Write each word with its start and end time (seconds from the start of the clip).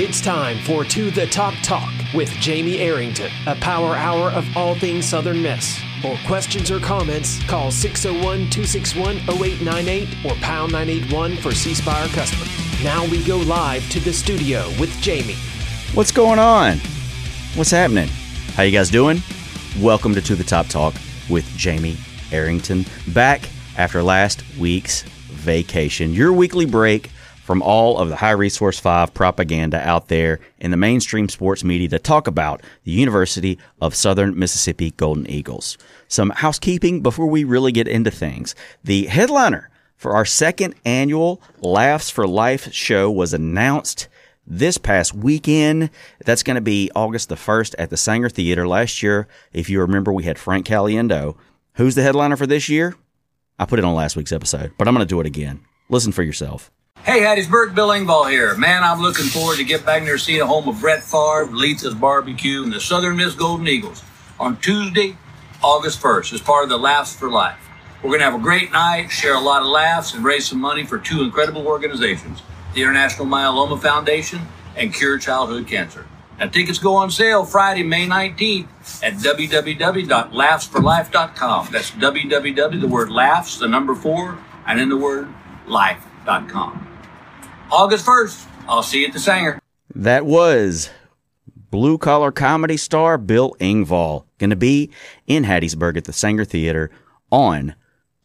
It's 0.00 0.20
time 0.20 0.60
for 0.60 0.84
To 0.84 1.10
the 1.10 1.26
Top 1.26 1.54
Talk 1.60 1.92
with 2.14 2.30
Jamie 2.34 2.78
Arrington, 2.78 3.32
a 3.48 3.56
power 3.56 3.96
hour 3.96 4.30
of 4.30 4.46
all 4.56 4.76
things 4.76 5.06
Southern 5.06 5.42
Miss. 5.42 5.80
For 6.00 6.16
questions 6.24 6.70
or 6.70 6.78
comments, 6.78 7.42
call 7.48 7.72
601 7.72 8.48
261 8.48 9.16
0898 9.28 10.24
or 10.24 10.36
pound 10.36 10.70
981 10.70 11.38
for 11.38 11.50
C 11.50 11.74
Spire 11.74 12.06
customer. 12.10 12.46
Now 12.84 13.06
we 13.06 13.24
go 13.24 13.38
live 13.38 13.90
to 13.90 13.98
the 13.98 14.12
studio 14.12 14.68
with 14.78 14.96
Jamie. 15.00 15.34
What's 15.94 16.12
going 16.12 16.38
on? 16.38 16.78
What's 17.56 17.72
happening? 17.72 18.06
How 18.54 18.62
you 18.62 18.70
guys 18.70 18.90
doing? 18.90 19.20
Welcome 19.80 20.14
to 20.14 20.22
To 20.22 20.36
the 20.36 20.44
Top 20.44 20.68
Talk 20.68 20.94
with 21.28 21.44
Jamie 21.56 21.96
Arrington. 22.30 22.86
Back 23.08 23.48
after 23.76 24.04
last 24.04 24.44
week's 24.58 25.02
vacation. 25.02 26.14
Your 26.14 26.32
weekly 26.32 26.66
break 26.66 27.10
from 27.48 27.62
all 27.62 27.96
of 27.96 28.10
the 28.10 28.16
High 28.16 28.32
Resource 28.32 28.78
5 28.78 29.14
propaganda 29.14 29.80
out 29.80 30.08
there 30.08 30.38
in 30.58 30.70
the 30.70 30.76
mainstream 30.76 31.30
sports 31.30 31.64
media 31.64 31.88
to 31.88 31.98
talk 31.98 32.26
about 32.26 32.62
the 32.84 32.90
University 32.90 33.58
of 33.80 33.94
Southern 33.94 34.38
Mississippi 34.38 34.90
Golden 34.90 35.26
Eagles. 35.30 35.78
Some 36.08 36.28
housekeeping 36.28 37.00
before 37.00 37.26
we 37.26 37.44
really 37.44 37.72
get 37.72 37.88
into 37.88 38.10
things. 38.10 38.54
The 38.84 39.06
headliner 39.06 39.70
for 39.96 40.14
our 40.14 40.26
second 40.26 40.74
annual 40.84 41.40
Laughs 41.62 42.10
for 42.10 42.28
Life 42.28 42.70
show 42.74 43.10
was 43.10 43.32
announced 43.32 44.08
this 44.46 44.76
past 44.76 45.14
weekend. 45.14 45.88
That's 46.22 46.42
going 46.42 46.56
to 46.56 46.60
be 46.60 46.90
August 46.94 47.30
the 47.30 47.36
1st 47.36 47.76
at 47.78 47.88
the 47.88 47.96
Saenger 47.96 48.30
Theater. 48.30 48.68
Last 48.68 49.02
year, 49.02 49.26
if 49.54 49.70
you 49.70 49.80
remember, 49.80 50.12
we 50.12 50.24
had 50.24 50.38
Frank 50.38 50.66
Caliendo. 50.66 51.34
Who's 51.76 51.94
the 51.94 52.02
headliner 52.02 52.36
for 52.36 52.46
this 52.46 52.68
year? 52.68 52.94
I 53.58 53.64
put 53.64 53.78
it 53.78 53.86
on 53.86 53.94
last 53.94 54.16
week's 54.16 54.32
episode, 54.32 54.72
but 54.76 54.86
I'm 54.86 54.92
going 54.92 55.06
to 55.06 55.10
do 55.10 55.20
it 55.20 55.26
again. 55.26 55.64
Listen 55.88 56.12
for 56.12 56.22
yourself. 56.22 56.70
Hey, 57.04 57.20
Hattiesburg, 57.20 57.74
Bill 57.74 57.88
Engvall 57.88 58.30
here. 58.30 58.54
Man, 58.56 58.84
I'm 58.84 59.00
looking 59.00 59.24
forward 59.24 59.56
to 59.56 59.64
get 59.64 59.86
back 59.86 60.04
there 60.04 60.18
seeing 60.18 60.40
the 60.40 60.46
home 60.46 60.68
of 60.68 60.80
Brett 60.80 61.02
Favre, 61.02 61.46
Leatha's 61.46 61.94
Barbecue, 61.94 62.62
and 62.62 62.70
the 62.70 62.80
Southern 62.80 63.16
Miss 63.16 63.34
Golden 63.34 63.66
Eagles 63.66 64.02
on 64.38 64.58
Tuesday, 64.58 65.16
August 65.62 66.02
1st, 66.02 66.34
as 66.34 66.42
part 66.42 66.64
of 66.64 66.68
the 66.68 66.78
Laughs 66.78 67.16
for 67.16 67.30
Life. 67.30 67.58
We're 68.02 68.10
going 68.10 68.20
to 68.20 68.26
have 68.26 68.34
a 68.38 68.42
great 68.42 68.72
night, 68.72 69.08
share 69.08 69.34
a 69.34 69.40
lot 69.40 69.62
of 69.62 69.68
laughs, 69.68 70.12
and 70.12 70.22
raise 70.22 70.46
some 70.46 70.60
money 70.60 70.84
for 70.84 70.98
two 70.98 71.22
incredible 71.22 71.66
organizations 71.66 72.42
the 72.74 72.82
International 72.82 73.26
Myeloma 73.26 73.80
Foundation 73.80 74.42
and 74.76 74.92
Cure 74.92 75.16
Childhood 75.16 75.66
Cancer. 75.66 76.04
Now, 76.38 76.48
tickets 76.48 76.78
go 76.78 76.94
on 76.94 77.10
sale 77.10 77.46
Friday, 77.46 77.82
May 77.82 78.06
19th 78.06 78.68
at 79.02 79.14
www.laughsforlife.com. 79.14 81.68
That's 81.72 81.90
www, 81.92 82.80
the 82.80 82.86
word 82.86 83.10
laughs, 83.10 83.56
the 83.58 83.66
number 83.66 83.94
four, 83.94 84.36
and 84.66 84.78
in 84.78 84.90
the 84.90 84.98
word 84.98 85.28
life.com. 85.66 86.87
August 87.70 88.06
1st. 88.06 88.46
I'll 88.68 88.82
see 88.82 89.00
you 89.00 89.06
at 89.06 89.12
the 89.12 89.18
Saenger. 89.18 89.58
That 89.94 90.26
was 90.26 90.90
blue 91.70 91.98
collar 91.98 92.32
comedy 92.32 92.76
star 92.76 93.18
Bill 93.18 93.54
Engvall 93.60 94.24
going 94.38 94.50
to 94.50 94.56
be 94.56 94.90
in 95.26 95.44
Hattiesburg 95.44 95.96
at 95.96 96.04
the 96.04 96.12
Saenger 96.12 96.46
Theater 96.46 96.90
on 97.30 97.74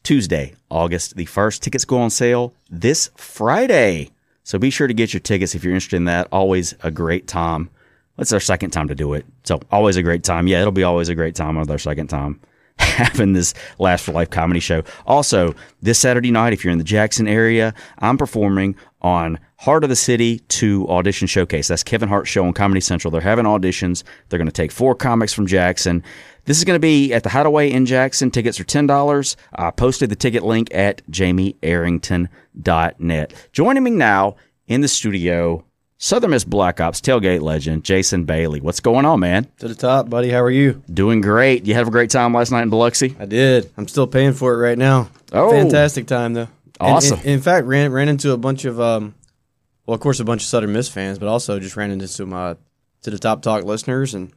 Tuesday, 0.04 0.54
August 0.70 1.16
the 1.16 1.26
1st. 1.26 1.60
Tickets 1.60 1.86
go 1.86 2.00
on 2.00 2.10
sale 2.10 2.54
this 2.70 3.10
Friday. 3.16 4.12
So 4.44 4.60
be 4.60 4.70
sure 4.70 4.88
to 4.88 4.94
get 4.94 5.14
your 5.14 5.22
tickets 5.22 5.56
if 5.56 5.64
you're 5.64 5.74
interested 5.74 5.98
in 5.98 6.06
that. 6.06 6.28
Always 6.32 6.76
a 6.84 6.92
great 6.92 7.28
time. 7.28 7.70
It's 8.18 8.34
our 8.34 8.40
second 8.40 8.72
time 8.72 8.90
to 8.90 8.96
do 8.96 9.14
it. 9.14 9.26
So 9.44 9.62
always 9.72 9.96
a 9.96 10.04
great 10.04 10.24
time. 10.24 10.48
Yeah, 10.48 10.60
it'll 10.62 10.72
be 10.72 10.84
always 10.84 11.10
a 11.10 11.16
great 11.16 11.36
time 11.36 11.58
on 11.58 11.70
our 11.70 11.78
second 11.78 12.08
time 12.08 12.40
having 12.80 13.34
this 13.34 13.54
Laughs 13.80 14.04
for 14.04 14.12
Life 14.12 14.30
comedy 14.30 14.60
show. 14.60 14.84
Also, 15.06 15.56
this 15.82 16.00
Saturday 16.00 16.32
night, 16.32 16.54
if 16.54 16.64
you're 16.64 16.72
in 16.72 16.78
the 16.78 16.84
Jackson 16.84 17.28
area, 17.28 17.74
I'm 18.00 18.18
performing 18.18 18.76
on 19.02 19.40
Hart 19.58 19.84
of 19.84 19.90
the 19.90 19.96
City 19.96 20.40
to 20.40 20.88
Audition 20.90 21.28
Showcase. 21.28 21.68
That's 21.68 21.84
Kevin 21.84 22.10
Hart's 22.10 22.30
show 22.30 22.46
on 22.46 22.54
Comedy 22.54 22.82
Central. 22.82 23.12
They're 23.12 23.22
having 23.22 23.46
auditions. 23.46 24.04
They're 24.30 24.40
going 24.40 24.48
to 24.48 24.52
take 24.52 24.72
four 24.72 24.96
comics 24.96 25.34
from 25.34 25.46
Jackson. 25.46 26.04
This 26.46 26.58
is 26.58 26.64
going 26.64 26.76
to 26.76 26.82
be 26.82 27.14
at 27.14 27.24
the 27.24 27.30
Hideaway 27.30 27.72
in 27.72 27.86
Jackson. 27.86 28.32
Tickets 28.32 28.60
are 28.60 28.66
$10. 28.66 29.36
I 29.54 29.72
posted 29.72 30.10
the 30.10 30.16
ticket 30.16 30.44
link 30.44 30.74
at 30.74 31.06
jamiearrington.net. 31.10 33.50
Joining 33.54 33.84
me 33.84 33.92
now 33.92 34.36
in 34.68 34.82
the 34.82 34.88
studio, 34.88 35.64
Southern 36.04 36.32
Miss 36.32 36.44
Black 36.44 36.82
Ops 36.82 37.00
tailgate 37.00 37.40
legend, 37.40 37.86
Jason 37.86 38.26
Bailey. 38.26 38.60
What's 38.60 38.82
going 38.82 39.06
on, 39.06 39.22
man? 39.22 39.48
To 39.60 39.70
the 39.70 39.74
top, 39.74 40.10
buddy. 40.10 40.30
How 40.30 40.42
are 40.42 40.52
you? 40.52 40.84
Doing 40.94 41.22
great. 41.22 41.66
You 41.66 41.76
had 41.76 41.88
a 41.88 41.90
great 41.90 42.10
time 42.10 42.34
last 42.34 42.52
night 42.52 42.64
in 42.64 42.70
Biloxi? 42.70 43.16
I 43.18 43.26
did. 43.26 43.72
I'm 43.78 43.88
still 43.88 44.06
paying 44.06 44.34
for 44.34 44.54
it 44.54 44.58
right 44.58 44.78
now. 44.78 45.10
Oh. 45.32 45.50
fantastic 45.52 46.06
time 46.06 46.34
though. 46.34 46.50
Awesome. 46.78 47.20
and- 47.20 47.26
in 47.28 47.40
fact, 47.40 47.68
ran 47.68 47.94
ran 47.94 48.10
into 48.10 48.34
a 48.34 48.38
bunch 48.38 48.66
of 48.66 48.82
um, 48.82 49.16
well, 49.86 49.96
of 49.96 50.02
course, 50.02 50.20
a 50.20 50.26
bunch 50.26 50.42
of 50.44 50.48
Southern 50.50 50.74
Miss 50.74 50.90
fans, 50.90 51.20
but 51.20 51.30
also 51.30 51.58
just 51.62 51.78
ran 51.78 51.90
into 51.90 52.10
some 52.10 52.34
uh, 52.34 52.56
to 53.04 53.10
the 53.10 53.18
top 53.18 53.42
talk 53.42 53.64
listeners, 53.64 54.14
and 54.14 54.34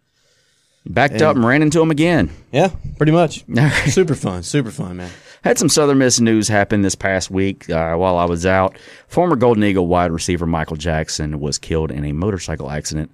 Backed 0.88 1.21
up 1.21 1.34
and 1.34 1.44
ran 1.44 1.62
into 1.62 1.82
him 1.82 1.91
again. 1.91 2.31
yeah, 2.53 2.71
pretty 2.97 3.10
much. 3.10 3.44
super 3.87 4.15
fun, 4.15 4.44
super 4.44 4.71
fun, 4.71 4.99
man. 4.99 5.10
Had 5.42 5.58
some 5.58 5.69
Southern 5.69 5.98
Miss 5.98 6.20
news 6.20 6.48
happen 6.48 6.82
this 6.82 6.94
past 6.94 7.30
week 7.30 7.69
uh, 7.70 7.94
while 7.97 8.16
I 8.16 8.24
was 8.24 8.47
out. 8.47 8.78
Former 9.08 9.36
Golden 9.36 9.64
Eagle 9.64 9.86
wide 9.86 10.10
receiver 10.10 10.47
Michael 10.47 10.76
Jackson 10.76 11.41
was 11.41 11.58
killed 11.58 11.91
in 11.91 12.04
a 12.04 12.12
motorcycle 12.12 12.70
accident 12.70 13.10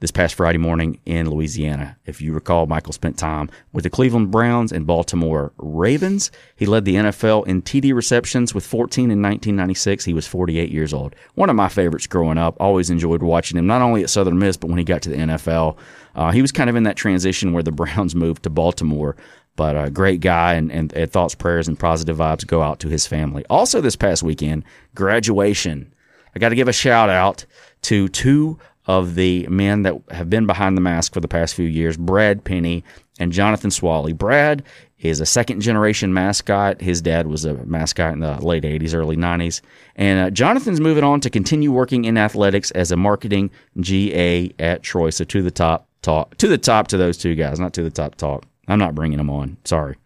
this 0.00 0.10
past 0.10 0.34
Friday 0.34 0.58
morning 0.58 1.00
in 1.06 1.30
Louisiana. 1.30 1.96
If 2.04 2.20
you 2.20 2.32
recall, 2.32 2.66
Michael 2.66 2.92
spent 2.92 3.16
time 3.18 3.48
with 3.72 3.84
the 3.84 3.90
Cleveland 3.90 4.30
Browns 4.30 4.70
and 4.70 4.86
Baltimore 4.86 5.52
Ravens. 5.56 6.30
He 6.54 6.66
led 6.66 6.84
the 6.84 6.96
NFL 6.96 7.46
in 7.46 7.62
TD 7.62 7.94
receptions 7.94 8.54
with 8.54 8.66
14 8.66 9.04
in 9.04 9.22
1996. 9.22 10.04
He 10.04 10.12
was 10.12 10.26
48 10.26 10.70
years 10.70 10.92
old. 10.92 11.14
One 11.34 11.48
of 11.48 11.56
my 11.56 11.68
favorites 11.68 12.06
growing 12.06 12.36
up. 12.36 12.56
Always 12.60 12.90
enjoyed 12.90 13.22
watching 13.22 13.56
him, 13.56 13.66
not 13.66 13.80
only 13.80 14.02
at 14.02 14.10
Southern 14.10 14.38
Miss, 14.38 14.58
but 14.58 14.68
when 14.68 14.78
he 14.78 14.84
got 14.84 15.00
to 15.02 15.10
the 15.10 15.16
NFL. 15.16 15.78
Uh, 16.14 16.30
he 16.30 16.42
was 16.42 16.52
kind 16.52 16.68
of 16.68 16.76
in 16.76 16.82
that 16.82 16.96
transition 16.96 17.52
where 17.52 17.62
the 17.62 17.72
Browns 17.76 18.14
moved 18.14 18.42
to 18.42 18.50
Baltimore 18.50 19.16
but 19.56 19.76
a 19.76 19.90
great 19.90 20.20
guy 20.20 20.54
and, 20.54 20.70
and, 20.70 20.92
and 20.92 21.10
thoughts, 21.10 21.34
prayers, 21.34 21.66
and 21.66 21.78
positive 21.78 22.18
vibes 22.18 22.46
go 22.46 22.62
out 22.62 22.78
to 22.80 22.88
his 22.88 23.06
family. 23.06 23.44
Also, 23.50 23.80
this 23.80 23.96
past 23.96 24.22
weekend, 24.22 24.64
graduation. 24.94 25.92
I 26.34 26.38
got 26.38 26.50
to 26.50 26.54
give 26.54 26.68
a 26.68 26.72
shout 26.72 27.08
out 27.08 27.46
to 27.82 28.08
two 28.08 28.58
of 28.86 29.14
the 29.14 29.46
men 29.48 29.82
that 29.82 29.94
have 30.10 30.30
been 30.30 30.46
behind 30.46 30.76
the 30.76 30.80
mask 30.80 31.12
for 31.12 31.20
the 31.20 31.28
past 31.28 31.54
few 31.54 31.66
years 31.66 31.96
Brad 31.96 32.44
Penny 32.44 32.84
and 33.18 33.32
Jonathan 33.32 33.70
Swally. 33.70 34.12
Brad 34.12 34.62
is 34.98 35.20
a 35.20 35.26
second 35.26 35.60
generation 35.60 36.14
mascot. 36.14 36.80
His 36.80 37.02
dad 37.02 37.26
was 37.26 37.44
a 37.44 37.54
mascot 37.64 38.12
in 38.12 38.20
the 38.20 38.44
late 38.44 38.62
80s, 38.62 38.94
early 38.94 39.16
90s. 39.16 39.60
And 39.96 40.26
uh, 40.26 40.30
Jonathan's 40.30 40.80
moving 40.80 41.04
on 41.04 41.20
to 41.20 41.30
continue 41.30 41.72
working 41.72 42.04
in 42.04 42.16
athletics 42.16 42.70
as 42.72 42.92
a 42.92 42.96
marketing 42.96 43.50
GA 43.80 44.52
at 44.58 44.82
Troy. 44.82 45.10
So 45.10 45.24
to 45.24 45.42
the 45.42 45.50
top 45.50 45.88
talk, 46.02 46.36
to 46.38 46.48
the 46.48 46.58
top 46.58 46.88
to 46.88 46.96
those 46.96 47.18
two 47.18 47.34
guys, 47.34 47.58
not 47.60 47.74
to 47.74 47.82
the 47.82 47.90
top 47.90 48.14
talk. 48.14 48.44
I'm 48.68 48.78
not 48.78 48.94
bringing 48.94 49.18
them 49.18 49.30
on. 49.30 49.56
Sorry. 49.64 49.96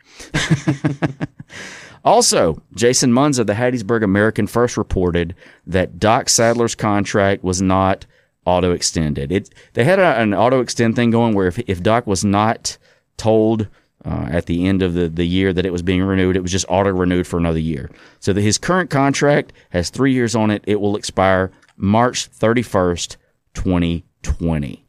also, 2.04 2.62
Jason 2.74 3.12
Munz 3.12 3.38
of 3.38 3.46
the 3.46 3.54
Hattiesburg 3.54 4.02
American 4.02 4.46
first 4.46 4.76
reported 4.76 5.34
that 5.66 5.98
Doc 5.98 6.28
Sadler's 6.28 6.74
contract 6.74 7.42
was 7.42 7.62
not 7.62 8.06
auto 8.44 8.72
extended. 8.72 9.32
It 9.32 9.50
they 9.74 9.84
had 9.84 9.98
a, 9.98 10.20
an 10.20 10.34
auto 10.34 10.60
extend 10.60 10.96
thing 10.96 11.10
going 11.10 11.34
where 11.34 11.46
if, 11.46 11.58
if 11.60 11.82
Doc 11.82 12.06
was 12.06 12.24
not 12.24 12.76
told 13.16 13.68
uh, 14.04 14.28
at 14.30 14.46
the 14.46 14.66
end 14.66 14.82
of 14.82 14.94
the, 14.94 15.08
the 15.08 15.26
year 15.26 15.52
that 15.52 15.66
it 15.66 15.72
was 15.72 15.82
being 15.82 16.02
renewed, 16.02 16.36
it 16.36 16.40
was 16.40 16.52
just 16.52 16.64
auto 16.68 16.90
renewed 16.90 17.26
for 17.26 17.38
another 17.38 17.58
year. 17.58 17.90
So 18.18 18.32
that 18.32 18.40
his 18.40 18.58
current 18.58 18.90
contract 18.90 19.52
has 19.70 19.90
three 19.90 20.12
years 20.12 20.34
on 20.34 20.50
it. 20.50 20.64
It 20.66 20.80
will 20.80 20.96
expire 20.96 21.50
March 21.76 22.30
31st, 22.30 23.16
2020. 23.54 24.86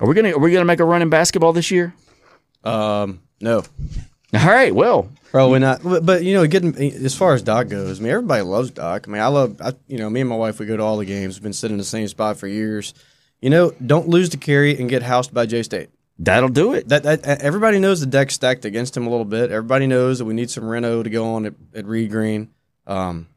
Are 0.00 0.06
we 0.06 0.14
gonna 0.14 0.30
are 0.30 0.38
we 0.38 0.52
gonna 0.52 0.64
make 0.64 0.80
a 0.80 0.84
run 0.84 1.02
in 1.02 1.10
basketball 1.10 1.52
this 1.52 1.70
year? 1.70 1.92
Um, 2.64 3.20
no, 3.40 3.62
All 4.34 4.46
right. 4.46 4.74
Well, 4.74 5.10
probably 5.30 5.58
not. 5.58 5.82
But, 5.82 6.04
but 6.04 6.22
you 6.22 6.34
know, 6.34 6.46
getting 6.46 6.76
as 6.76 7.14
far 7.14 7.32
as 7.32 7.42
Doc 7.42 7.68
goes, 7.68 7.98
I 7.98 8.02
mean, 8.02 8.12
everybody 8.12 8.42
loves 8.42 8.70
Doc. 8.70 9.06
I 9.08 9.10
mean, 9.10 9.22
I 9.22 9.28
love, 9.28 9.60
I, 9.60 9.72
you 9.86 9.96
know, 9.98 10.10
me 10.10 10.20
and 10.20 10.28
my 10.28 10.36
wife, 10.36 10.58
we 10.58 10.66
go 10.66 10.76
to 10.76 10.82
all 10.82 10.98
the 10.98 11.06
games. 11.06 11.36
We've 11.36 11.44
been 11.44 11.54
sitting 11.54 11.74
in 11.74 11.78
the 11.78 11.84
same 11.84 12.06
spot 12.08 12.36
for 12.36 12.46
years. 12.46 12.92
You 13.40 13.48
know, 13.48 13.70
don't 13.84 14.08
lose 14.08 14.28
to 14.30 14.36
Carey 14.36 14.78
and 14.78 14.90
get 14.90 15.02
housed 15.02 15.32
by 15.32 15.46
J 15.46 15.62
State. 15.62 15.88
that'll 16.18 16.50
do 16.50 16.74
it. 16.74 16.88
That, 16.88 17.04
that 17.04 17.24
everybody 17.40 17.78
knows 17.78 18.00
the 18.00 18.06
deck's 18.06 18.34
stacked 18.34 18.64
against 18.64 18.96
him 18.96 19.06
a 19.06 19.10
little 19.10 19.24
bit. 19.24 19.50
Everybody 19.50 19.86
knows 19.86 20.18
that 20.18 20.24
we 20.26 20.34
need 20.34 20.50
some 20.50 20.68
Reno 20.68 21.02
to 21.02 21.08
go 21.08 21.34
on 21.34 21.46
at, 21.46 21.54
at 21.74 21.86
Reed 21.86 22.10
Green. 22.10 22.50
Um, 22.86 23.28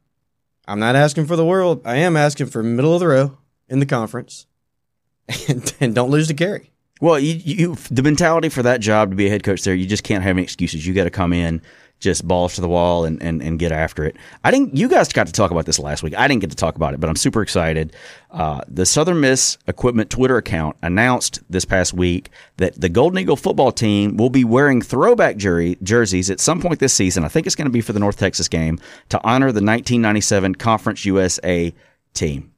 I'm 0.68 0.80
not 0.80 0.95
asking 0.95 1.28
for 1.28 1.36
the 1.36 1.45
world. 1.45 1.81
I 1.86 1.98
am 1.98 2.18
asking 2.18 2.48
for 2.48 2.63
middle 2.63 2.94
of 2.94 3.00
the 3.00 3.07
row 3.07 3.38
in 3.69 3.80
the 3.80 3.86
conference, 3.86 4.45
and, 5.48 5.74
and 5.80 5.95
don't 5.95 6.10
lose 6.10 6.28
to 6.28 6.34
Carey. 6.34 6.70
Well, 7.01 7.19
you, 7.19 7.33
you 7.44 7.75
the 7.89 8.03
mentality 8.03 8.50
for 8.50 8.62
that 8.62 8.80
job 8.80 9.09
to 9.09 9.15
be 9.15 9.25
a 9.25 9.30
head 9.30 9.44
coach 9.44 9.63
there, 9.63 9.74
you 9.74 9.88
just 9.88 10.03
can't 10.03 10.24
have 10.24 10.38
any 10.38 10.44
excuses. 10.44 10.86
You 10.86 10.94
got 10.94 11.06
to 11.06 11.09
come 11.09 11.33
in, 11.33 11.59
just 12.00 12.27
balls 12.27 12.53
to 12.56 12.62
the 12.62 12.68
wall, 12.68 13.06
and, 13.06 13.19
and, 13.24 13.42
and 13.42 13.57
get 13.57 13.71
after 13.71 14.03
it. 14.03 14.18
I 14.44 14.51
didn't. 14.51 14.77
You 14.77 14.88
guys 14.88 15.12
got 15.12 15.25
to 15.25 15.33
talk 15.33 15.50
about 15.50 15.65
this 15.65 15.80
last 15.80 16.03
week. 16.03 16.15
I 16.15 16.27
didn't 16.27 16.42
get 16.42 16.51
to 16.51 16.56
talk 16.56 16.75
about 16.75 16.94
it, 16.94 17.00
but 17.00 17.09
I'm 17.09 17.15
super 17.15 17.42
excited. 17.42 17.95
Uh, 18.30 18.62
the 18.68 18.86
Southern 18.86 19.19
Miss 19.19 19.57
Equipment 19.65 20.12
Twitter 20.12 20.38
account 20.38 20.77
announced 20.83 21.39
this 21.50 21.65
past 21.65 21.92
week 21.92 22.30
that 22.57 22.80
the 22.80 22.88
Golden 22.88 23.18
Eagle 23.18 23.36
football 23.36 23.71
team 23.71 24.15
will 24.15 24.30
be 24.30 24.44
wearing 24.44 24.80
throwback 24.80 25.38
jer- 25.38 25.74
jerseys 25.81 26.30
at 26.30 26.39
some 26.39 26.62
point 26.62 26.80
this 26.80 26.94
season. 26.94 27.25
I 27.25 27.30
think 27.30 27.47
it's 27.47 27.56
going 27.56 27.65
to 27.65 27.71
be 27.71 27.81
for 27.81 27.94
the 27.94 28.00
North 28.00 28.19
Texas 28.19 28.47
game 28.47 28.77
to 29.09 29.19
honor 29.24 29.47
the 29.47 29.63
1997 29.63 30.54
Conference 30.54 31.04
USA 31.06 31.74
team. 32.13 32.51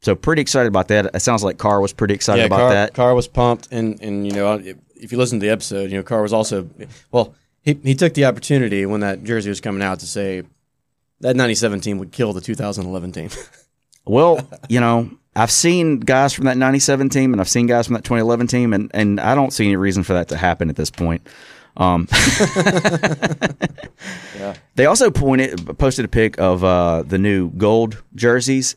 So 0.00 0.14
pretty 0.14 0.42
excited 0.42 0.68
about 0.68 0.88
that. 0.88 1.14
It 1.14 1.20
sounds 1.20 1.44
like 1.44 1.58
Carr 1.58 1.80
was 1.80 1.92
pretty 1.92 2.14
excited 2.14 2.40
yeah, 2.40 2.46
about 2.46 2.58
Carr, 2.58 2.70
that. 2.70 2.94
Carr 2.94 3.14
was 3.14 3.28
pumped, 3.28 3.68
and 3.70 4.00
and 4.02 4.26
you 4.26 4.32
know 4.32 4.54
if 4.96 5.12
you 5.12 5.18
listen 5.18 5.40
to 5.40 5.46
the 5.46 5.52
episode, 5.52 5.90
you 5.90 5.96
know 5.96 6.02
Carr 6.02 6.22
was 6.22 6.32
also 6.32 6.68
well. 7.10 7.34
He 7.62 7.78
he 7.82 7.94
took 7.94 8.14
the 8.14 8.24
opportunity 8.24 8.86
when 8.86 9.00
that 9.00 9.22
jersey 9.22 9.50
was 9.50 9.60
coming 9.60 9.82
out 9.82 10.00
to 10.00 10.06
say 10.06 10.44
that 11.20 11.36
'97 11.36 11.80
team 11.80 11.98
would 11.98 12.10
kill 12.10 12.32
the 12.32 12.40
2011 12.40 13.12
team. 13.12 13.30
Well, 14.06 14.40
you 14.68 14.80
know, 14.80 15.10
I've 15.36 15.50
seen 15.50 16.00
guys 16.00 16.32
from 16.32 16.46
that 16.46 16.56
97 16.56 17.10
team 17.10 17.32
and 17.32 17.40
I've 17.40 17.50
seen 17.50 17.66
guys 17.66 17.86
from 17.86 17.94
that 17.94 18.02
2011 18.02 18.46
team, 18.46 18.72
and, 18.72 18.90
and 18.94 19.20
I 19.20 19.34
don't 19.34 19.52
see 19.52 19.66
any 19.66 19.76
reason 19.76 20.02
for 20.02 20.14
that 20.14 20.28
to 20.28 20.38
happen 20.38 20.70
at 20.70 20.74
this 20.74 20.90
point. 20.90 21.24
Um, 21.76 22.08
They 24.74 24.86
also 24.86 25.10
pointed 25.10 25.78
posted 25.78 26.06
a 26.06 26.08
pic 26.08 26.40
of 26.40 26.64
uh, 26.64 27.02
the 27.02 27.18
new 27.18 27.50
gold 27.50 28.02
jerseys 28.14 28.76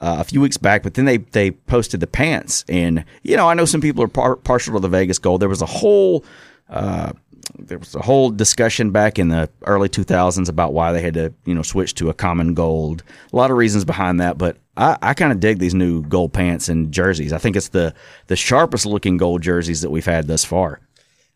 uh, 0.00 0.16
a 0.18 0.24
few 0.24 0.40
weeks 0.40 0.56
back, 0.56 0.82
but 0.82 0.94
then 0.94 1.04
they 1.04 1.18
they 1.18 1.50
posted 1.50 2.00
the 2.00 2.06
pants, 2.06 2.64
and 2.68 3.04
you 3.22 3.36
know 3.36 3.48
I 3.48 3.54
know 3.54 3.64
some 3.64 3.80
people 3.80 4.02
are 4.02 4.08
par- 4.08 4.36
partial 4.36 4.74
to 4.74 4.80
the 4.80 4.88
Vegas 4.88 5.18
gold. 5.18 5.40
There 5.40 5.48
was 5.48 5.62
a 5.62 5.66
whole 5.66 6.24
uh, 6.68 7.12
there 7.58 7.78
was 7.78 7.94
a 7.94 8.02
whole 8.02 8.30
discussion 8.30 8.90
back 8.90 9.18
in 9.18 9.28
the 9.28 9.48
early 9.64 9.88
2000s 9.88 10.48
about 10.48 10.72
why 10.72 10.92
they 10.92 11.00
had 11.00 11.14
to 11.14 11.32
you 11.44 11.54
know 11.54 11.62
switch 11.62 11.94
to 11.94 12.10
a 12.10 12.14
common 12.14 12.54
gold. 12.54 13.02
A 13.32 13.36
lot 13.36 13.50
of 13.50 13.56
reasons 13.56 13.84
behind 13.84 14.20
that, 14.20 14.36
but 14.38 14.58
I, 14.76 14.98
I 15.00 15.14
kind 15.14 15.32
of 15.32 15.40
dig 15.40 15.58
these 15.58 15.74
new 15.74 16.02
gold 16.02 16.32
pants 16.32 16.68
and 16.68 16.92
jerseys. 16.92 17.32
I 17.32 17.38
think 17.38 17.56
it's 17.56 17.68
the 17.68 17.94
the 18.26 18.36
sharpest 18.36 18.86
looking 18.86 19.16
gold 19.16 19.42
jerseys 19.42 19.82
that 19.82 19.90
we've 19.90 20.04
had 20.04 20.26
thus 20.26 20.44
far. 20.44 20.80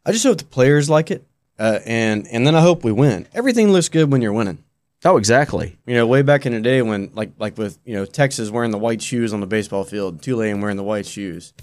I 0.04 0.12
just 0.12 0.24
hope 0.24 0.38
the 0.38 0.44
players 0.44 0.90
like 0.90 1.10
it, 1.10 1.24
uh, 1.58 1.80
and 1.86 2.26
and 2.28 2.46
then 2.46 2.54
I 2.54 2.60
hope 2.60 2.84
we 2.84 2.92
win. 2.92 3.26
Everything 3.34 3.72
looks 3.72 3.88
good 3.88 4.10
when 4.10 4.22
you're 4.22 4.32
winning. 4.32 4.64
Oh, 5.04 5.16
exactly. 5.16 5.78
You 5.86 5.94
know, 5.94 6.06
way 6.06 6.22
back 6.22 6.44
in 6.44 6.52
the 6.52 6.60
day 6.60 6.82
when, 6.82 7.10
like, 7.14 7.32
like 7.38 7.56
with 7.56 7.78
you 7.84 7.94
know 7.94 8.04
Texas 8.04 8.50
wearing 8.50 8.70
the 8.70 8.78
white 8.78 9.00
shoes 9.00 9.32
on 9.32 9.40
the 9.40 9.46
baseball 9.46 9.84
field, 9.84 10.22
Tulane 10.22 10.60
wearing 10.60 10.76
the 10.76 10.82
white 10.82 11.06
shoes. 11.06 11.54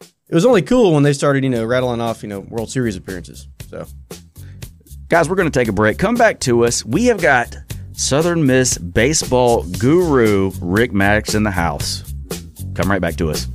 It 0.00 0.34
was 0.34 0.46
only 0.46 0.62
cool 0.62 0.94
when 0.94 1.02
they 1.02 1.12
started, 1.12 1.44
you 1.44 1.50
know, 1.50 1.64
rattling 1.64 2.00
off, 2.00 2.22
you 2.22 2.28
know, 2.28 2.40
World 2.40 2.70
Series 2.70 2.96
appearances. 2.96 3.48
So, 3.68 3.86
Guys, 5.12 5.28
we're 5.28 5.36
going 5.36 5.50
to 5.50 5.58
take 5.58 5.68
a 5.68 5.72
break. 5.72 5.98
Come 5.98 6.14
back 6.14 6.40
to 6.40 6.64
us. 6.64 6.86
We 6.86 7.04
have 7.04 7.20
got 7.20 7.54
Southern 7.92 8.46
Miss 8.46 8.78
baseball 8.78 9.62
guru 9.78 10.50
Rick 10.62 10.94
Maddox 10.94 11.34
in 11.34 11.42
the 11.42 11.50
house. 11.50 12.02
Come 12.72 12.90
right 12.90 12.98
back 12.98 13.16
to 13.16 13.28
us. 13.28 13.46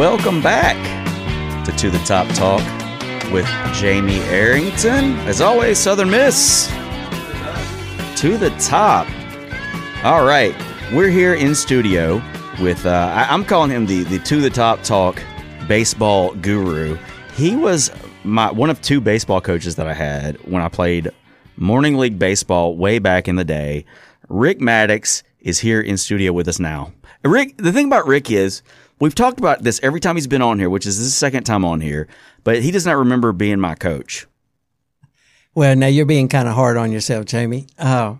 Welcome 0.00 0.40
back 0.40 0.78
to 1.66 1.72
To 1.72 1.90
the 1.90 1.98
Top 2.06 2.26
Talk 2.28 2.62
with 3.30 3.44
Jamie 3.74 4.20
Arrington. 4.30 5.18
As 5.28 5.42
always, 5.42 5.78
Southern 5.78 6.08
Miss. 6.10 6.68
To 8.18 8.38
the 8.38 8.48
top. 8.58 9.06
All 10.02 10.24
right, 10.24 10.54
we're 10.94 11.10
here 11.10 11.34
in 11.34 11.54
studio 11.54 12.22
with 12.62 12.86
uh, 12.86 13.12
I, 13.14 13.26
I'm 13.30 13.44
calling 13.44 13.70
him 13.70 13.84
the 13.84 14.04
the 14.04 14.18
To 14.20 14.40
the 14.40 14.48
Top 14.48 14.82
Talk 14.82 15.22
baseball 15.68 16.34
guru. 16.36 16.96
He 17.34 17.54
was 17.54 17.90
my 18.24 18.50
one 18.50 18.70
of 18.70 18.80
two 18.80 19.02
baseball 19.02 19.42
coaches 19.42 19.76
that 19.76 19.86
I 19.86 19.92
had 19.92 20.36
when 20.48 20.62
I 20.62 20.70
played 20.70 21.10
morning 21.58 21.98
league 21.98 22.18
baseball 22.18 22.74
way 22.74 23.00
back 23.00 23.28
in 23.28 23.36
the 23.36 23.44
day. 23.44 23.84
Rick 24.30 24.62
Maddox 24.62 25.22
is 25.40 25.58
here 25.58 25.82
in 25.82 25.98
studio 25.98 26.32
with 26.32 26.48
us 26.48 26.58
now. 26.58 26.90
Rick, 27.22 27.58
the 27.58 27.70
thing 27.70 27.84
about 27.84 28.06
Rick 28.06 28.30
is 28.30 28.62
we've 29.00 29.14
talked 29.14 29.38
about 29.38 29.62
this 29.62 29.80
every 29.82 30.00
time 30.00 30.16
he's 30.16 30.26
been 30.26 30.42
on 30.42 30.58
here, 30.58 30.70
which 30.70 30.86
is 30.86 30.96
his 30.96 31.14
second 31.14 31.44
time 31.44 31.64
on 31.64 31.80
here, 31.80 32.06
but 32.44 32.62
he 32.62 32.70
does 32.70 32.86
not 32.86 32.96
remember 32.96 33.32
being 33.32 33.58
my 33.58 33.74
coach. 33.74 34.26
Well, 35.54 35.74
now 35.74 35.88
you're 35.88 36.06
being 36.06 36.28
kind 36.28 36.46
of 36.46 36.54
hard 36.54 36.76
on 36.76 36.92
yourself, 36.92 37.26
Jamie. 37.26 37.66
Uh, 37.76 38.16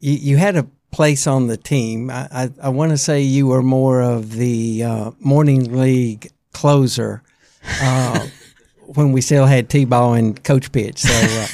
you, 0.00 0.12
you 0.12 0.36
had 0.38 0.56
a 0.56 0.66
place 0.90 1.26
on 1.26 1.48
the 1.48 1.56
team. 1.56 2.10
I, 2.10 2.28
I, 2.32 2.50
I 2.62 2.68
want 2.70 2.92
to 2.92 2.98
say 2.98 3.20
you 3.20 3.48
were 3.48 3.62
more 3.62 4.00
of 4.00 4.32
the 4.32 4.82
uh, 4.82 5.10
morning 5.20 5.78
league 5.78 6.30
closer 6.52 7.22
uh, 7.80 8.26
when 8.80 9.12
we 9.12 9.20
still 9.20 9.46
had 9.46 9.68
T-ball 9.68 10.14
and 10.14 10.42
coach 10.42 10.72
pitch. 10.72 10.98
So 11.00 11.12
uh, 11.12 11.46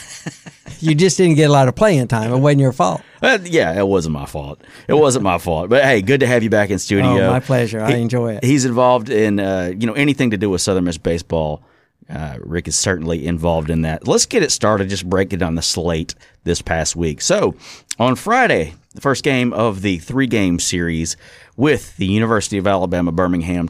you 0.80 0.94
just 0.94 1.16
didn't 1.16 1.36
get 1.36 1.50
a 1.50 1.52
lot 1.52 1.68
of 1.68 1.74
playing 1.74 2.08
time. 2.08 2.32
It 2.32 2.38
wasn't 2.38 2.60
your 2.60 2.72
fault. 2.72 3.02
Uh, 3.22 3.38
yeah, 3.44 3.78
it 3.78 3.86
wasn't 3.86 4.12
my 4.14 4.26
fault. 4.26 4.62
It 4.86 4.94
wasn't 4.94 5.24
my 5.24 5.38
fault. 5.38 5.68
But 5.70 5.84
hey, 5.84 6.02
good 6.02 6.20
to 6.20 6.26
have 6.26 6.42
you 6.42 6.50
back 6.50 6.70
in 6.70 6.78
studio. 6.78 7.26
Oh, 7.26 7.30
my 7.30 7.40
pleasure. 7.40 7.80
I 7.80 7.92
He- 7.96 8.02
enjoy 8.02 8.34
it. 8.34 8.44
He's 8.44 8.64
involved 8.64 9.10
in 9.10 9.40
uh, 9.40 9.72
you 9.76 9.86
know 9.86 9.94
anything 9.94 10.30
to 10.30 10.36
do 10.36 10.50
with 10.50 10.60
Southern 10.60 10.84
Miss 10.84 10.98
baseball. 10.98 11.62
Uh, 12.08 12.36
Rick 12.40 12.68
is 12.68 12.76
certainly 12.76 13.26
involved 13.26 13.68
in 13.68 13.82
that. 13.82 14.08
Let's 14.08 14.24
get 14.24 14.42
it 14.42 14.50
started. 14.50 14.88
Just 14.88 15.06
break 15.08 15.32
it 15.34 15.42
on 15.42 15.56
the 15.56 15.62
slate 15.62 16.14
this 16.44 16.62
past 16.62 16.96
week. 16.96 17.20
So 17.20 17.54
on 17.98 18.16
Friday, 18.16 18.72
the 18.94 19.02
first 19.02 19.22
game 19.24 19.52
of 19.52 19.82
the 19.82 19.98
three 19.98 20.26
game 20.26 20.58
series 20.58 21.18
with 21.56 21.94
the 21.98 22.06
University 22.06 22.56
of 22.56 22.66
Alabama 22.66 23.12
Birmingham 23.12 23.68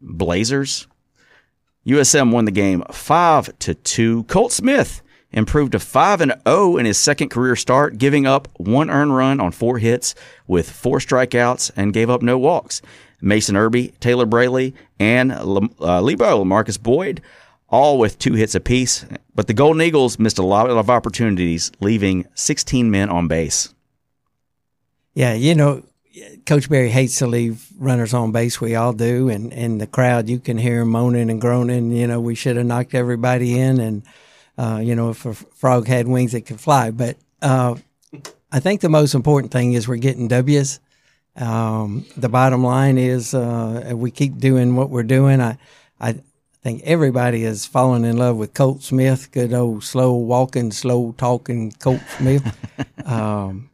Blazers. 0.00 0.86
USM 1.86 2.30
won 2.30 2.44
the 2.44 2.50
game 2.52 2.84
five 2.92 3.50
to 3.60 3.74
two. 3.74 4.22
Colt 4.24 4.52
Smith 4.52 5.02
improved 5.32 5.72
to 5.72 5.78
five 5.78 6.20
and 6.20 6.34
zero 6.46 6.76
in 6.76 6.86
his 6.86 6.98
second 6.98 7.28
career 7.28 7.56
start, 7.56 7.98
giving 7.98 8.26
up 8.26 8.48
one 8.56 8.90
earned 8.90 9.16
run 9.16 9.40
on 9.40 9.52
four 9.52 9.78
hits 9.78 10.14
with 10.46 10.70
four 10.70 10.98
strikeouts 10.98 11.70
and 11.76 11.92
gave 11.92 12.10
up 12.10 12.22
no 12.22 12.38
walks. 12.38 12.82
Mason 13.20 13.56
Irby, 13.56 13.92
Taylor 14.00 14.26
Braley, 14.26 14.74
and 14.98 15.28
Lam- 15.44 15.74
uh, 15.80 16.00
Lebo 16.00 16.42
Lamarcus 16.42 16.82
Boyd, 16.82 17.20
all 17.68 17.98
with 17.98 18.18
two 18.18 18.32
hits 18.32 18.54
apiece. 18.54 19.04
But 19.34 19.46
the 19.46 19.54
Golden 19.54 19.82
Eagles 19.82 20.18
missed 20.18 20.38
a 20.38 20.44
lot 20.44 20.70
of 20.70 20.90
opportunities, 20.90 21.70
leaving 21.80 22.26
16 22.34 22.90
men 22.90 23.10
on 23.10 23.28
base. 23.28 23.74
Yeah, 25.14 25.34
you 25.34 25.54
know, 25.54 25.82
Coach 26.46 26.68
Berry 26.68 26.88
hates 26.88 27.18
to 27.18 27.26
leave 27.26 27.66
runners 27.78 28.14
on 28.14 28.32
base. 28.32 28.60
We 28.60 28.74
all 28.74 28.92
do, 28.92 29.28
and 29.28 29.52
and 29.52 29.80
the 29.80 29.86
crowd, 29.86 30.28
you 30.28 30.38
can 30.38 30.58
hear 30.58 30.80
'em 30.80 30.88
moaning 30.88 31.30
and 31.30 31.40
groaning. 31.40 31.92
You 31.92 32.06
know, 32.06 32.20
we 32.20 32.34
should 32.34 32.56
have 32.56 32.66
knocked 32.66 32.94
everybody 32.94 33.58
in, 33.58 33.78
and 33.80 34.02
uh, 34.60 34.78
you 34.78 34.94
know, 34.94 35.08
if 35.08 35.24
a 35.24 35.32
frog 35.32 35.86
had 35.86 36.06
wings, 36.06 36.34
it 36.34 36.42
could 36.42 36.60
fly. 36.60 36.90
But 36.90 37.16
uh, 37.40 37.76
I 38.52 38.60
think 38.60 38.82
the 38.82 38.90
most 38.90 39.14
important 39.14 39.52
thing 39.52 39.72
is 39.72 39.88
we're 39.88 39.96
getting 39.96 40.28
W's. 40.28 40.80
Um, 41.34 42.04
the 42.16 42.28
bottom 42.28 42.62
line 42.62 42.98
is 42.98 43.32
uh, 43.32 43.82
if 43.86 43.94
we 43.94 44.10
keep 44.10 44.36
doing 44.36 44.76
what 44.76 44.90
we're 44.90 45.02
doing. 45.02 45.40
I 45.40 45.56
I 45.98 46.16
think 46.62 46.82
everybody 46.84 47.44
is 47.44 47.64
falling 47.64 48.04
in 48.04 48.18
love 48.18 48.36
with 48.36 48.52
Colt 48.52 48.82
Smith. 48.82 49.32
Good 49.32 49.54
old 49.54 49.82
slow 49.82 50.12
walking, 50.12 50.72
slow 50.72 51.14
talking 51.16 51.72
Colt 51.72 52.02
Smith. 52.18 52.44
um, 53.06 53.70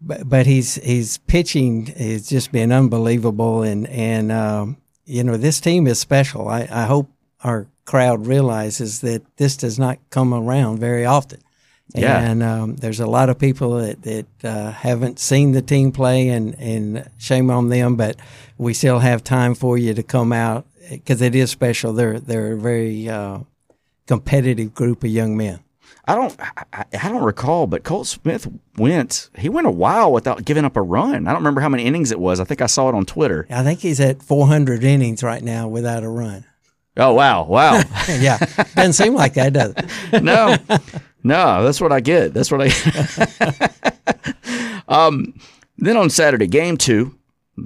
but 0.00 0.28
but 0.28 0.46
he's 0.46 0.74
he's 0.76 1.18
pitching 1.18 1.86
has 1.86 2.28
just 2.28 2.50
been 2.50 2.72
unbelievable, 2.72 3.62
and 3.62 3.86
and 3.86 4.32
um, 4.32 4.76
you 5.04 5.22
know 5.22 5.36
this 5.36 5.60
team 5.60 5.86
is 5.86 6.00
special. 6.00 6.48
I, 6.48 6.66
I 6.68 6.86
hope 6.86 7.08
our 7.44 7.68
crowd 7.86 8.26
realizes 8.26 9.00
that 9.00 9.22
this 9.36 9.56
does 9.56 9.78
not 9.78 9.98
come 10.10 10.34
around 10.34 10.78
very 10.78 11.06
often. 11.06 11.40
Yeah. 11.94 12.20
And 12.20 12.42
um, 12.42 12.76
there's 12.76 13.00
a 13.00 13.06
lot 13.06 13.30
of 13.30 13.38
people 13.38 13.76
that, 13.78 14.02
that 14.02 14.26
uh, 14.44 14.72
haven't 14.72 15.18
seen 15.18 15.52
the 15.52 15.62
team 15.62 15.92
play, 15.92 16.28
and, 16.28 16.54
and 16.58 17.08
shame 17.16 17.50
on 17.50 17.68
them, 17.68 17.96
but 17.96 18.16
we 18.58 18.74
still 18.74 18.98
have 18.98 19.24
time 19.24 19.54
for 19.54 19.78
you 19.78 19.94
to 19.94 20.02
come 20.02 20.32
out 20.32 20.66
because 20.90 21.22
it 21.22 21.34
is 21.34 21.50
special. 21.50 21.92
They're, 21.92 22.20
they're 22.20 22.52
a 22.52 22.58
very 22.58 23.08
uh, 23.08 23.38
competitive 24.06 24.74
group 24.74 25.04
of 25.04 25.10
young 25.10 25.36
men. 25.36 25.60
I 26.08 26.14
don't, 26.14 26.36
I, 26.72 26.84
I 27.02 27.08
don't 27.08 27.24
recall, 27.24 27.66
but 27.66 27.82
Colt 27.82 28.06
Smith 28.06 28.48
went. 28.76 29.28
He 29.36 29.48
went 29.48 29.66
a 29.66 29.72
while 29.72 30.12
without 30.12 30.44
giving 30.44 30.64
up 30.64 30.76
a 30.76 30.82
run. 30.82 31.26
I 31.26 31.32
don't 31.32 31.40
remember 31.40 31.60
how 31.60 31.68
many 31.68 31.84
innings 31.84 32.12
it 32.12 32.20
was. 32.20 32.38
I 32.38 32.44
think 32.44 32.60
I 32.60 32.66
saw 32.66 32.88
it 32.88 32.94
on 32.94 33.06
Twitter. 33.06 33.46
I 33.50 33.64
think 33.64 33.80
he's 33.80 34.00
at 34.00 34.22
400 34.22 34.84
innings 34.84 35.22
right 35.22 35.42
now 35.42 35.66
without 35.66 36.04
a 36.04 36.08
run. 36.08 36.44
Oh 36.96 37.12
wow, 37.12 37.44
wow. 37.44 37.82
yeah, 38.08 38.38
doesn't 38.74 38.94
seem 38.94 39.14
like 39.14 39.34
that, 39.34 39.52
does 39.52 39.74
it? 39.76 40.22
no, 40.22 40.56
no, 41.22 41.62
that's 41.62 41.80
what 41.80 41.92
I 41.92 42.00
get. 42.00 42.32
That's 42.32 42.50
what 42.50 42.62
I. 42.62 43.70
um, 44.88 45.34
then 45.76 45.96
on 45.96 46.08
Saturday, 46.08 46.46
game 46.46 46.76
two, 46.78 47.14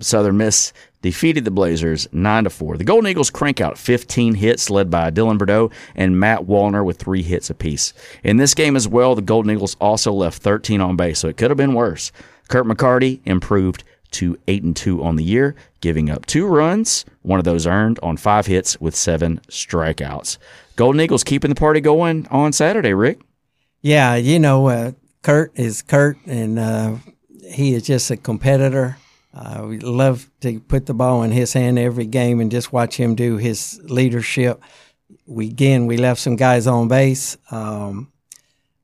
Southern 0.01 0.37
Miss 0.37 0.73
defeated 1.03 1.45
the 1.45 1.51
Blazers 1.51 2.09
nine 2.13 2.45
to 2.45 2.51
four. 2.51 2.77
The 2.77 2.85
Golden 2.85 3.09
Eagles 3.09 3.31
crank 3.31 3.61
out 3.61 3.79
15 3.79 4.35
hits, 4.35 4.69
led 4.69 4.91
by 4.91 5.11
Dylan 5.11 5.39
Burdeaux 5.39 5.71
and 5.95 6.19
Matt 6.19 6.41
Wallner 6.41 6.85
with 6.85 6.99
three 6.99 7.23
hits 7.23 7.51
apiece. 7.51 7.95
In 8.25 8.37
this 8.37 8.55
game 8.55 8.77
as 8.77 8.89
well, 8.89 9.15
the 9.15 9.23
Golden 9.23 9.53
Eagles 9.53 9.77
also 9.81 10.13
left 10.13 10.43
13 10.43 10.81
on 10.81 10.97
base, 10.97 11.21
so 11.21 11.29
it 11.29 11.37
could 11.37 11.51
have 11.51 11.57
been 11.57 11.75
worse. 11.75 12.13
Kirk 12.49 12.67
McCarty 12.67 13.21
improved 13.25 13.85
to 14.13 14.37
eight 14.49 14.65
and 14.65 14.77
two 14.77 15.03
on 15.03 15.17
the 15.17 15.25
year, 15.25 15.55
giving 15.81 16.11
up 16.11 16.27
two 16.27 16.47
runs, 16.47 17.05
one 17.23 17.39
of 17.39 17.45
those 17.45 17.67
earned 17.67 17.99
on 18.03 18.17
five 18.17 18.47
hits 18.47 18.81
with 18.81 18.95
seven 18.95 19.41
strikeouts. 19.49 20.39
Golden 20.77 21.01
Eagles 21.01 21.25
keeping 21.25 21.51
the 21.51 21.55
party 21.55 21.81
going 21.81 22.27
on 22.31 22.53
Saturday, 22.53 22.95
Rick. 22.95 23.21
Yeah, 23.83 24.15
you 24.17 24.39
know, 24.39 24.69
uh, 24.69 24.93
Kirk 25.23 25.53
is 25.55 25.83
Kirk, 25.83 26.19
and 26.27 26.59
uh, 26.59 26.97
he 27.51 27.75
is 27.75 27.83
just 27.83 28.11
a 28.11 28.17
competitor. 28.17 28.97
Uh, 29.33 29.67
we 29.69 29.79
love 29.79 30.31
to 30.41 30.61
put 30.61 30.87
the 30.87 30.95
ball 30.95 31.23
in 31.23 31.31
his 31.31 31.53
hand 31.53 31.79
every 31.79 32.07
game 32.07 32.41
and 32.41 32.51
just 32.51 32.73
watch 32.73 32.97
him 32.97 33.15
do 33.15 33.37
his 33.37 33.81
leadership. 33.85 34.61
We 35.27 35.47
again 35.47 35.87
we 35.87 35.97
left 35.97 36.21
some 36.21 36.37
guys 36.37 36.67
on 36.67 36.89
base. 36.89 37.37
Um, 37.51 38.13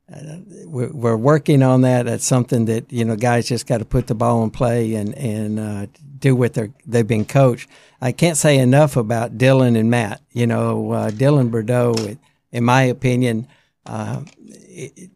we're, 0.09 1.17
working 1.17 1.61
on 1.63 1.81
that. 1.81 2.05
That's 2.05 2.25
something 2.25 2.65
that 2.65 2.91
you 2.91 3.03
know 3.03 3.15
guys 3.15 3.47
just 3.47 3.67
got 3.67 3.79
to 3.79 3.85
put 3.85 4.07
the 4.07 4.15
ball 4.15 4.43
in 4.43 4.51
play 4.51 4.95
and 4.95 5.13
and 5.15 5.59
uh, 5.59 5.87
do 6.19 6.35
what 6.35 6.53
they're 6.53 6.71
they've 6.85 7.07
been 7.07 7.25
coached. 7.25 7.69
I 8.01 8.11
can't 8.11 8.37
say 8.37 8.57
enough 8.57 8.95
about 8.95 9.37
Dylan 9.37 9.77
and 9.77 9.89
Matt. 9.89 10.21
You 10.31 10.47
know, 10.47 10.91
uh, 10.91 11.09
Dylan 11.09 11.51
Burdeaux, 11.51 12.17
in 12.51 12.63
my 12.63 12.83
opinion, 12.83 13.47
uh, 13.85 14.21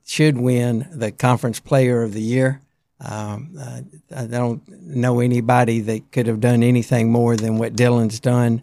should 0.05 0.38
win 0.38 0.88
the 0.91 1.12
conference 1.12 1.60
player 1.60 2.03
of 2.03 2.13
the 2.13 2.21
year. 2.21 2.62
Um, 3.00 3.55
uh, 3.60 3.81
I 4.15 4.25
don't 4.27 4.67
know 4.67 5.21
anybody 5.21 5.79
that 5.81 6.12
could 6.12 6.27
have 6.27 6.39
done 6.39 6.63
anything 6.63 7.12
more 7.12 7.36
than 7.36 7.57
what 7.57 7.75
Dylan's 7.75 8.19
done. 8.19 8.62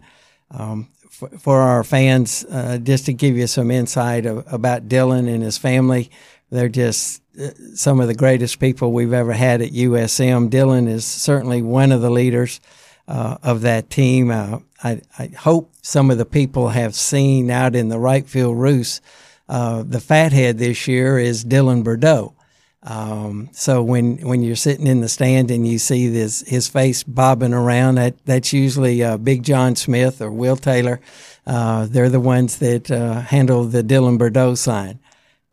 Um, 0.51 0.89
for, 1.37 1.59
our 1.61 1.83
fans, 1.83 2.45
uh, 2.45 2.77
just 2.77 3.05
to 3.07 3.13
give 3.13 3.37
you 3.37 3.47
some 3.47 3.71
insight 3.71 4.25
of, 4.25 4.45
about 4.51 4.87
Dylan 4.87 5.33
and 5.33 5.43
his 5.43 5.57
family, 5.57 6.09
they're 6.49 6.69
just 6.69 7.21
uh, 7.39 7.49
some 7.75 7.99
of 7.99 8.07
the 8.07 8.15
greatest 8.15 8.59
people 8.59 8.91
we've 8.91 9.13
ever 9.13 9.33
had 9.33 9.61
at 9.61 9.71
USM. 9.71 10.49
Dylan 10.49 10.87
is 10.87 11.05
certainly 11.05 11.61
one 11.61 11.91
of 11.91 12.01
the 12.01 12.09
leaders 12.09 12.59
uh, 13.07 13.37
of 13.43 13.61
that 13.61 13.89
team. 13.89 14.31
Uh, 14.31 14.59
I, 14.83 15.01
I, 15.17 15.27
hope 15.27 15.73
some 15.81 16.11
of 16.11 16.17
the 16.17 16.25
people 16.25 16.69
have 16.69 16.95
seen 16.95 17.49
out 17.49 17.75
in 17.75 17.89
the 17.89 17.99
right 17.99 18.27
field 18.27 18.57
roost. 18.57 19.01
Uh, 19.47 19.83
the 19.83 19.99
fathead 19.99 20.57
this 20.57 20.87
year 20.87 21.17
is 21.17 21.43
Dylan 21.43 21.83
Burdeaux. 21.83 22.33
Um, 22.81 23.49
so 23.51 23.83
when 23.83 24.17
when 24.19 24.41
you're 24.41 24.55
sitting 24.55 24.87
in 24.87 25.01
the 25.01 25.09
stand 25.09 25.51
and 25.51 25.67
you 25.67 25.79
see 25.79 26.07
this 26.07 26.47
his 26.47 26.67
face 26.69 27.03
bobbing 27.03 27.53
around, 27.53 27.95
that 27.95 28.15
that's 28.25 28.53
usually 28.53 29.03
uh, 29.03 29.17
Big 29.17 29.43
John 29.43 29.75
Smith 29.75 30.21
or 30.21 30.31
Will 30.31 30.55
Taylor. 30.55 31.01
Uh, 31.45 31.87
they're 31.89 32.09
the 32.09 32.19
ones 32.19 32.59
that 32.59 32.89
uh, 32.89 33.21
handle 33.21 33.65
the 33.65 33.83
Dylan 33.83 34.17
Burdeaux 34.17 34.55
sign. 34.55 34.99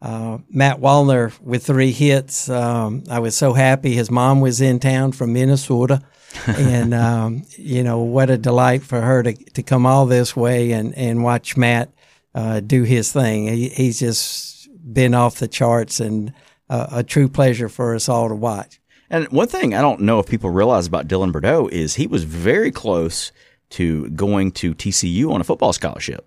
Uh, 0.01 0.39
Matt 0.51 0.79
Wallner 0.79 1.39
with 1.41 1.67
three 1.67 1.91
hits. 1.91 2.49
Um, 2.49 3.03
I 3.11 3.19
was 3.19 3.37
so 3.37 3.55
happy. 3.55 3.95
His 3.95 4.11
mom 4.11 4.41
was 4.41 4.61
in 4.61 4.79
town 4.79 5.13
from 5.13 5.33
Minnesota, 5.33 6.03
and 6.47 6.95
um, 6.95 7.43
you 7.57 7.83
know 7.83 8.01
what 8.01 8.31
a 8.31 8.39
delight 8.39 8.85
for 8.85 9.01
her 9.01 9.25
to 9.25 9.33
to 9.33 9.63
come 9.65 9.85
all 9.85 10.07
this 10.07 10.37
way 10.37 10.71
and 10.71 10.95
and 10.95 11.25
watch 11.25 11.57
Matt 11.57 11.91
uh, 12.37 12.61
do 12.61 12.85
his 12.85 13.11
thing. 13.11 13.49
He, 13.49 13.69
he's 13.71 13.99
just 13.99 14.69
been 14.93 15.15
off 15.15 15.41
the 15.41 15.49
charts 15.49 15.99
and 15.99 16.33
a, 16.69 16.89
a 16.93 17.03
true 17.03 17.29
pleasure 17.29 17.69
for 17.69 17.95
us 17.95 18.09
all 18.09 18.29
to 18.29 18.35
watch. 18.35 18.81
And 19.09 19.29
one 19.29 19.49
thing 19.49 19.75
I 19.75 19.81
don't 19.81 20.01
know 20.01 20.19
if 20.19 20.27
people 20.27 20.51
realize 20.51 20.87
about 20.87 21.07
Dylan 21.07 21.33
Burdeaux 21.33 21.69
is 21.69 21.95
he 21.95 22.07
was 22.07 22.25
very 22.25 22.71
close 22.71 23.31
to 23.71 24.09
going 24.11 24.53
to 24.53 24.75
TCU 24.75 25.31
on 25.31 25.41
a 25.41 25.45
football 25.45 25.73
scholarship. 25.73 26.27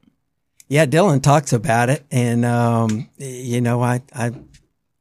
Yeah, 0.67 0.85
Dylan 0.85 1.21
talks 1.21 1.51
about 1.51 1.89
it, 1.89 2.05
and 2.11 2.45
um, 2.45 3.09
you 3.17 3.59
know, 3.59 3.81
I 3.81 4.01
I 4.13 4.31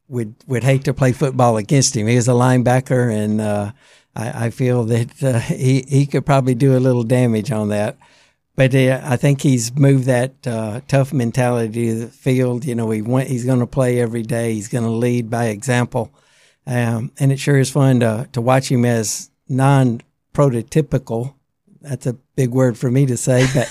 would 0.09 0.35
would 0.47 0.64
hate 0.64 0.85
to 0.85 0.95
play 0.95 1.12
football 1.12 1.59
against 1.59 1.95
him. 1.95 2.07
He 2.07 2.16
was 2.16 2.26
a 2.26 2.33
linebacker, 2.33 3.14
and 3.14 3.40
uh, 3.40 3.73
I, 4.16 4.47
I, 4.47 4.50
feel 4.50 4.85
that 4.85 5.23
uh, 5.23 5.38
he 5.38 5.85
he 5.87 6.07
could 6.07 6.25
probably 6.25 6.54
do 6.54 6.76
a 6.76 6.80
little 6.80 7.02
damage 7.02 7.52
on 7.52 7.68
that. 7.68 7.99
But 8.59 8.75
uh, 8.75 9.00
I 9.05 9.17
think 9.17 9.41
he's 9.41 9.73
moved 9.77 10.07
that 10.07 10.45
uh, 10.45 10.81
tough 10.88 11.12
mentality 11.12 11.91
to 11.91 11.95
the 12.00 12.07
field. 12.09 12.65
You 12.65 12.75
know, 12.75 12.91
he 12.91 13.03
went, 13.03 13.29
he's 13.29 13.45
going 13.45 13.61
to 13.61 13.69
play 13.69 14.00
every 14.00 14.25
day. 14.25 14.55
He's 14.55 14.67
going 14.67 14.83
to 14.83 14.91
lead 14.91 15.31
by 15.31 15.45
example. 15.45 16.12
Um, 16.67 17.12
and 17.21 17.31
it 17.31 17.38
sure 17.38 17.57
is 17.57 17.71
fun 17.71 18.00
to, 18.00 18.29
to 18.33 18.41
watch 18.41 18.69
him 18.69 18.85
as 18.85 19.31
non 19.49 20.00
prototypical. 20.35 21.35
That's 21.83 22.09
a 22.09 22.15
big 22.35 22.50
word 22.50 22.77
for 22.77 22.91
me 22.91 23.07
to 23.07 23.17
say, 23.17 23.47
but 23.55 23.69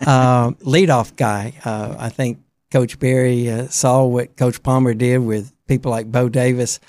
uh, 0.08 0.52
leadoff 0.62 1.16
guy. 1.16 1.52
Uh, 1.62 1.96
I 1.98 2.08
think 2.08 2.38
Coach 2.70 2.98
Berry 2.98 3.50
uh, 3.50 3.66
saw 3.66 4.06
what 4.06 4.38
Coach 4.38 4.62
Palmer 4.62 4.94
did 4.94 5.18
with 5.18 5.52
people 5.66 5.90
like 5.90 6.10
Bo 6.10 6.30
Davis. 6.30 6.80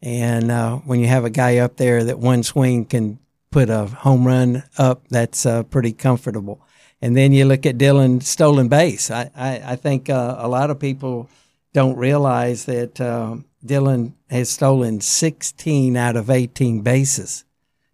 And 0.00 0.52
uh, 0.52 0.76
when 0.76 1.00
you 1.00 1.08
have 1.08 1.24
a 1.24 1.30
guy 1.30 1.56
up 1.56 1.76
there 1.76 2.04
that 2.04 2.20
one 2.20 2.44
swing 2.44 2.84
can 2.84 3.18
put 3.50 3.68
a 3.68 3.86
home 3.86 4.24
run 4.24 4.62
up, 4.78 5.08
that's 5.08 5.44
uh, 5.44 5.64
pretty 5.64 5.92
comfortable. 5.92 6.64
And 7.02 7.16
then 7.16 7.32
you 7.32 7.46
look 7.46 7.64
at 7.64 7.78
Dylan 7.78 8.22
stolen 8.22 8.68
base. 8.68 9.10
I, 9.10 9.30
I, 9.34 9.62
I 9.64 9.76
think 9.76 10.10
uh, 10.10 10.36
a 10.38 10.48
lot 10.48 10.70
of 10.70 10.78
people 10.78 11.28
don't 11.72 11.96
realize 11.96 12.66
that 12.66 13.00
uh, 13.00 13.36
Dylan 13.64 14.12
has 14.28 14.50
stolen 14.50 15.00
16 15.00 15.96
out 15.96 16.16
of 16.16 16.28
18 16.30 16.82
bases. 16.82 17.44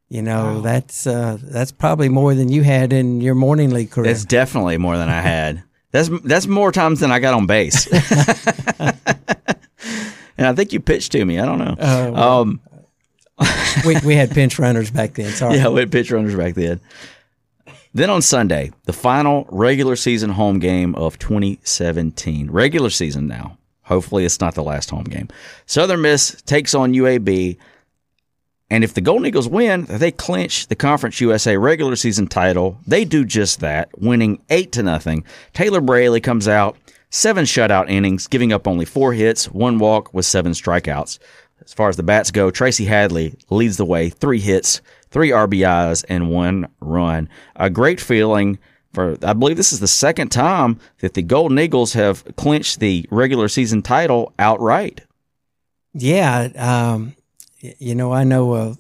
You 0.08 0.22
know, 0.22 0.54
wow. 0.54 0.60
that's 0.60 1.06
uh, 1.06 1.36
that's 1.42 1.72
probably 1.72 2.08
more 2.08 2.34
than 2.34 2.48
you 2.48 2.62
had 2.62 2.92
in 2.92 3.20
your 3.20 3.34
morning 3.34 3.70
league 3.70 3.90
career. 3.90 4.06
That's 4.06 4.25
definitely 4.25 4.78
more 4.78 4.96
than 4.96 5.08
I 5.08 5.20
had. 5.20 5.64
that's 5.90 6.08
that's 6.22 6.46
more 6.46 6.70
times 6.70 7.00
than 7.00 7.10
I 7.10 7.18
got 7.18 7.34
on 7.34 7.46
base. 7.48 7.86
and 10.38 10.46
I 10.46 10.52
think 10.52 10.72
you 10.72 10.78
pitched 10.78 11.10
to 11.12 11.25
me. 11.25 11.40
I 11.40 11.44
don't 11.44 11.58
know. 11.58 11.75
Uh, 11.76 12.10
well, 12.12 12.40
um, 12.40 12.60
we 13.84 13.96
we 14.04 14.14
had 14.14 14.30
pinch 14.30 14.60
runners 14.60 14.92
back 14.92 15.14
then. 15.14 15.32
Sorry. 15.32 15.56
Yeah, 15.58 15.70
we 15.70 15.80
had 15.80 15.90
pinch 15.90 16.12
runners 16.12 16.36
back 16.36 16.54
then. 16.54 16.80
Then 17.96 18.10
on 18.10 18.20
Sunday, 18.20 18.72
the 18.84 18.92
final 18.92 19.46
regular 19.48 19.96
season 19.96 20.28
home 20.28 20.58
game 20.58 20.94
of 20.96 21.18
2017. 21.18 22.50
Regular 22.50 22.90
season 22.90 23.26
now. 23.26 23.56
Hopefully, 23.84 24.26
it's 24.26 24.38
not 24.38 24.54
the 24.54 24.62
last 24.62 24.90
home 24.90 25.04
game. 25.04 25.28
Southern 25.64 26.02
Miss 26.02 26.42
takes 26.42 26.74
on 26.74 26.92
UAB. 26.92 27.56
And 28.68 28.84
if 28.84 28.92
the 28.92 29.00
Golden 29.00 29.24
Eagles 29.24 29.48
win, 29.48 29.86
they 29.88 30.10
clinch 30.10 30.66
the 30.66 30.74
Conference 30.74 31.22
USA 31.22 31.56
regular 31.56 31.96
season 31.96 32.26
title. 32.26 32.78
They 32.86 33.06
do 33.06 33.24
just 33.24 33.60
that, 33.60 33.88
winning 33.98 34.42
8 34.50 34.72
to 34.72 34.82
nothing. 34.82 35.24
Taylor 35.54 35.80
Braley 35.80 36.20
comes 36.20 36.46
out, 36.46 36.76
seven 37.08 37.46
shutout 37.46 37.88
innings, 37.88 38.26
giving 38.26 38.52
up 38.52 38.68
only 38.68 38.84
four 38.84 39.14
hits, 39.14 39.46
one 39.50 39.78
walk 39.78 40.12
with 40.12 40.26
seven 40.26 40.52
strikeouts. 40.52 41.18
As 41.64 41.72
far 41.72 41.88
as 41.88 41.96
the 41.96 42.02
bats 42.02 42.30
go, 42.30 42.50
Tracy 42.50 42.84
Hadley 42.84 43.38
leads 43.48 43.78
the 43.78 43.86
way, 43.86 44.10
three 44.10 44.40
hits, 44.40 44.82
three 45.10 45.30
RBIs, 45.30 46.04
and 46.08 46.30
one 46.30 46.68
run. 46.80 47.28
A 47.56 47.70
great 47.70 48.00
feeling 48.00 48.58
for, 48.92 49.16
I 49.22 49.34
believe 49.34 49.56
this 49.56 49.72
is 49.72 49.80
the 49.80 49.86
second 49.86 50.30
time 50.30 50.80
that 51.00 51.14
the 51.14 51.22
Golden 51.22 51.58
Eagles 51.58 51.92
have 51.92 52.25
clinched 52.36 52.80
the 52.80 53.06
regular 53.10 53.48
season 53.48 53.82
title 53.82 54.32
outright. 54.38 55.02
Yeah. 55.92 56.48
Um, 56.56 57.14
you 57.58 57.94
know, 57.94 58.12
I 58.12 58.25
know 58.25 58.52
uh, 58.52 58.75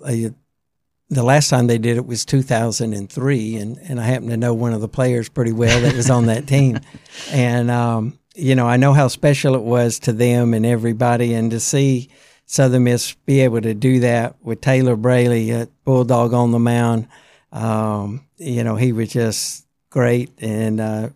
the 1.08 1.22
last 1.22 1.50
time 1.50 1.66
they 1.66 1.78
did 1.78 1.96
it 1.96 2.06
was 2.06 2.24
2003, 2.24 3.56
and, 3.56 3.78
and 3.78 4.00
I 4.00 4.04
happen 4.04 4.28
to 4.28 4.36
know 4.36 4.54
one 4.54 4.72
of 4.72 4.80
the 4.80 4.88
players 4.88 5.28
pretty 5.28 5.52
well 5.52 5.80
that 5.82 5.94
was 5.94 6.10
on 6.10 6.26
that 6.26 6.46
team. 6.46 6.80
And, 7.32 7.70
um, 7.70 8.18
you 8.34 8.54
know, 8.54 8.68
I 8.68 8.76
know 8.76 8.92
how 8.92 9.08
special 9.08 9.54
it 9.54 9.62
was 9.62 9.98
to 10.00 10.12
them 10.12 10.52
and 10.52 10.66
everybody, 10.66 11.32
and 11.32 11.50
to 11.50 11.58
see 11.58 12.10
Southern 12.46 12.84
Miss 12.84 13.14
be 13.26 13.40
able 13.40 13.60
to 13.60 13.74
do 13.74 14.00
that 14.00 14.36
with 14.42 14.60
Taylor 14.60 14.96
Braley, 14.96 15.50
a 15.50 15.68
bulldog 15.84 16.32
on 16.32 16.52
the 16.52 16.60
mound. 16.60 17.08
Um, 17.52 18.24
you 18.36 18.62
know, 18.62 18.76
he 18.76 18.92
was 18.92 19.10
just 19.10 19.66
great. 19.90 20.30
And 20.40 20.80
uh, 20.80 21.08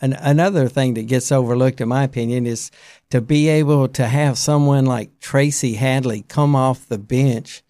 an, 0.00 0.12
another 0.12 0.68
thing 0.68 0.94
that 0.94 1.08
gets 1.08 1.32
overlooked, 1.32 1.80
in 1.80 1.88
my 1.88 2.04
opinion, 2.04 2.46
is 2.46 2.70
to 3.10 3.20
be 3.20 3.48
able 3.48 3.88
to 3.88 4.06
have 4.06 4.38
someone 4.38 4.86
like 4.86 5.18
Tracy 5.18 5.74
Hadley 5.74 6.24
come 6.28 6.54
off 6.54 6.88
the 6.88 6.98
bench. 6.98 7.62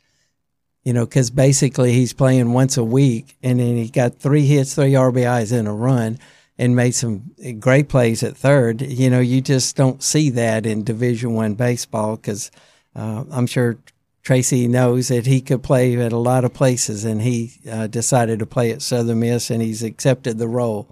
You 0.83 0.93
know, 0.93 1.07
because 1.07 1.31
basically 1.31 1.95
he's 1.95 2.13
playing 2.13 2.53
once 2.53 2.77
a 2.77 2.85
week, 2.85 3.39
and 3.43 3.59
then 3.59 3.77
he 3.77 3.89
got 3.89 4.17
three 4.19 4.45
hits, 4.45 4.75
three 4.75 4.93
RBIs 4.93 5.51
in 5.59 5.67
a 5.67 5.73
run 5.73 6.19
and 6.59 6.77
made 6.77 6.95
some 6.95 7.33
great 7.59 7.89
plays 7.89 8.23
at 8.23 8.37
third. 8.37 8.83
You 8.83 9.09
know, 9.09 9.21
you 9.21 9.41
just 9.41 9.77
don't 9.77 10.03
see 10.03 10.29
that 10.31 10.67
in 10.67 10.85
Division 10.85 11.33
One 11.33 11.55
baseball 11.55 12.17
because 12.17 12.51
uh, 12.95 13.25
I'm 13.31 13.47
sure 13.47 13.79
Tracy 14.23 14.67
knows 14.69 15.09
that 15.09 15.27
he 15.27 15.41
could 15.41 15.63
play 15.63 15.97
at 15.97 16.13
a 16.13 16.17
lot 16.17 16.45
of 16.45 16.55
places, 16.55 17.05
and 17.05 17.21
he 17.21 17.53
uh, 17.71 17.87
decided 17.87 18.39
to 18.39 18.47
play 18.47 18.71
at 18.71 18.81
Southern 18.83 19.21
Miss, 19.21 19.51
and 19.51 19.61
he's 19.61 19.83
accepted 19.83 20.39
the 20.39 20.49
role 20.49 20.89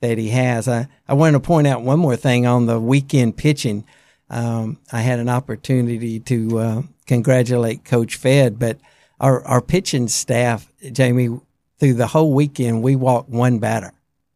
that 0.00 0.18
he 0.18 0.30
has. 0.30 0.66
I, 0.66 0.88
I 1.06 1.14
want 1.14 1.34
to 1.34 1.40
point 1.40 1.68
out 1.68 1.82
one 1.82 2.00
more 2.00 2.16
thing 2.16 2.44
on 2.44 2.66
the 2.66 2.80
weekend 2.80 3.36
pitching. 3.36 3.84
Um, 4.28 4.78
I 4.90 5.00
had 5.00 5.20
an 5.20 5.28
opportunity 5.28 6.18
to 6.20 6.58
uh, 6.58 6.82
congratulate 7.06 7.84
Coach 7.84 8.16
Fed, 8.16 8.58
but 8.58 8.78
our, 9.20 9.44
our 9.44 9.60
pitching 9.60 10.08
staff, 10.08 10.66
Jamie, 10.90 11.38
through 11.78 11.94
the 11.94 12.08
whole 12.08 12.32
weekend, 12.32 12.82
we 12.82 12.96
walked 12.96 13.28
one 13.28 13.58
batter. 13.58 13.92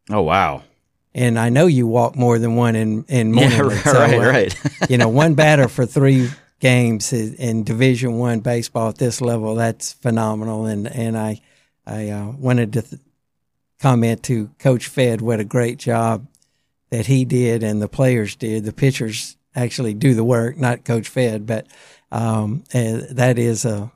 Oh, 0.08 0.22
wow 0.22 0.62
and 1.16 1.38
I 1.38 1.48
know 1.48 1.66
you 1.66 1.86
walk 1.86 2.14
more 2.14 2.38
than 2.38 2.56
one 2.56 2.76
in 2.76 3.04
in 3.08 3.32
morning. 3.32 3.52
Yeah, 3.52 3.62
right, 3.62 3.84
so, 3.84 4.02
uh, 4.02 4.18
right. 4.18 4.54
you 4.90 4.98
know, 4.98 5.08
one 5.08 5.34
batter 5.34 5.66
for 5.66 5.86
three 5.86 6.28
games 6.60 7.12
in 7.12 7.64
Division 7.64 8.18
One 8.18 8.40
baseball 8.40 8.88
at 8.88 8.98
this 8.98 9.20
level. 9.20 9.54
That's 9.54 9.92
phenomenal, 9.92 10.66
and 10.66 10.86
and 10.86 11.16
I 11.16 11.40
I 11.86 12.08
uh, 12.08 12.32
wanted 12.32 12.72
to 12.74 12.82
th- 12.82 13.02
comment 13.80 14.22
to 14.24 14.50
Coach 14.58 14.86
Fed 14.86 15.20
what 15.20 15.40
a 15.40 15.44
great 15.44 15.78
job 15.78 16.26
that 16.90 17.06
he 17.06 17.24
did 17.24 17.62
and 17.62 17.82
the 17.82 17.88
players 17.88 18.36
did. 18.36 18.64
The 18.64 18.72
pitchers 18.72 19.36
actually 19.54 19.94
do 19.94 20.14
the 20.14 20.24
work, 20.24 20.56
not 20.56 20.84
Coach 20.84 21.08
Fed, 21.08 21.46
but 21.46 21.66
um, 22.10 22.64
that 22.72 23.38
is 23.38 23.64
a 23.64 23.90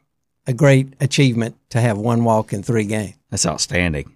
a 0.46 0.52
great 0.52 0.94
achievement 1.00 1.56
to 1.70 1.80
have 1.80 1.98
one 1.98 2.24
walk 2.24 2.52
in 2.52 2.62
three 2.62 2.84
games. 2.84 3.14
That's 3.30 3.46
outstanding. 3.46 4.12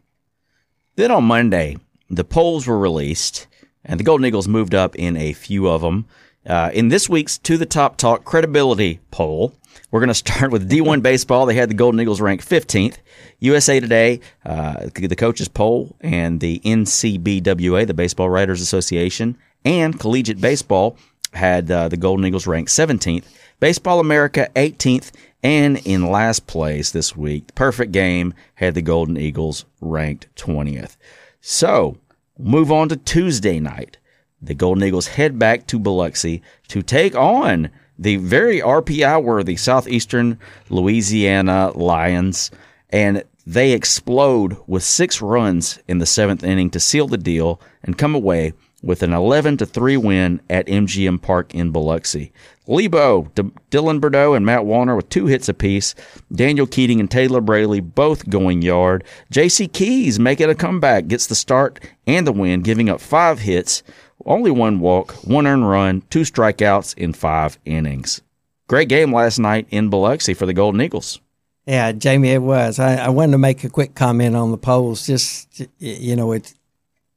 Then 0.97 1.11
on 1.11 1.25
Monday, 1.25 1.77
the 2.11 2.25
polls 2.25 2.67
were 2.67 2.79
released, 2.79 3.47
and 3.85 4.01
the 4.01 4.05
Golden 4.05 4.27
Eagles 4.27 4.49
moved 4.49 4.75
up 4.75 4.97
in 4.97 5.17
a 5.17 5.33
few 5.33 5.69
of 5.69 5.83
them. 5.83 6.07
Uh, 6.47 6.71
in 6.75 6.89
this 6.89 7.09
week's 7.09 7.39
To 7.39 7.57
the 7.57 7.67
Top 7.67 7.97
Talk 7.97 8.25
credibility 8.25 9.01
poll, 9.11 9.55
we're 9.91 10.01
going 10.01 10.09
to 10.09 10.15
start 10.15 10.53
with 10.53 10.71
D1 10.71 11.03
baseball. 11.03 11.47
They 11.47 11.55
had 11.55 11.71
the 11.71 11.75
Golden 11.75 12.01
Eagles 12.01 12.21
ranked 12.21 12.49
15th. 12.49 12.99
USA 13.41 13.81
Today, 13.81 14.21
uh, 14.45 14.89
the 14.95 15.17
coaches 15.17 15.49
poll, 15.49 15.97
and 16.01 16.41
the 16.41 16.61
NCBWA, 16.61 17.87
the 17.87 17.95
Baseball 17.95 18.31
Writers 18.31 18.61
Association, 18.61 19.37
and 19.65 19.99
Collegiate 19.99 20.41
Baseball 20.41 20.97
had 21.33 21.71
uh, 21.71 21.89
the 21.89 21.97
Golden 21.97 22.27
Eagles 22.27 22.47
ranked 22.47 22.71
17th. 22.71 23.25
Baseball 23.61 24.01
America 24.01 24.51
18th, 24.57 25.11
and 25.43 25.79
in 25.87 26.11
last 26.11 26.47
place 26.47 26.91
this 26.91 27.17
week, 27.17 27.55
Perfect 27.55 27.93
Game 27.93 28.35
had 28.55 28.75
the 28.75 28.83
Golden 28.83 29.17
Eagles 29.17 29.65
ranked 29.81 30.29
20th. 30.37 30.97
So, 31.41 31.99
move 32.39 32.73
on 32.73 32.89
to 32.89 32.97
Tuesday 32.97 33.61
night. 33.61 33.99
The 34.47 34.55
Golden 34.55 34.85
Eagles 34.85 35.07
head 35.07 35.39
back 35.39 35.67
to 35.69 35.79
Biloxi 35.79 36.43
to 36.69 36.83
take 36.83 37.15
on 37.15 37.71
the 37.99 38.17
very 38.17 38.61
RPI 38.61 39.23
worthy 39.23 39.57
Southeastern 39.57 40.39
Louisiana 40.69 41.71
Lions, 41.75 42.51
and 42.91 43.25
they 43.47 43.73
explode 43.73 44.57
with 44.67 44.83
six 44.83 45.23
runs 45.23 45.79
in 45.89 45.99
the 45.99 46.07
seventh 46.07 46.43
inning 46.43 46.71
to 46.71 46.81
seal 46.81 47.07
the 47.07 47.19
deal 47.19 47.61
and 47.83 47.99
come 47.99 48.15
away 48.15 48.53
with 48.83 49.03
an 49.03 49.13
11 49.13 49.57
to 49.57 49.67
3 49.67 49.97
win 49.97 50.41
at 50.51 50.67
MGM 50.67 51.21
Park 51.23 51.55
in 51.55 51.71
Biloxi. 51.71 52.33
Lebo, 52.67 53.31
D- 53.35 53.51
Dylan 53.71 54.01
Burdeaux, 54.01 54.35
and 54.35 54.45
Matt 54.45 54.63
Wallner 54.63 54.97
with 54.97 55.09
two 55.09 55.27
hits 55.27 55.49
apiece. 55.49 55.95
Daniel 56.33 56.67
Keating 56.67 57.01
and 57.01 57.11
Taylor 57.11 57.41
Braley 57.41 57.81
both 57.81 58.29
going 58.29 58.63
yard. 58.63 59.05
J.C. 59.31 59.69
Keys 59.69 60.19
making 60.19 60.51
a 60.51 60.55
comeback, 60.55 61.07
gets 61.09 61.27
the 61.27 61.35
start 61.35 61.81
and 62.07 62.27
the 62.27 62.33
win, 62.33 62.63
giving 62.63 62.89
up 62.89 63.01
five 63.01 63.41
hits, 63.41 63.83
only 64.25 64.51
one 64.51 64.81
walk, 64.81 65.13
one 65.25 65.47
earned 65.47 65.69
run, 65.69 66.03
two 66.11 66.23
strikeouts 66.23 66.97
in 66.97 67.13
five 67.13 67.59
innings. 67.65 68.23
Great 68.67 68.89
game 68.89 69.13
last 69.13 69.39
night 69.39 69.67
in 69.71 69.91
Biloxi 69.91 70.35
for 70.35 70.47
the 70.47 70.55
Golden 70.55 70.81
Eagles. 70.81 71.21
Yeah, 71.67 71.93
Jamie, 71.93 72.31
it 72.31 72.43
was. 72.43 72.79
I, 72.79 72.97
I 72.97 73.09
wanted 73.09 73.33
to 73.33 73.39
make 73.39 73.65
a 73.65 73.71
quick 73.71 73.95
comment 73.95 74.37
on 74.37 74.51
the 74.51 74.59
polls. 74.59 75.07
Just 75.07 75.63
you 75.79 76.15
know, 76.17 76.33
it 76.33 76.53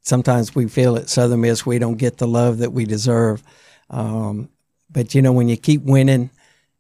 sometimes 0.02 0.56
we 0.56 0.68
feel 0.68 0.96
at 0.96 1.10
Southern 1.10 1.42
Miss 1.42 1.66
we 1.66 1.80
don't 1.80 1.98
get 1.98 2.18
the 2.18 2.28
love 2.28 2.60
that 2.60 2.72
we 2.72 2.86
deserve. 2.86 3.44
Um, 3.90 4.50
but 4.90 5.14
you 5.14 5.22
know, 5.22 5.34
when 5.34 5.50
you 5.50 5.58
keep 5.58 5.84
winning 5.84 6.30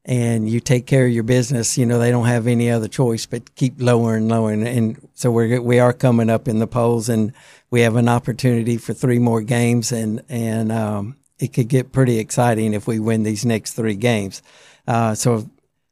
and 0.08 0.50
you 0.50 0.62
take 0.62 0.88
care 0.88 1.06
of 1.06 1.12
your 1.12 1.24
business, 1.24 1.78
you 1.78 1.86
know 1.86 2.00
they 2.00 2.12
don't 2.12 2.28
have 2.28 2.48
any 2.48 2.72
other 2.72 2.88
choice 2.88 3.26
but 3.26 3.54
keep 3.56 3.74
lowering 3.78 4.24
and 4.24 4.30
lowering. 4.30 4.66
And 4.66 5.10
so 5.14 5.30
we're 5.30 5.62
we 5.62 5.80
are 5.80 5.92
coming 5.92 6.30
up 6.30 6.48
in 6.48 6.60
the 6.60 6.68
polls, 6.68 7.10
and 7.10 7.34
we 7.70 7.82
have 7.82 7.98
an 7.98 8.08
opportunity 8.08 8.78
for 8.78 8.94
three 8.94 9.20
more 9.20 9.42
games, 9.42 9.92
and 9.92 10.24
and 10.30 10.72
um, 10.72 11.18
it 11.40 11.50
could 11.50 11.68
get 11.68 11.92
pretty 11.92 12.20
exciting 12.20 12.74
if 12.74 12.88
we 12.88 13.00
win 13.00 13.24
these 13.24 13.46
next 13.46 13.74
three 13.74 13.96
games. 13.96 14.42
Uh, 14.88 15.14
so, 15.14 15.50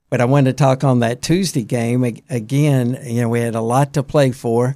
but 0.10 0.22
I 0.22 0.26
wanted 0.26 0.58
to 0.58 0.64
talk 0.64 0.86
on 0.86 1.00
that 1.00 1.22
Tuesday 1.22 1.64
game 1.64 2.06
again. 2.30 2.98
You 3.04 3.22
know, 3.22 3.30
we 3.30 3.42
had 3.42 3.56
a 3.56 3.62
lot 3.62 3.94
to 3.94 4.04
play 4.04 4.32
for. 4.32 4.76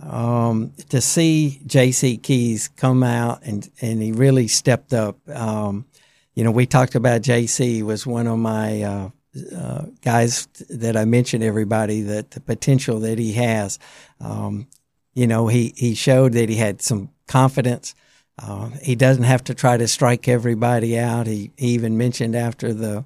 Um, 0.00 0.72
to 0.90 1.00
see 1.00 1.60
J.C. 1.66 2.18
Keys 2.18 2.68
come 2.68 3.02
out 3.02 3.42
and 3.44 3.70
and 3.80 4.02
he 4.02 4.12
really 4.12 4.48
stepped 4.48 4.92
up. 4.92 5.16
Um, 5.30 5.86
you 6.34 6.44
know, 6.44 6.50
we 6.50 6.66
talked 6.66 6.94
about 6.94 7.22
JC 7.22 7.82
was 7.82 8.06
one 8.06 8.26
of 8.26 8.38
my 8.38 8.82
uh, 8.82 9.10
uh, 9.56 9.84
guys 10.02 10.46
that 10.68 10.96
I 10.96 11.04
mentioned 11.04 11.44
everybody 11.44 12.02
that 12.02 12.32
the 12.32 12.40
potential 12.40 13.00
that 13.00 13.18
he 13.18 13.32
has. 13.32 13.78
Um, 14.20 14.68
you 15.14 15.26
know, 15.26 15.46
he 15.46 15.72
he 15.76 15.94
showed 15.94 16.32
that 16.32 16.48
he 16.48 16.56
had 16.56 16.82
some 16.82 17.10
confidence. 17.26 17.94
Uh, 18.38 18.70
he 18.82 18.96
doesn't 18.96 19.24
have 19.24 19.44
to 19.44 19.54
try 19.54 19.76
to 19.76 19.86
strike 19.86 20.26
everybody 20.26 20.98
out. 20.98 21.28
He, 21.28 21.52
he 21.56 21.68
even 21.68 21.96
mentioned 21.96 22.34
after 22.34 22.72
the 22.72 23.04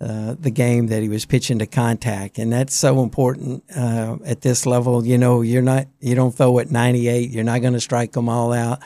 uh, 0.00 0.34
the 0.38 0.50
game 0.50 0.86
that 0.86 1.02
he 1.02 1.08
was 1.08 1.26
pitching 1.26 1.58
to 1.58 1.66
contact, 1.66 2.38
and 2.38 2.52
that's 2.52 2.74
so 2.74 3.02
important 3.02 3.64
uh, 3.76 4.16
at 4.24 4.40
this 4.40 4.64
level. 4.64 5.04
You 5.04 5.18
know, 5.18 5.42
you're 5.42 5.60
not 5.60 5.88
you 5.98 6.14
don't 6.14 6.34
throw 6.34 6.58
at 6.60 6.70
98. 6.70 7.30
You're 7.30 7.44
not 7.44 7.60
going 7.60 7.74
to 7.74 7.80
strike 7.80 8.12
them 8.12 8.28
all 8.28 8.52
out. 8.52 8.78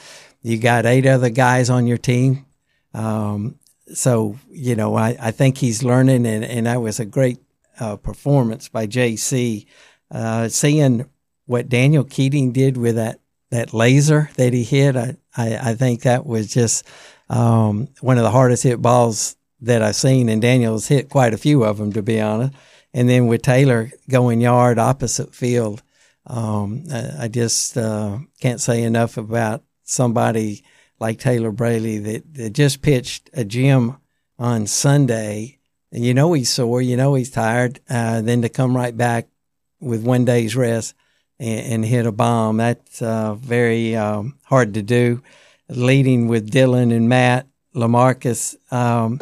You 0.42 0.58
got 0.58 0.86
eight 0.86 1.06
other 1.06 1.30
guys 1.30 1.70
on 1.70 1.86
your 1.86 1.98
team. 1.98 2.46
Um, 2.94 3.58
so 3.92 4.38
you 4.50 4.76
know, 4.76 4.96
I, 4.96 5.16
I 5.20 5.30
think 5.30 5.58
he's 5.58 5.82
learning, 5.82 6.26
and, 6.26 6.44
and 6.44 6.66
that 6.66 6.80
was 6.80 7.00
a 7.00 7.04
great 7.04 7.38
uh, 7.78 7.96
performance 7.96 8.68
by 8.68 8.86
JC. 8.86 9.66
Uh, 10.10 10.48
seeing 10.48 11.08
what 11.46 11.68
Daniel 11.68 12.04
Keating 12.04 12.52
did 12.52 12.76
with 12.76 12.96
that 12.96 13.20
that 13.50 13.74
laser 13.74 14.30
that 14.36 14.52
he 14.52 14.64
hit, 14.64 14.96
I 14.96 15.16
I, 15.36 15.70
I 15.70 15.74
think 15.74 16.02
that 16.02 16.26
was 16.26 16.52
just 16.52 16.86
um, 17.28 17.88
one 18.00 18.18
of 18.18 18.24
the 18.24 18.30
hardest 18.30 18.62
hit 18.62 18.80
balls 18.80 19.36
that 19.60 19.82
I've 19.82 19.96
seen, 19.96 20.28
and 20.28 20.42
Daniel's 20.42 20.88
hit 20.88 21.08
quite 21.08 21.34
a 21.34 21.38
few 21.38 21.64
of 21.64 21.78
them, 21.78 21.92
to 21.92 22.02
be 22.02 22.20
honest. 22.20 22.54
And 22.92 23.08
then 23.08 23.26
with 23.26 23.42
Taylor 23.42 23.90
going 24.08 24.40
yard 24.40 24.78
opposite 24.78 25.34
field, 25.34 25.82
um, 26.26 26.84
I, 26.92 27.24
I, 27.24 27.28
just 27.28 27.76
uh, 27.76 28.18
can't 28.40 28.60
say 28.60 28.82
enough 28.82 29.16
about 29.16 29.62
somebody 29.82 30.64
like 31.04 31.18
Taylor 31.18 31.52
Braley 31.52 31.98
that, 31.98 32.34
that 32.34 32.50
just 32.54 32.80
pitched 32.80 33.28
a 33.34 33.44
gym 33.44 33.98
on 34.38 34.66
Sunday. 34.66 35.58
And 35.92 36.02
you 36.02 36.14
know 36.14 36.32
he's 36.32 36.48
sore, 36.48 36.80
you 36.80 36.96
know 36.96 37.12
he's 37.12 37.30
tired. 37.30 37.78
Uh, 37.90 38.22
then 38.22 38.40
to 38.40 38.48
come 38.48 38.74
right 38.74 38.96
back 38.96 39.28
with 39.80 40.02
one 40.02 40.24
day's 40.24 40.56
rest 40.56 40.94
and, 41.38 41.72
and 41.72 41.84
hit 41.84 42.06
a 42.06 42.12
bomb, 42.12 42.56
that's 42.56 43.02
uh, 43.02 43.34
very 43.34 43.94
um, 43.94 44.38
hard 44.44 44.72
to 44.74 44.82
do. 44.82 45.22
Leading 45.68 46.26
with 46.26 46.50
Dylan 46.50 46.90
and 46.90 47.06
Matt, 47.06 47.48
Lamarcus. 47.74 48.56
Um, 48.72 49.20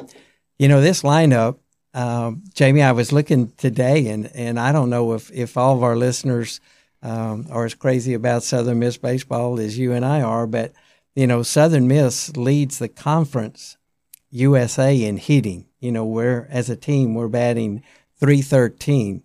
you 0.61 0.69
know, 0.69 0.81
this 0.81 1.03
lineup, 1.03 1.59
um, 1.95 2.45
Jamie, 2.55 2.83
I 2.83 2.93
was 2.93 3.11
looking 3.11 3.51
today, 3.57 4.07
and, 4.07 4.31
and 4.37 4.61
I 4.61 4.71
don't 4.71 4.89
know 4.89 5.15
if, 5.15 5.33
if 5.33 5.57
all 5.57 5.77
of 5.77 5.83
our 5.83 5.97
listeners 5.97 6.61
um, 7.03 7.49
are 7.51 7.65
as 7.65 7.75
crazy 7.75 8.15
about 8.15 8.45
Southern 8.45 8.79
Miss 8.79 8.99
baseball 8.99 9.59
as 9.59 9.77
you 9.77 9.93
and 9.95 10.05
I 10.05 10.23
are, 10.23 10.47
but– 10.47 10.73
you 11.15 11.27
know, 11.27 11.43
Southern 11.43 11.87
Miss 11.89 12.37
leads 12.37 12.79
the 12.79 12.89
conference 12.89 13.77
USA 14.31 15.03
in 15.03 15.19
hitting. 15.19 15.67
You 15.81 15.93
know, 15.93 16.05
we're 16.05 16.47
as 16.51 16.71
a 16.71 16.77
team 16.77 17.15
we're 17.15 17.29
batting 17.29 17.83
313. 18.19 19.23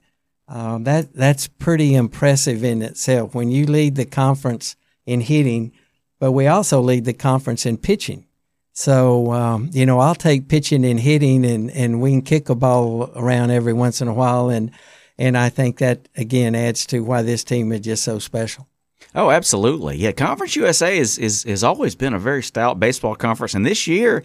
Um, 0.49 0.83
that 0.85 1.13
that's 1.13 1.47
pretty 1.47 1.95
impressive 1.95 2.63
in 2.63 2.81
itself. 2.81 3.35
When 3.35 3.51
you 3.51 3.65
lead 3.65 3.95
the 3.95 4.05
conference 4.05 4.75
in 5.05 5.21
hitting, 5.21 5.71
but 6.19 6.31
we 6.31 6.47
also 6.47 6.81
lead 6.81 7.05
the 7.05 7.13
conference 7.13 7.65
in 7.65 7.77
pitching. 7.77 8.25
So 8.73 9.31
um, 9.31 9.69
you 9.73 9.85
know, 9.85 9.99
I'll 9.99 10.15
take 10.15 10.47
pitching 10.47 10.85
and 10.85 10.99
hitting, 10.99 11.45
and 11.45 11.71
and 11.71 12.01
we 12.01 12.11
can 12.11 12.21
kick 12.21 12.49
a 12.49 12.55
ball 12.55 13.11
around 13.15 13.51
every 13.51 13.73
once 13.73 14.01
in 14.01 14.07
a 14.07 14.13
while, 14.13 14.49
and 14.49 14.71
and 15.17 15.37
I 15.37 15.49
think 15.49 15.79
that 15.79 16.07
again 16.15 16.55
adds 16.55 16.85
to 16.87 17.01
why 17.01 17.23
this 17.23 17.43
team 17.43 17.71
is 17.71 17.81
just 17.81 18.03
so 18.03 18.19
special. 18.19 18.67
Oh, 19.15 19.31
absolutely. 19.31 19.97
Yeah, 19.97 20.11
Conference 20.11 20.55
USA 20.55 20.97
is, 20.97 21.17
is 21.17 21.43
has 21.43 21.63
always 21.63 21.95
been 21.95 22.13
a 22.13 22.19
very 22.19 22.43
stout 22.43 22.79
baseball 22.79 23.15
conference, 23.15 23.53
and 23.53 23.65
this 23.65 23.87
year 23.87 24.23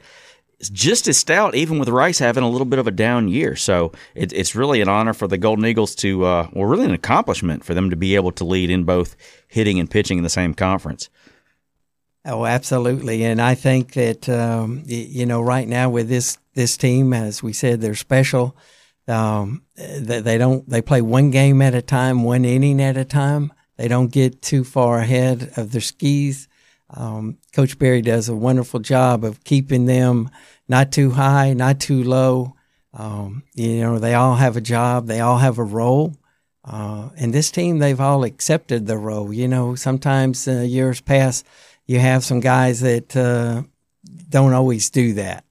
is 0.61 0.71
just 0.71 1.09
as 1.09 1.17
stout, 1.17 1.55
even 1.55 1.79
with 1.79 1.89
Rice 1.89 2.19
having 2.19 2.43
a 2.43 2.49
little 2.49 2.65
bit 2.67 2.79
of 2.79 2.87
a 2.87 2.91
down 2.91 3.29
year. 3.29 3.57
So 3.57 3.93
it, 4.15 4.33
it's 4.33 4.55
really 4.55 4.81
an 4.81 4.89
honor 4.89 5.15
for 5.15 5.29
the 5.29 5.39
Golden 5.39 5.67
Eagles 5.67 5.95
to, 5.97 6.25
uh, 6.25 6.49
well, 6.53 6.67
really 6.67 6.85
an 6.85 6.93
accomplishment 6.93 7.65
for 7.65 7.75
them 7.75 7.91
to 7.91 7.97
be 7.97 8.15
able 8.15 8.33
to 8.33 8.45
lead 8.45 8.71
in 8.71 8.85
both 8.85 9.17
hitting 9.49 9.79
and 9.79 9.91
pitching 9.91 10.19
in 10.19 10.25
the 10.25 10.31
same 10.31 10.55
conference. 10.55 11.09
Oh, 12.25 12.47
absolutely, 12.47 13.25
and 13.25 13.43
I 13.43 13.57
think 13.57 13.95
that 13.95 14.29
um, 14.29 14.83
you 14.87 15.27
know 15.27 15.41
right 15.41 15.67
now 15.67 15.91
with 15.91 16.09
this 16.09 16.39
this 16.55 16.77
team, 16.77 17.13
as 17.13 17.43
we 17.43 17.53
said, 17.53 17.81
they're 17.81 17.97
special. 17.97 18.57
Um, 19.09 19.63
they, 19.75 20.21
they 20.21 20.39
don't 20.39 20.69
they 20.69 20.83
play 20.83 21.03
one 21.03 21.33
game 21.33 21.61
at 21.61 21.75
a 21.75 21.83
time, 21.83 22.23
one 22.23 22.45
inning 22.45 22.81
at 22.81 22.97
a 22.97 23.05
time. 23.05 23.53
They 23.83 23.89
don't 23.89 24.13
get 24.13 24.41
too 24.43 24.63
far 24.63 25.01
ahead 25.01 25.55
of 25.57 25.73
their 25.73 25.81
skis. 25.81 26.47
Um, 26.89 27.39
Coach 27.53 27.81
Berry 27.81 28.01
does 28.01 28.29
a 28.29 28.37
wonderful 28.37 28.79
job 28.79 29.25
of 29.25 29.43
keeping 29.43 29.87
them 29.87 30.31
not 30.69 30.93
too 30.93 31.11
high, 31.11 31.53
not 31.53 31.81
too 31.81 32.05
low. 32.05 32.55
Um, 32.95 33.43
you 33.55 33.81
know, 33.81 33.99
they 33.99 34.15
all 34.15 34.37
have 34.37 34.57
a 34.57 34.61
job, 34.61 35.09
they 35.09 35.19
all 35.19 35.39
have 35.39 35.59
a 35.59 35.65
role. 35.65 36.15
Uh, 36.65 37.09
and 37.17 37.35
this 37.35 37.51
team, 37.51 37.81
they've 37.81 38.01
all 38.01 38.23
accepted 38.23 38.87
the 38.87 38.97
role. 38.97 39.33
You 39.33 39.49
know, 39.49 39.75
sometimes 39.75 40.47
uh, 40.47 40.61
years 40.61 41.01
past, 41.01 41.45
you 41.85 41.99
have 41.99 42.23
some 42.23 42.39
guys 42.39 42.83
that 42.83 43.17
uh, 43.17 43.63
don't 44.29 44.53
always 44.53 44.91
do 44.91 45.15
that. 45.15 45.45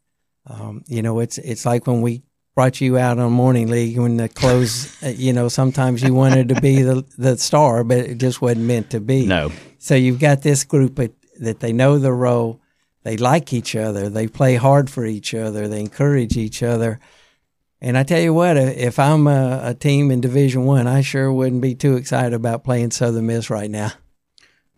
Um, 0.48 0.86
you 0.88 1.02
know, 1.02 1.20
it's 1.20 1.38
it's 1.38 1.66
like 1.66 1.86
when 1.86 2.02
we 2.02 2.22
brought 2.56 2.82
you 2.82 2.98
out 2.98 3.18
on 3.18 3.32
morning 3.32 3.70
league 3.70 3.98
when 3.98 4.18
the 4.18 4.28
close 4.30 5.02
uh, 5.04 5.08
you 5.08 5.34
know 5.34 5.48
sometimes 5.48 6.04
you 6.04 6.14
wanted 6.14 6.50
to 6.50 6.60
be 6.62 6.82
the 6.82 7.06
the 7.18 7.38
star 7.38 7.84
but 7.84 7.98
it 8.00 8.18
just 8.18 8.42
wasn't 8.42 8.62
meant 8.66 8.90
to 8.92 9.00
be. 9.00 9.26
No. 9.26 9.52
So 9.78 9.96
you've 9.96 10.20
got 10.20 10.42
this 10.42 10.64
group 10.64 11.00
that 11.40 11.60
they 11.60 11.74
know 11.74 11.98
the 11.98 12.14
role. 12.14 12.62
They 13.04 13.18
like 13.18 13.52
each 13.52 13.76
other. 13.76 14.10
They 14.10 14.28
play 14.28 14.56
hard 14.56 14.90
for 14.90 15.06
each 15.06 15.34
other. 15.34 15.68
They 15.68 15.80
encourage 15.80 16.38
each 16.38 16.62
other. 16.62 17.00
And 17.84 17.98
I 17.98 18.04
tell 18.04 18.22
you 18.22 18.32
what, 18.32 18.58
if 18.58 19.00
I'm 19.00 19.26
a, 19.26 19.62
a 19.64 19.74
team 19.74 20.12
in 20.12 20.22
Division 20.22 20.66
One, 20.66 20.86
I, 20.86 21.00
I 21.00 21.02
sure 21.02 21.34
wouldn't 21.34 21.64
be 21.64 21.74
too 21.74 21.96
excited 21.96 22.34
about 22.34 22.64
playing 22.64 22.92
Southern 22.92 23.26
Miss 23.26 23.50
right 23.50 23.72
now. 23.72 23.94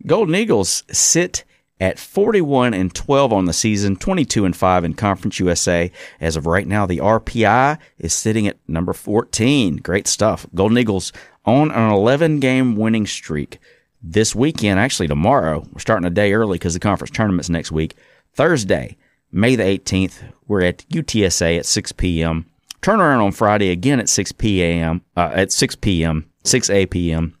Golden 0.06 0.34
Eagles 0.34 0.84
sit 0.90 1.44
at 1.80 1.98
41 1.98 2.72
and 2.74 2.94
12 2.94 3.32
on 3.32 3.44
the 3.46 3.52
season, 3.52 3.96
22 3.96 4.44
and 4.44 4.56
5 4.56 4.84
in 4.84 4.94
Conference 4.94 5.40
USA. 5.40 5.90
As 6.20 6.36
of 6.36 6.46
right 6.46 6.66
now, 6.66 6.86
the 6.86 6.98
RPI 6.98 7.78
is 7.98 8.14
sitting 8.14 8.46
at 8.46 8.58
number 8.68 8.92
14. 8.92 9.76
Great 9.76 10.06
stuff. 10.06 10.46
Golden 10.54 10.78
Eagles 10.78 11.12
on 11.44 11.70
an 11.70 11.90
11 11.90 12.40
game 12.40 12.76
winning 12.76 13.06
streak. 13.06 13.58
This 14.02 14.34
weekend, 14.34 14.78
actually 14.78 15.08
tomorrow, 15.08 15.66
we're 15.72 15.80
starting 15.80 16.06
a 16.06 16.10
day 16.10 16.32
early 16.32 16.58
because 16.58 16.74
the 16.74 16.80
conference 16.80 17.10
tournament's 17.10 17.50
next 17.50 17.72
week. 17.72 17.96
Thursday, 18.34 18.96
May 19.32 19.56
the 19.56 19.64
18th, 19.64 20.32
we're 20.46 20.62
at 20.62 20.88
UTSA 20.90 21.58
at 21.58 21.66
6 21.66 21.92
p.m. 21.92 22.46
Turnaround 22.82 23.24
on 23.24 23.32
Friday 23.32 23.70
again 23.70 23.98
at 23.98 24.08
6 24.08 24.32
p.m. 24.32 25.02
Uh, 25.16 25.30
at 25.32 25.50
6 25.50 25.74
p.m. 25.76 26.30
6 26.44 26.70
a.m. 26.70 27.36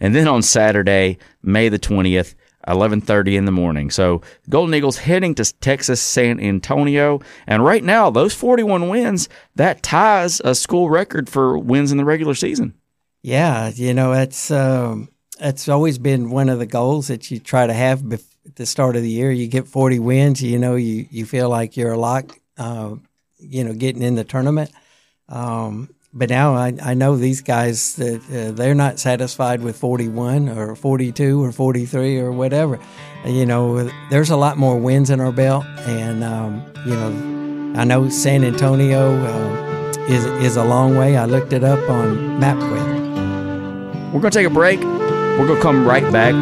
And 0.00 0.14
then 0.14 0.26
on 0.26 0.42
Saturday, 0.42 1.18
May 1.42 1.68
the 1.68 1.78
20th, 1.78 2.34
11:30 2.66 3.36
in 3.36 3.44
the 3.44 3.52
morning. 3.52 3.90
So 3.90 4.22
Golden 4.48 4.74
Eagles 4.74 4.98
heading 4.98 5.34
to 5.36 5.44
Texas 5.60 6.00
San 6.00 6.40
Antonio, 6.40 7.20
and 7.46 7.64
right 7.64 7.84
now 7.84 8.10
those 8.10 8.34
41 8.34 8.88
wins 8.88 9.28
that 9.54 9.82
ties 9.82 10.40
a 10.44 10.54
school 10.54 10.90
record 10.90 11.28
for 11.28 11.58
wins 11.58 11.92
in 11.92 11.98
the 11.98 12.04
regular 12.04 12.34
season. 12.34 12.74
Yeah, 13.22 13.70
you 13.74 13.94
know 13.94 14.12
it's 14.12 14.50
um, 14.50 15.08
it's 15.40 15.68
always 15.68 15.98
been 15.98 16.30
one 16.30 16.48
of 16.48 16.58
the 16.58 16.66
goals 16.66 17.08
that 17.08 17.30
you 17.30 17.38
try 17.38 17.66
to 17.66 17.72
have 17.72 18.00
bef- 18.00 18.36
at 18.46 18.56
the 18.56 18.66
start 18.66 18.96
of 18.96 19.02
the 19.02 19.10
year. 19.10 19.30
You 19.30 19.48
get 19.48 19.66
40 19.66 19.98
wins, 19.98 20.42
you 20.42 20.58
know 20.58 20.76
you 20.76 21.06
you 21.10 21.26
feel 21.26 21.48
like 21.48 21.76
you're 21.76 21.92
a 21.92 21.98
lock, 21.98 22.38
uh, 22.58 22.94
you 23.38 23.64
know, 23.64 23.72
getting 23.72 24.02
in 24.02 24.14
the 24.14 24.24
tournament. 24.24 24.70
Um, 25.28 25.90
but 26.16 26.30
now 26.30 26.54
I, 26.54 26.72
I 26.82 26.94
know 26.94 27.16
these 27.16 27.42
guys 27.42 27.96
that 27.96 28.22
uh, 28.30 28.52
they're 28.52 28.74
not 28.74 28.98
satisfied 28.98 29.60
with 29.60 29.76
41 29.76 30.48
or 30.48 30.74
42 30.74 31.44
or 31.44 31.52
43 31.52 32.20
or 32.20 32.32
whatever. 32.32 32.80
You 33.26 33.44
know, 33.44 33.90
there's 34.08 34.30
a 34.30 34.36
lot 34.36 34.56
more 34.56 34.78
wins 34.78 35.10
in 35.10 35.20
our 35.20 35.30
belt, 35.30 35.66
and 35.80 36.24
um, 36.24 36.64
you 36.86 36.94
know, 36.94 37.78
I 37.78 37.84
know 37.84 38.08
San 38.08 38.44
Antonio 38.44 39.14
uh, 39.14 39.92
is 40.08 40.24
is 40.24 40.56
a 40.56 40.64
long 40.64 40.96
way. 40.96 41.18
I 41.18 41.26
looked 41.26 41.52
it 41.52 41.62
up 41.62 41.80
on 41.90 42.40
MapQuest. 42.40 44.12
We're 44.12 44.20
gonna 44.20 44.30
take 44.30 44.46
a 44.46 44.50
break. 44.50 44.80
We're 44.80 45.46
gonna 45.46 45.60
come 45.60 45.86
right 45.86 46.10
back. 46.10 46.34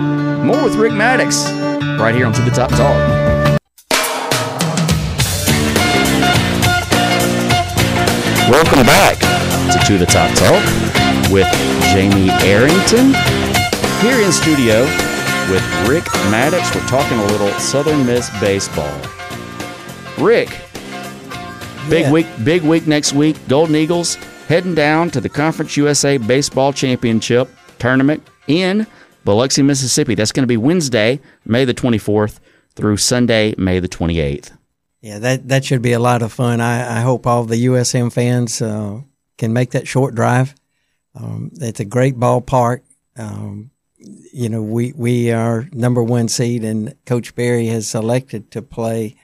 More 0.44 0.62
with 0.62 0.76
Rick 0.76 0.92
Maddox 0.92 1.50
right 1.98 2.14
here 2.14 2.26
on 2.26 2.32
To 2.32 2.42
the 2.42 2.50
Top 2.50 2.70
Talk. 2.70 2.94
Welcome 8.48 8.87
back 8.87 9.43
to 9.72 9.79
To 9.87 9.98
the 9.98 10.07
Top 10.07 10.31
Talk 10.37 10.62
with 11.31 11.46
Jamie 11.92 12.31
Arrington. 12.46 13.14
Here 14.03 14.20
in 14.24 14.33
studio 14.33 14.83
with 15.50 15.62
Rick 15.88 16.05
Maddox. 16.31 16.74
We're 16.74 16.87
talking 16.87 17.18
a 17.18 17.27
little 17.27 17.50
Southern 17.59 18.05
Miss 18.07 18.31
baseball. 18.40 18.92
Rick, 20.18 20.48
big 21.88 22.03
Yeah. 22.03 22.12
week, 22.12 22.27
big 22.44 22.62
week 22.62 22.87
next 22.87 23.12
week. 23.12 23.37
Golden 23.48 23.77
Eagles 23.77 24.16
heading 24.48 24.74
down 24.74 25.11
to 25.11 25.20
the 25.20 25.29
Conference 25.29 25.77
USA 25.77 26.18
Baseball 26.18 26.72
Championship 26.72 27.48
tournament 27.79 28.27
in 28.46 28.87
Biloxi, 29.24 29.62
Mississippi. 29.62 30.14
That's 30.14 30.33
going 30.33 30.42
to 30.44 30.46
be 30.48 30.57
Wednesday, 30.59 31.20
May 31.44 31.64
the 31.64 31.74
24th 31.74 32.38
through 32.77 32.98
Sunday, 32.98 33.55
May 33.59 33.81
the 33.81 33.88
28th. 33.88 34.53
Yeah, 35.00 35.18
that 35.18 35.48
that 35.48 35.64
should 35.66 35.83
be 35.83 35.92
a 35.92 35.98
lot 35.98 36.22
of 36.22 36.33
fun. 36.33 36.61
I, 36.62 36.98
I 36.98 37.00
hope 37.03 37.27
all 37.27 37.44
the 37.44 37.66
USM 37.66 38.11
fans 38.11 38.62
uh, 38.62 39.00
can 39.38 39.52
make 39.52 39.72
that 39.72 39.88
short 39.88 40.14
drive. 40.14 40.54
Um, 41.14 41.50
it's 41.60 41.80
a 41.80 41.84
great 41.84 42.16
ballpark. 42.16 42.82
Um, 43.16 43.70
you 43.98 44.48
know, 44.48 44.62
we 44.62 44.92
we 44.92 45.32
are 45.32 45.68
number 45.72 46.02
one 46.02 46.28
seed, 46.28 46.64
and 46.64 46.94
Coach 47.06 47.34
Berry 47.34 47.66
has 47.66 47.88
selected 47.88 48.50
to 48.50 48.62
play 48.62 49.16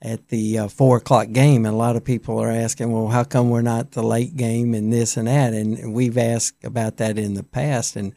at 0.00 0.28
the 0.28 0.58
uh, 0.58 0.68
four 0.68 0.96
o'clock 0.96 1.30
game. 1.32 1.64
And 1.64 1.74
a 1.74 1.78
lot 1.78 1.96
of 1.96 2.04
people 2.04 2.38
are 2.38 2.50
asking, 2.50 2.92
well, 2.92 3.08
how 3.08 3.24
come 3.24 3.50
we're 3.50 3.62
not 3.62 3.92
the 3.92 4.02
late 4.02 4.36
game 4.36 4.74
and 4.74 4.92
this 4.92 5.16
and 5.16 5.28
that? 5.28 5.52
And 5.52 5.94
we've 5.94 6.18
asked 6.18 6.64
about 6.64 6.96
that 6.96 7.18
in 7.18 7.34
the 7.34 7.44
past. 7.44 7.96
And 7.96 8.14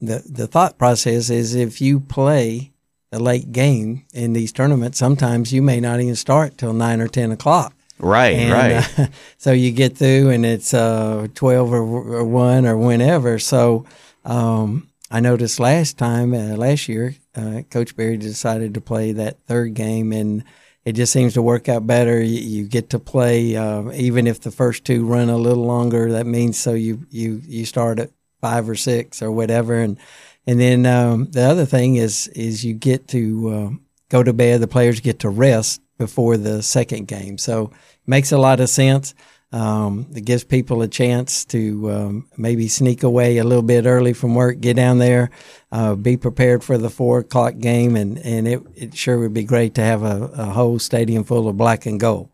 the 0.00 0.24
the 0.28 0.46
thought 0.46 0.78
process 0.78 1.30
is 1.30 1.54
if 1.54 1.80
you 1.80 2.00
play 2.00 2.72
the 3.10 3.18
late 3.18 3.52
game 3.52 4.06
in 4.14 4.32
these 4.32 4.52
tournaments, 4.52 4.98
sometimes 4.98 5.52
you 5.52 5.62
may 5.62 5.80
not 5.80 6.00
even 6.00 6.16
start 6.16 6.58
till 6.58 6.72
nine 6.72 7.00
or 7.00 7.08
ten 7.08 7.32
o'clock. 7.32 7.74
Right, 8.00 8.36
And, 8.36 8.52
right. 8.52 8.98
uh, 8.98 9.06
so 9.38 9.52
you 9.52 9.72
get 9.72 9.96
through 9.96 10.30
and 10.30 10.44
it's 10.46 10.72
uh, 10.74 11.28
12 11.34 11.72
or, 11.72 11.82
or 11.82 12.24
1 12.24 12.66
or 12.66 12.76
whenever. 12.76 13.38
So 13.38 13.84
um, 14.24 14.88
I 15.10 15.20
noticed 15.20 15.60
last 15.60 15.98
time, 15.98 16.32
uh, 16.34 16.56
last 16.56 16.88
year, 16.88 17.14
uh, 17.34 17.62
Coach 17.70 17.96
Berry 17.96 18.16
decided 18.16 18.74
to 18.74 18.80
play 18.80 19.12
that 19.12 19.38
third 19.46 19.74
game 19.74 20.12
and 20.12 20.44
it 20.84 20.92
just 20.92 21.12
seems 21.12 21.34
to 21.34 21.42
work 21.42 21.68
out 21.68 21.86
better. 21.86 22.22
You, 22.22 22.40
you 22.40 22.64
get 22.66 22.90
to 22.90 22.98
play, 22.98 23.54
uh, 23.54 23.90
even 23.92 24.26
if 24.26 24.40
the 24.40 24.50
first 24.50 24.84
two 24.84 25.04
run 25.04 25.28
a 25.28 25.36
little 25.36 25.64
longer, 25.64 26.12
that 26.12 26.26
means 26.26 26.58
so 26.58 26.72
you, 26.72 27.06
you, 27.10 27.42
you 27.44 27.66
start 27.66 27.98
at 27.98 28.10
five 28.40 28.68
or 28.68 28.74
six 28.74 29.20
or 29.20 29.30
whatever. 29.30 29.74
And, 29.78 29.98
and 30.46 30.58
then 30.58 30.86
um, 30.86 31.26
the 31.30 31.42
other 31.42 31.66
thing 31.66 31.96
is, 31.96 32.28
is 32.28 32.64
you 32.64 32.72
get 32.72 33.08
to 33.08 33.50
uh, 33.50 33.70
go 34.08 34.22
to 34.22 34.32
bed, 34.32 34.62
the 34.62 34.66
players 34.66 35.00
get 35.00 35.18
to 35.20 35.28
rest 35.28 35.82
before 36.00 36.38
the 36.38 36.62
second 36.62 37.06
game. 37.06 37.36
So 37.38 37.70
makes 38.06 38.32
a 38.32 38.38
lot 38.38 38.58
of 38.58 38.70
sense. 38.70 39.14
Um, 39.52 40.06
it 40.14 40.24
gives 40.24 40.44
people 40.44 40.80
a 40.80 40.88
chance 40.88 41.44
to 41.46 41.90
um, 41.90 42.28
maybe 42.36 42.68
sneak 42.68 43.02
away 43.02 43.36
a 43.36 43.44
little 43.44 43.62
bit 43.62 43.84
early 43.84 44.14
from 44.14 44.34
work, 44.34 44.60
get 44.60 44.76
down 44.76 44.98
there, 44.98 45.30
uh, 45.70 45.94
be 45.96 46.16
prepared 46.16 46.64
for 46.64 46.78
the 46.78 46.88
four 46.88 47.18
o'clock 47.18 47.58
game, 47.58 47.96
and, 47.96 48.18
and 48.18 48.48
it, 48.48 48.62
it 48.74 48.96
sure 48.96 49.18
would 49.18 49.34
be 49.34 49.44
great 49.44 49.74
to 49.74 49.82
have 49.82 50.02
a, 50.02 50.30
a 50.34 50.44
whole 50.46 50.78
stadium 50.78 51.24
full 51.24 51.48
of 51.48 51.56
black 51.56 51.84
and 51.84 52.00
gold. 52.00 52.30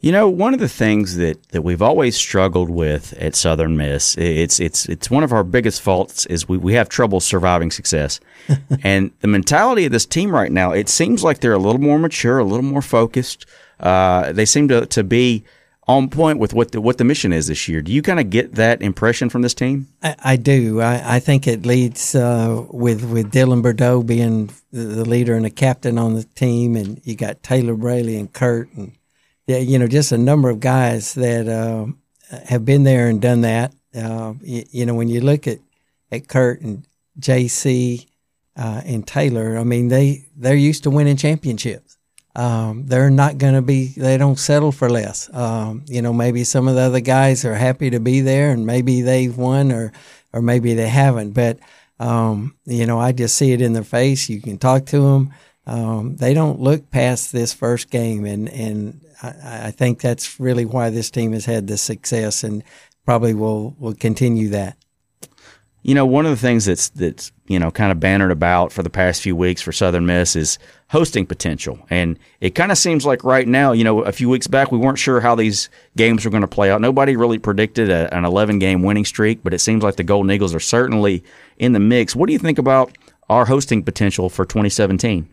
You 0.00 0.12
know, 0.12 0.28
one 0.28 0.54
of 0.54 0.60
the 0.60 0.68
things 0.68 1.16
that, 1.16 1.42
that 1.48 1.62
we've 1.62 1.82
always 1.82 2.16
struggled 2.16 2.70
with 2.70 3.14
at 3.14 3.34
Southern 3.34 3.76
Miss, 3.76 4.16
it's 4.16 4.60
it's 4.60 4.86
it's 4.88 5.10
one 5.10 5.24
of 5.24 5.32
our 5.32 5.42
biggest 5.42 5.82
faults 5.82 6.24
is 6.26 6.48
we, 6.48 6.56
we 6.56 6.74
have 6.74 6.88
trouble 6.88 7.18
surviving 7.18 7.72
success. 7.72 8.20
and 8.84 9.10
the 9.20 9.28
mentality 9.28 9.86
of 9.86 9.92
this 9.92 10.06
team 10.06 10.30
right 10.30 10.52
now, 10.52 10.70
it 10.70 10.88
seems 10.88 11.24
like 11.24 11.40
they're 11.40 11.52
a 11.52 11.58
little 11.58 11.80
more 11.80 11.98
mature, 11.98 12.38
a 12.38 12.44
little 12.44 12.64
more 12.64 12.82
focused. 12.82 13.44
Uh, 13.80 14.32
they 14.32 14.44
seem 14.44 14.68
to, 14.68 14.86
to 14.86 15.02
be 15.02 15.44
on 15.88 16.10
point 16.10 16.38
with 16.38 16.52
what 16.52 16.70
the 16.72 16.80
what 16.80 16.98
the 16.98 17.04
mission 17.04 17.32
is 17.32 17.46
this 17.46 17.66
year. 17.66 17.80
Do 17.80 17.90
you 17.90 18.02
kind 18.02 18.20
of 18.20 18.30
get 18.30 18.54
that 18.54 18.82
impression 18.82 19.30
from 19.30 19.42
this 19.42 19.54
team? 19.54 19.88
I, 20.02 20.14
I 20.22 20.36
do. 20.36 20.80
I, 20.80 21.16
I 21.16 21.18
think 21.18 21.48
it 21.48 21.64
leads 21.64 22.14
uh, 22.14 22.64
with 22.70 23.04
with 23.04 23.32
Dylan 23.32 23.62
Burdeaux 23.62 24.02
being 24.02 24.50
the, 24.70 25.04
leader 25.04 25.34
and 25.34 25.46
the 25.46 25.50
captain 25.50 25.98
on 25.98 26.14
the 26.14 26.24
team, 26.24 26.76
and 26.76 27.00
you 27.04 27.16
got 27.16 27.42
Taylor 27.42 27.74
Braley 27.74 28.16
and 28.16 28.30
Kirk, 28.32 28.68
and 28.76 28.92
yeah, 29.48 29.58
you 29.58 29.78
know, 29.78 29.88
just 29.88 30.12
a 30.12 30.18
number 30.18 30.50
of 30.50 30.60
guys 30.60 31.14
that 31.14 31.48
uh, 31.48 31.86
have 32.44 32.66
been 32.66 32.84
there 32.84 33.08
and 33.08 33.20
done 33.20 33.40
that. 33.40 33.74
Uh, 33.96 34.34
you, 34.42 34.64
you 34.70 34.86
know, 34.86 34.94
when 34.94 35.08
you 35.08 35.22
look 35.22 35.48
at 35.48 35.58
at 36.12 36.28
Kirk 36.28 36.60
and 36.60 36.86
JC 37.18 38.06
uh, 38.56 38.82
and 38.84 39.06
Taylor, 39.06 39.56
I 39.56 39.64
mean, 39.64 39.88
they 39.88 40.26
they're 40.36 40.54
used 40.54 40.82
to 40.82 40.90
winning 40.90 41.16
championships. 41.16 41.96
Um, 42.36 42.86
they're 42.86 43.08
not 43.08 43.38
going 43.38 43.54
to 43.54 43.62
be. 43.62 43.86
They 43.96 44.18
don't 44.18 44.38
settle 44.38 44.70
for 44.70 44.90
less. 44.90 45.32
Um, 45.34 45.82
you 45.86 46.02
know, 46.02 46.12
maybe 46.12 46.44
some 46.44 46.68
of 46.68 46.74
the 46.74 46.82
other 46.82 47.00
guys 47.00 47.46
are 47.46 47.54
happy 47.54 47.88
to 47.90 48.00
be 48.00 48.20
there, 48.20 48.50
and 48.50 48.66
maybe 48.66 49.00
they've 49.00 49.36
won, 49.36 49.72
or 49.72 49.92
or 50.34 50.42
maybe 50.42 50.74
they 50.74 50.88
haven't. 50.88 51.32
But 51.32 51.58
um, 51.98 52.54
you 52.66 52.84
know, 52.84 53.00
I 53.00 53.12
just 53.12 53.34
see 53.34 53.52
it 53.52 53.62
in 53.62 53.72
their 53.72 53.82
face. 53.82 54.28
You 54.28 54.42
can 54.42 54.58
talk 54.58 54.84
to 54.86 55.00
them. 55.00 55.32
Um, 55.66 56.16
they 56.16 56.34
don't 56.34 56.60
look 56.60 56.90
past 56.90 57.32
this 57.32 57.54
first 57.54 57.90
game, 57.90 58.26
and 58.26 58.46
and 58.50 59.00
I, 59.22 59.66
I 59.66 59.70
think 59.70 60.00
that's 60.00 60.38
really 60.38 60.64
why 60.64 60.90
this 60.90 61.10
team 61.10 61.32
has 61.32 61.44
had 61.44 61.66
this 61.66 61.82
success, 61.82 62.44
and 62.44 62.62
probably 63.04 63.34
will 63.34 63.74
will 63.78 63.94
continue 63.94 64.48
that. 64.50 64.76
You 65.82 65.94
know, 65.94 66.04
one 66.04 66.26
of 66.26 66.30
the 66.30 66.36
things 66.36 66.66
that's 66.66 66.90
that's 66.90 67.32
you 67.46 67.58
know 67.58 67.70
kind 67.70 67.92
of 67.92 68.00
bannered 68.00 68.30
about 68.30 68.72
for 68.72 68.82
the 68.82 68.90
past 68.90 69.22
few 69.22 69.34
weeks 69.34 69.62
for 69.62 69.72
Southern 69.72 70.06
Miss 70.06 70.36
is 70.36 70.58
hosting 70.90 71.24
potential, 71.24 71.78
and 71.88 72.18
it 72.40 72.54
kind 72.54 72.72
of 72.72 72.78
seems 72.78 73.06
like 73.06 73.24
right 73.24 73.46
now, 73.46 73.72
you 73.72 73.84
know, 73.84 74.02
a 74.02 74.12
few 74.12 74.28
weeks 74.28 74.46
back 74.46 74.70
we 74.70 74.78
weren't 74.78 74.98
sure 74.98 75.20
how 75.20 75.34
these 75.34 75.70
games 75.96 76.24
were 76.24 76.30
going 76.30 76.42
to 76.42 76.48
play 76.48 76.70
out. 76.70 76.80
Nobody 76.80 77.16
really 77.16 77.38
predicted 77.38 77.90
a, 77.90 78.14
an 78.14 78.24
11 78.24 78.58
game 78.58 78.82
winning 78.82 79.04
streak, 79.04 79.42
but 79.42 79.54
it 79.54 79.60
seems 79.60 79.82
like 79.82 79.96
the 79.96 80.04
Golden 80.04 80.30
Eagles 80.30 80.54
are 80.54 80.60
certainly 80.60 81.24
in 81.56 81.72
the 81.72 81.80
mix. 81.80 82.14
What 82.14 82.26
do 82.26 82.32
you 82.32 82.38
think 82.38 82.58
about 82.58 82.96
our 83.28 83.46
hosting 83.46 83.82
potential 83.82 84.28
for 84.28 84.44
2017? 84.44 85.28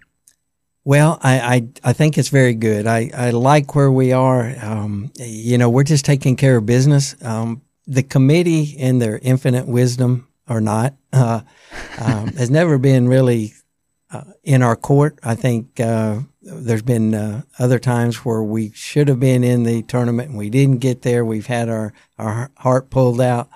Well, 0.85 1.19
I, 1.23 1.39
I, 1.39 1.67
I 1.83 1.93
think 1.93 2.15
it's 2.15 2.29
very 2.29 2.53
good. 2.53 2.85
I, 2.85 3.09
I 3.11 3.31
like 3.31 3.73
where 3.73 3.91
we 3.91 4.13
are. 4.13 4.55
Um, 4.61 5.11
you 5.15 5.57
know, 5.57 5.67
we're 5.67 5.83
just 5.83 6.05
taking 6.05 6.35
care 6.35 6.57
of 6.57 6.67
business. 6.67 7.15
Um, 7.23 7.63
the 7.87 8.03
committee, 8.03 8.63
in 8.63 8.99
their 8.99 9.17
infinite 9.23 9.67
wisdom 9.67 10.27
or 10.47 10.61
not, 10.61 10.93
uh, 11.11 11.41
um, 11.99 12.27
has 12.33 12.51
never 12.51 12.77
been 12.77 13.07
really 13.07 13.53
uh, 14.11 14.25
in 14.43 14.61
our 14.61 14.75
court. 14.75 15.17
I 15.23 15.33
think 15.33 15.79
uh, 15.79 16.19
there's 16.43 16.83
been 16.83 17.15
uh, 17.15 17.41
other 17.57 17.79
times 17.79 18.17
where 18.17 18.43
we 18.43 18.71
should 18.71 19.07
have 19.07 19.19
been 19.19 19.43
in 19.43 19.63
the 19.63 19.81
tournament 19.83 20.29
and 20.29 20.37
we 20.37 20.51
didn't 20.51 20.77
get 20.77 21.01
there. 21.01 21.25
We've 21.25 21.47
had 21.47 21.67
our, 21.67 21.93
our 22.19 22.51
heart 22.57 22.91
pulled 22.91 23.21
out. 23.21 23.49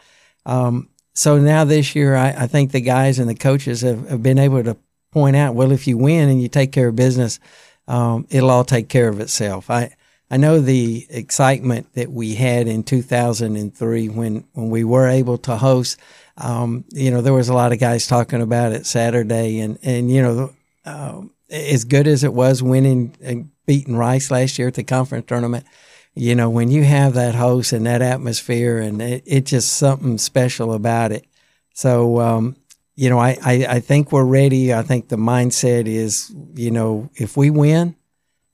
Um, 0.47 0.89
so 1.13 1.37
now 1.37 1.63
this 1.63 1.95
year, 1.95 2.15
I, 2.15 2.29
I, 2.29 2.47
think 2.47 2.71
the 2.71 2.81
guys 2.81 3.19
and 3.19 3.29
the 3.29 3.35
coaches 3.35 3.81
have, 3.81 4.07
have, 4.09 4.23
been 4.23 4.39
able 4.39 4.63
to 4.63 4.77
point 5.11 5.35
out, 5.35 5.55
well, 5.55 5.71
if 5.71 5.87
you 5.87 5.97
win 5.97 6.29
and 6.29 6.41
you 6.41 6.47
take 6.47 6.71
care 6.71 6.89
of 6.89 6.95
business, 6.95 7.39
um, 7.87 8.27
it'll 8.29 8.51
all 8.51 8.63
take 8.63 8.89
care 8.89 9.09
of 9.09 9.19
itself. 9.19 9.69
I, 9.69 9.95
I 10.31 10.37
know 10.37 10.59
the 10.59 11.07
excitement 11.09 11.93
that 11.93 12.11
we 12.11 12.35
had 12.35 12.67
in 12.67 12.83
2003 12.83 14.09
when, 14.09 14.45
when 14.53 14.69
we 14.69 14.83
were 14.83 15.07
able 15.07 15.39
to 15.39 15.57
host. 15.57 15.99
Um, 16.37 16.85
you 16.91 17.09
know, 17.09 17.21
there 17.21 17.33
was 17.33 17.49
a 17.49 17.53
lot 17.53 17.73
of 17.73 17.79
guys 17.79 18.05
talking 18.05 18.41
about 18.41 18.71
it 18.71 18.85
Saturday, 18.85 19.59
and 19.59 19.77
and 19.83 20.09
you 20.11 20.21
know, 20.21 20.53
uh, 20.85 21.21
as 21.49 21.83
good 21.83 22.07
as 22.07 22.23
it 22.23 22.33
was 22.33 22.63
winning 22.63 23.15
and 23.21 23.49
beating 23.65 23.97
Rice 23.97 24.31
last 24.31 24.57
year 24.57 24.69
at 24.69 24.75
the 24.75 24.83
conference 24.83 25.25
tournament, 25.27 25.65
you 26.15 26.35
know, 26.35 26.49
when 26.49 26.71
you 26.71 26.83
have 26.83 27.15
that 27.15 27.35
host 27.35 27.73
and 27.73 27.85
that 27.87 28.01
atmosphere, 28.01 28.77
and 28.77 29.01
it, 29.01 29.23
it's 29.25 29.51
just 29.51 29.73
something 29.73 30.17
special 30.17 30.73
about 30.73 31.11
it. 31.11 31.25
So, 31.73 32.19
um, 32.19 32.55
you 32.99 33.09
know, 33.09 33.17
I, 33.17 33.37
I, 33.41 33.53
I 33.69 33.79
think 33.79 34.11
we're 34.11 34.25
ready. 34.25 34.73
I 34.73 34.81
think 34.81 35.07
the 35.07 35.15
mindset 35.15 35.87
is, 35.87 36.35
you 36.53 36.69
know, 36.69 37.09
if 37.15 37.37
we 37.37 37.49
win, 37.49 37.95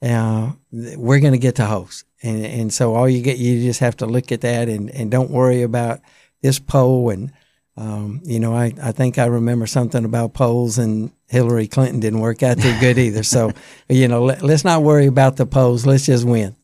uh, 0.03 0.51
we're 0.71 1.19
going 1.19 1.34
to 1.34 1.39
get 1.39 1.55
to 1.55 1.65
host. 1.65 2.05
And, 2.21 2.45
and 2.45 2.71
so 2.71 2.93
all 2.93 3.10
you 3.10 3.23
get, 3.23 3.39
you 3.39 3.63
just 3.63 3.79
have 3.79 3.97
to 3.97 4.05
look 4.05 4.31
at 4.31 4.41
that 4.41 4.69
and, 4.69 4.91
and 4.91 5.10
don't 5.10 5.31
worry 5.31 5.63
about 5.63 5.99
this 6.43 6.60
poll. 6.60 7.10
And, 7.10 7.31
um, 7.75 8.21
you 8.23 8.39
know, 8.39 8.53
I, 8.53 8.71
I 8.84 8.91
think 8.91 9.17
I 9.17 9.25
remember 9.25 9.65
something 9.65 10.05
about 10.05 10.36
polls 10.36 10.77
and 10.77 11.12
Hillary 11.27 11.67
Clinton 11.67 11.99
didn't 11.99 12.19
work 12.19 12.43
out 12.43 12.60
too 12.60 12.79
good 12.79 12.99
either. 12.99 13.23
So, 13.23 13.51
you 13.89 14.08
know, 14.08 14.25
let, 14.25 14.43
us 14.43 14.63
not 14.63 14.84
worry 14.84 15.08
about 15.08 15.38
the 15.38 15.47
polls. 15.47 15.88
Let's 15.88 16.05
just 16.05 16.23
win. 16.23 16.55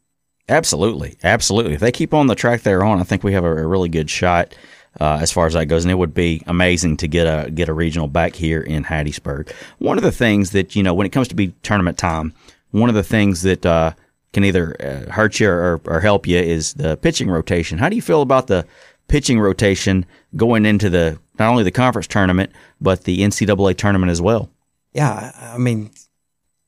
Absolutely. 0.47 1.17
Absolutely. 1.23 1.73
If 1.73 1.79
they 1.79 1.91
keep 1.91 2.13
on 2.13 2.27
the 2.27 2.35
track 2.35 2.61
they're 2.61 2.83
on, 2.83 2.99
I 2.99 3.03
think 3.03 3.23
we 3.23 3.33
have 3.33 3.43
a, 3.43 3.51
a 3.51 3.65
really 3.65 3.89
good 3.89 4.11
shot. 4.11 4.53
Uh, 4.99 5.19
as 5.21 5.31
far 5.31 5.47
as 5.47 5.53
that 5.53 5.67
goes, 5.67 5.85
and 5.85 5.91
it 5.91 5.95
would 5.95 6.13
be 6.13 6.43
amazing 6.47 6.97
to 6.97 7.07
get 7.07 7.25
a 7.25 7.49
get 7.49 7.69
a 7.69 7.73
regional 7.73 8.09
back 8.09 8.35
here 8.35 8.61
in 8.61 8.83
Hattiesburg. 8.83 9.49
One 9.77 9.97
of 9.97 10.03
the 10.03 10.11
things 10.11 10.51
that 10.51 10.75
you 10.75 10.83
know 10.83 10.93
when 10.93 11.07
it 11.07 11.11
comes 11.11 11.29
to 11.29 11.35
be 11.35 11.53
tournament 11.63 11.97
time, 11.97 12.33
one 12.71 12.89
of 12.89 12.95
the 12.95 13.03
things 13.03 13.41
that 13.43 13.65
uh, 13.65 13.93
can 14.33 14.43
either 14.43 14.75
uh, 14.81 15.11
hurt 15.11 15.39
you 15.39 15.49
or, 15.49 15.81
or, 15.85 15.99
help 16.01 16.27
you 16.27 16.37
is 16.37 16.73
the 16.73 16.97
pitching 16.97 17.29
rotation. 17.29 17.77
How 17.77 17.89
do 17.89 17.95
you 17.95 18.01
feel 18.01 18.21
about 18.21 18.47
the 18.47 18.65
pitching 19.07 19.39
rotation 19.39 20.05
going 20.35 20.65
into 20.65 20.89
the 20.89 21.19
not 21.39 21.49
only 21.49 21.63
the 21.63 21.71
conference 21.71 22.07
tournament 22.07 22.51
but 22.79 23.03
the 23.03 23.19
NCAA 23.19 23.77
tournament 23.77 24.11
as 24.11 24.21
well? 24.21 24.49
Yeah, 24.93 25.31
I 25.53 25.57
mean, 25.57 25.91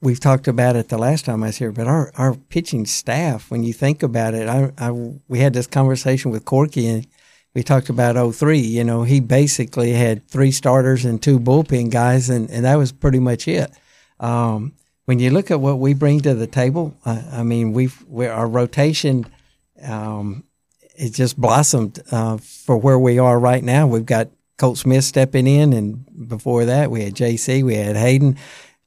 we've 0.02 0.20
talked 0.20 0.48
about 0.48 0.76
it 0.76 0.90
the 0.90 0.98
last 0.98 1.26
time 1.26 1.44
I 1.44 1.48
was 1.48 1.58
here, 1.58 1.72
but 1.72 1.88
our, 1.88 2.12
our 2.16 2.36
pitching 2.36 2.86
staff, 2.86 3.50
when 3.50 3.64
you 3.64 3.74
think 3.74 4.04
about 4.04 4.34
it, 4.34 4.48
I, 4.48 4.72
I 4.78 4.92
we 4.92 5.40
had 5.40 5.54
this 5.54 5.68
conversation 5.68 6.32
with 6.32 6.46
Corky 6.46 6.88
and 6.88 7.08
we 7.54 7.64
talked 7.64 7.90
about 7.90 8.34
03. 8.36 8.60
You 8.60 8.84
know, 8.84 9.04
he 9.04 9.20
basically 9.20 9.94
had 9.94 10.28
three 10.28 10.52
starters 10.52 11.06
and 11.06 11.22
two 11.22 11.40
bullpen 11.40 11.92
guys, 11.92 12.30
and, 12.30 12.50
and 12.50 12.66
that 12.66 12.76
was 12.76 12.92
pretty 12.92 13.20
much 13.20 13.48
it. 13.48 13.72
Um, 14.20 14.74
when 15.06 15.20
you 15.20 15.32
look 15.32 15.52
at 15.52 15.60
what 15.60 15.80
we 15.80 15.94
bring 15.94 16.22
to 16.22 16.34
the 16.34 16.48
table, 16.48 16.96
I, 17.06 17.24
I 17.32 17.44
mean, 17.44 17.74
we've 17.74 18.02
we, 18.08 18.28
our 18.28 18.48
rotation 18.48 19.26
um, 19.82 20.44
it 20.96 21.14
just 21.14 21.40
blossomed 21.40 22.02
uh, 22.12 22.38
for 22.38 22.78
where 22.78 23.00
we 23.00 23.20
are 23.20 23.40
right 23.40 23.64
now. 23.64 23.88
We've 23.88 24.06
got 24.06 24.30
Colt 24.58 24.78
Smith 24.78 25.04
stepping 25.04 25.48
in, 25.48 25.74
and 25.74 26.28
before 26.28 26.66
that, 26.66 26.92
we 26.92 27.04
had 27.04 27.16
JC, 27.16 27.64
we 27.64 27.76
had 27.76 27.96
Hayden. 27.96 28.38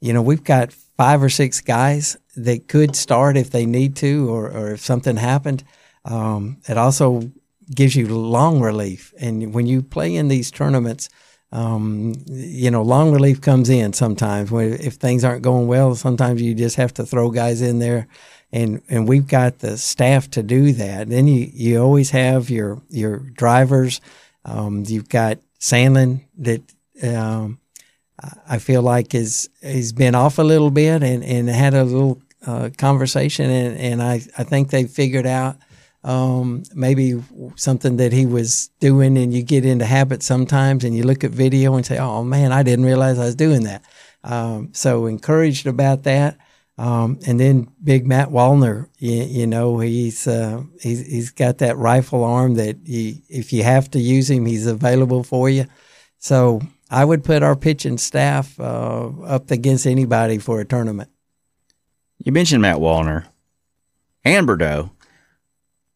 You 0.01 0.13
know, 0.13 0.23
we've 0.23 0.45
got 0.45 0.73
five 0.73 1.23
or 1.23 1.29
six 1.29 1.61
guys 1.61 2.17
that 2.37 2.69
could 2.69 2.95
start 2.95 3.37
if 3.37 3.51
they 3.51 3.67
need 3.67 3.97
to, 3.97 4.31
or, 4.31 4.51
or 4.51 4.73
if 4.73 4.81
something 4.81 5.17
happened. 5.17 5.65
Um, 6.05 6.59
it 6.69 6.79
also 6.79 7.31
gives 7.75 7.97
you 7.97 8.07
long 8.09 8.61
relief, 8.61 9.13
and 9.19 9.53
when 9.55 9.67
you 9.67 9.83
play 9.83 10.15
in 10.15 10.29
these 10.29 10.51
tournaments 10.51 11.09
um, 11.53 12.15
you 12.27 12.71
know, 12.71 12.83
long 12.83 13.13
relief 13.13 13.41
comes 13.41 13.71
in 13.71 13.93
sometimes 13.93 14.51
when 14.51 14.75
if 14.75 14.95
things 14.95 15.25
aren't 15.25 15.43
going 15.43 15.69
well. 15.69 15.95
Sometimes 15.95 16.43
you 16.43 16.55
just 16.55 16.77
have 16.77 16.93
to 16.95 17.07
throw 17.07 17.31
guys 17.31 17.63
in 17.63 17.79
there, 17.79 18.09
and 18.53 18.83
and 18.89 19.09
we've 19.09 19.29
got 19.29 19.61
the 19.61 19.79
staff 19.79 20.29
to 20.31 20.43
do 20.43 20.73
that. 20.73 21.09
Then 21.09 21.29
you 21.29 21.49
you 21.53 21.81
always 21.81 22.11
have 22.11 22.51
your 22.51 22.83
your 22.89 23.19
drivers. 23.19 24.01
Um, 24.45 24.85
you've 24.87 25.09
got 25.09 25.39
Sandlin 25.61 26.25
that 26.39 26.63
um, 27.03 27.61
I 28.49 28.59
feel 28.59 28.83
like 28.83 29.15
is 29.15 29.49
he's 29.63 29.93
been 29.93 30.15
off 30.15 30.39
a 30.39 30.43
little 30.43 30.71
bit 30.71 31.03
and 31.03 31.23
and 31.23 31.49
had 31.49 31.75
a 31.75 31.85
little 31.85 32.21
uh, 32.45 32.71
conversation, 32.77 33.51
and 33.51 33.79
and 33.79 34.03
I 34.03 34.15
I 34.37 34.43
think 34.43 34.71
they 34.71 34.85
figured 34.85 35.27
out 35.27 35.57
um, 36.05 36.63
maybe 36.75 37.23
something 37.57 37.97
that 37.97 38.13
he 38.13 38.27
was 38.27 38.69
doing, 38.81 39.19
and 39.19 39.33
you 39.35 39.43
get 39.43 39.65
into 39.65 39.85
habit 39.85 40.23
sometimes, 40.23 40.85
and 40.85 40.97
you 40.97 41.03
look 41.03 41.25
at 41.25 41.31
video 41.31 41.75
and 41.75 41.85
say, 41.85 41.99
"Oh 41.99 42.23
man, 42.23 42.53
I 42.53 42.63
didn't 42.63 42.85
realize 42.85 43.19
I 43.19 43.25
was 43.27 43.35
doing 43.35 43.65
that." 43.65 43.83
Um, 44.25 44.71
so 44.73 45.07
encouraged 45.07 45.67
about 45.67 46.03
that. 46.05 46.37
Um, 46.79 47.19
and 47.27 47.41
then 47.41 47.69
big 47.83 48.07
Matt 48.07 48.29
Wallner, 48.29 48.89
you, 48.99 49.23
you 49.23 49.47
know, 49.47 49.79
he's, 49.79 50.27
uh, 50.27 50.63
he's 50.81 51.07
he's 51.07 51.31
got 51.31 51.59
that 51.59 51.79
rifle 51.79 52.23
arm 52.23 52.55
that 52.55 52.77
he, 52.85 53.23
if 53.31 53.53
you 53.53 53.63
have 53.63 53.91
to 53.93 53.99
use 53.99 54.29
him, 54.29 54.45
he's 54.45 54.67
available 54.67 55.23
for 55.23 55.49
you. 55.49 55.65
So 56.19 56.61
I 56.91 57.05
would 57.05 57.25
put 57.25 57.43
our 57.43 57.57
pitching 57.57 57.97
staff 57.97 58.59
uh, 58.61 59.09
up 59.25 59.51
against 59.51 59.87
anybody 59.87 60.39
for 60.39 60.61
a 60.61 60.67
tournament. 60.67 61.09
You 62.23 62.33
mentioned 62.33 62.61
Matt 62.61 62.77
Wallner 62.77 63.27
and 64.25 64.47
Burdeaux 64.47 64.91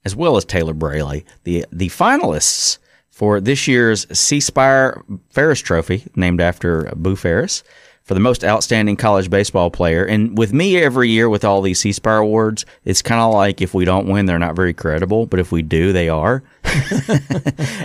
as 0.05 0.17
well 0.17 0.37
as 0.37 0.45
Taylor 0.45 0.75
Braley. 0.75 1.25
The 1.45 1.67
the 1.71 1.89
finalists 1.89 2.79
for 3.11 3.41
this 3.41 3.69
year's 3.69 4.07
C 4.19 4.41
Spire 4.41 5.03
Ferriss 5.31 5.61
Trophy, 5.61 6.07
named 6.17 6.41
after 6.41 6.91
Boo 6.97 7.17
Ferriss, 7.17 7.63
for 8.11 8.15
the 8.15 8.21
most 8.21 8.43
outstanding 8.45 8.97
college 8.97 9.31
baseball 9.31 9.71
player. 9.71 10.05
And 10.05 10.37
with 10.37 10.53
me 10.53 10.79
every 10.79 11.11
year 11.11 11.29
with 11.29 11.45
all 11.45 11.63
these 11.63 11.79
C 11.79 11.93
Spire 11.93 12.19
awards, 12.19 12.65
it's 12.85 13.03
kind 13.03 13.21
of 13.21 13.33
like 13.33 13.61
if 13.61 13.75
we 13.75 13.85
don't 13.85 14.09
win, 14.09 14.27
they're 14.27 14.39
not 14.39 14.57
very 14.57 14.75
credible, 14.75 15.27
but 15.27 15.39
if 15.39 15.53
we 15.53 15.63
do, 15.63 15.93
they 15.93 16.09
are. 16.09 16.43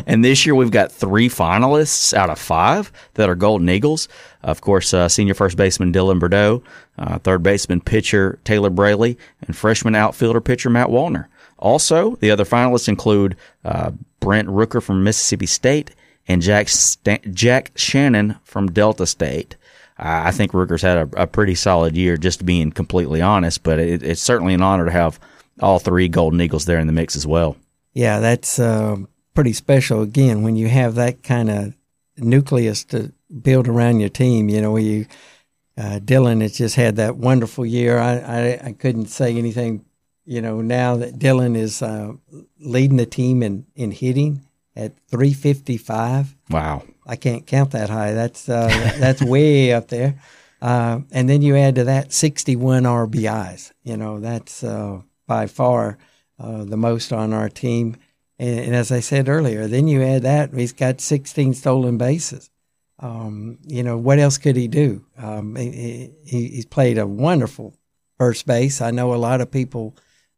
and 0.07 0.23
this 0.23 0.45
year 0.45 0.55
we've 0.55 0.71
got 0.71 0.91
three 0.91 1.29
finalists 1.29 2.13
out 2.13 2.29
of 2.29 2.39
five 2.39 2.91
that 3.15 3.29
are 3.29 3.35
Golden 3.35 3.69
Eagles. 3.69 4.07
Of 4.41 4.61
course, 4.61 4.93
uh, 4.93 5.09
senior 5.09 5.33
first 5.33 5.57
baseman 5.57 5.91
Dylan 5.91 6.19
Burdeaux, 6.19 6.63
uh, 6.97 7.19
third 7.19 7.43
baseman 7.43 7.81
pitcher 7.81 8.39
Taylor 8.45 8.69
Braley, 8.69 9.17
and 9.41 9.55
freshman 9.55 9.95
outfielder 9.95 10.41
pitcher 10.41 10.69
Matt 10.69 10.87
Wallner. 10.87 11.25
Also, 11.57 12.15
the 12.17 12.31
other 12.31 12.45
finalists 12.45 12.87
include 12.87 13.37
uh, 13.63 13.91
Brent 14.19 14.47
Rooker 14.47 14.81
from 14.81 15.03
Mississippi 15.03 15.45
State 15.45 15.91
and 16.27 16.41
Jack 16.41 16.67
Jack 17.31 17.71
Shannon 17.75 18.37
from 18.43 18.71
Delta 18.71 19.05
State. 19.05 19.55
Uh, 19.97 20.23
I 20.25 20.31
think 20.31 20.51
Rooker's 20.51 20.81
had 20.81 20.97
a, 20.97 21.23
a, 21.23 21.27
pretty 21.27 21.55
solid 21.55 21.95
year, 21.95 22.17
just 22.17 22.45
being 22.45 22.71
completely 22.71 23.21
honest. 23.21 23.63
But 23.63 23.79
it, 23.79 24.03
it's 24.03 24.21
certainly 24.21 24.53
an 24.53 24.61
honor 24.61 24.85
to 24.85 24.91
have 24.91 25.19
all 25.61 25.79
three 25.79 26.09
Golden 26.09 26.41
Eagles 26.41 26.65
there 26.65 26.79
in 26.79 26.87
the 26.87 26.93
mix 26.93 27.15
as 27.15 27.25
well. 27.25 27.55
Yeah, 27.93 28.19
that's 28.19 28.59
uh, 28.59 28.97
pretty 29.33 29.53
special. 29.53 30.01
Again, 30.01 30.43
when 30.43 30.57
you 30.57 30.67
have 30.67 30.95
that 30.95 31.23
kind 31.23 31.49
of 31.49 31.73
nucleus 32.17 32.83
to 32.85 33.13
build 33.41 33.69
around 33.69 34.01
your 34.01 34.09
team, 34.09 34.49
you 34.49 34.61
know, 34.61 34.75
you 34.75 35.05
uh, 35.77 35.99
Dylan 36.03 36.41
has 36.41 36.57
just 36.57 36.75
had 36.75 36.97
that 36.97 37.15
wonderful 37.15 37.65
year. 37.65 37.97
I, 37.97 38.17
I, 38.17 38.67
I 38.67 38.71
couldn't 38.73 39.07
say 39.07 39.37
anything 39.37 39.85
you 40.25 40.41
know, 40.41 40.61
now 40.61 40.95
that 40.97 41.19
Dylan 41.19 41.55
is 41.55 41.81
uh, 41.81 42.13
leading 42.59 42.97
the 42.97 43.05
team 43.05 43.43
in, 43.43 43.65
in 43.75 43.91
hitting 43.91 44.45
at 44.75 44.93
355. 45.09 46.35
Wow. 46.49 46.83
I 47.05 47.15
can't 47.15 47.45
count 47.45 47.71
that 47.71 47.89
high. 47.89 48.13
That's 48.13 48.49
uh, 48.49 48.67
that's 48.99 49.21
way 49.21 49.71
up 49.71 49.87
there. 49.87 50.19
Uh, 50.61 51.01
and 51.11 51.29
then 51.29 51.41
you 51.41 51.55
add 51.55 51.75
to 51.75 51.83
that 51.83 52.11
61 52.11 52.83
RBIs. 52.83 53.71
You 53.83 53.97
know, 53.97 54.19
that's 54.19 54.63
uh, 54.63 55.01
by 55.27 55.47
far 55.47 55.97
uh, 56.39 56.63
the 56.63 56.77
most 56.77 57.13
on 57.13 57.33
our 57.33 57.49
team. 57.49 57.97
And, 58.39 58.59
and, 58.59 58.75
as 58.75 58.91
I 58.91 58.99
said 58.99 59.29
earlier, 59.29 59.67
then 59.67 59.87
you 59.87 60.03
add 60.03 60.23
that 60.23 60.53
he's 60.53 60.73
got 60.73 60.99
16 60.99 61.53
stolen 61.53 61.97
bases. 61.97 62.49
Um, 62.99 63.59
you 63.63 63.83
know, 63.83 63.97
what 63.97 64.19
else 64.19 64.37
could 64.37 64.55
he 64.55 64.67
do? 64.67 65.05
Um, 65.17 65.55
he, 65.55 66.11
he's 66.25 66.65
played 66.65 66.97
a 66.97 67.07
wonderful 67.07 67.77
first 68.17 68.45
base. 68.45 68.81
I 68.81 68.91
know 68.91 69.13
a 69.13 69.15
lot 69.15 69.41
of 69.41 69.51
people 69.51 69.95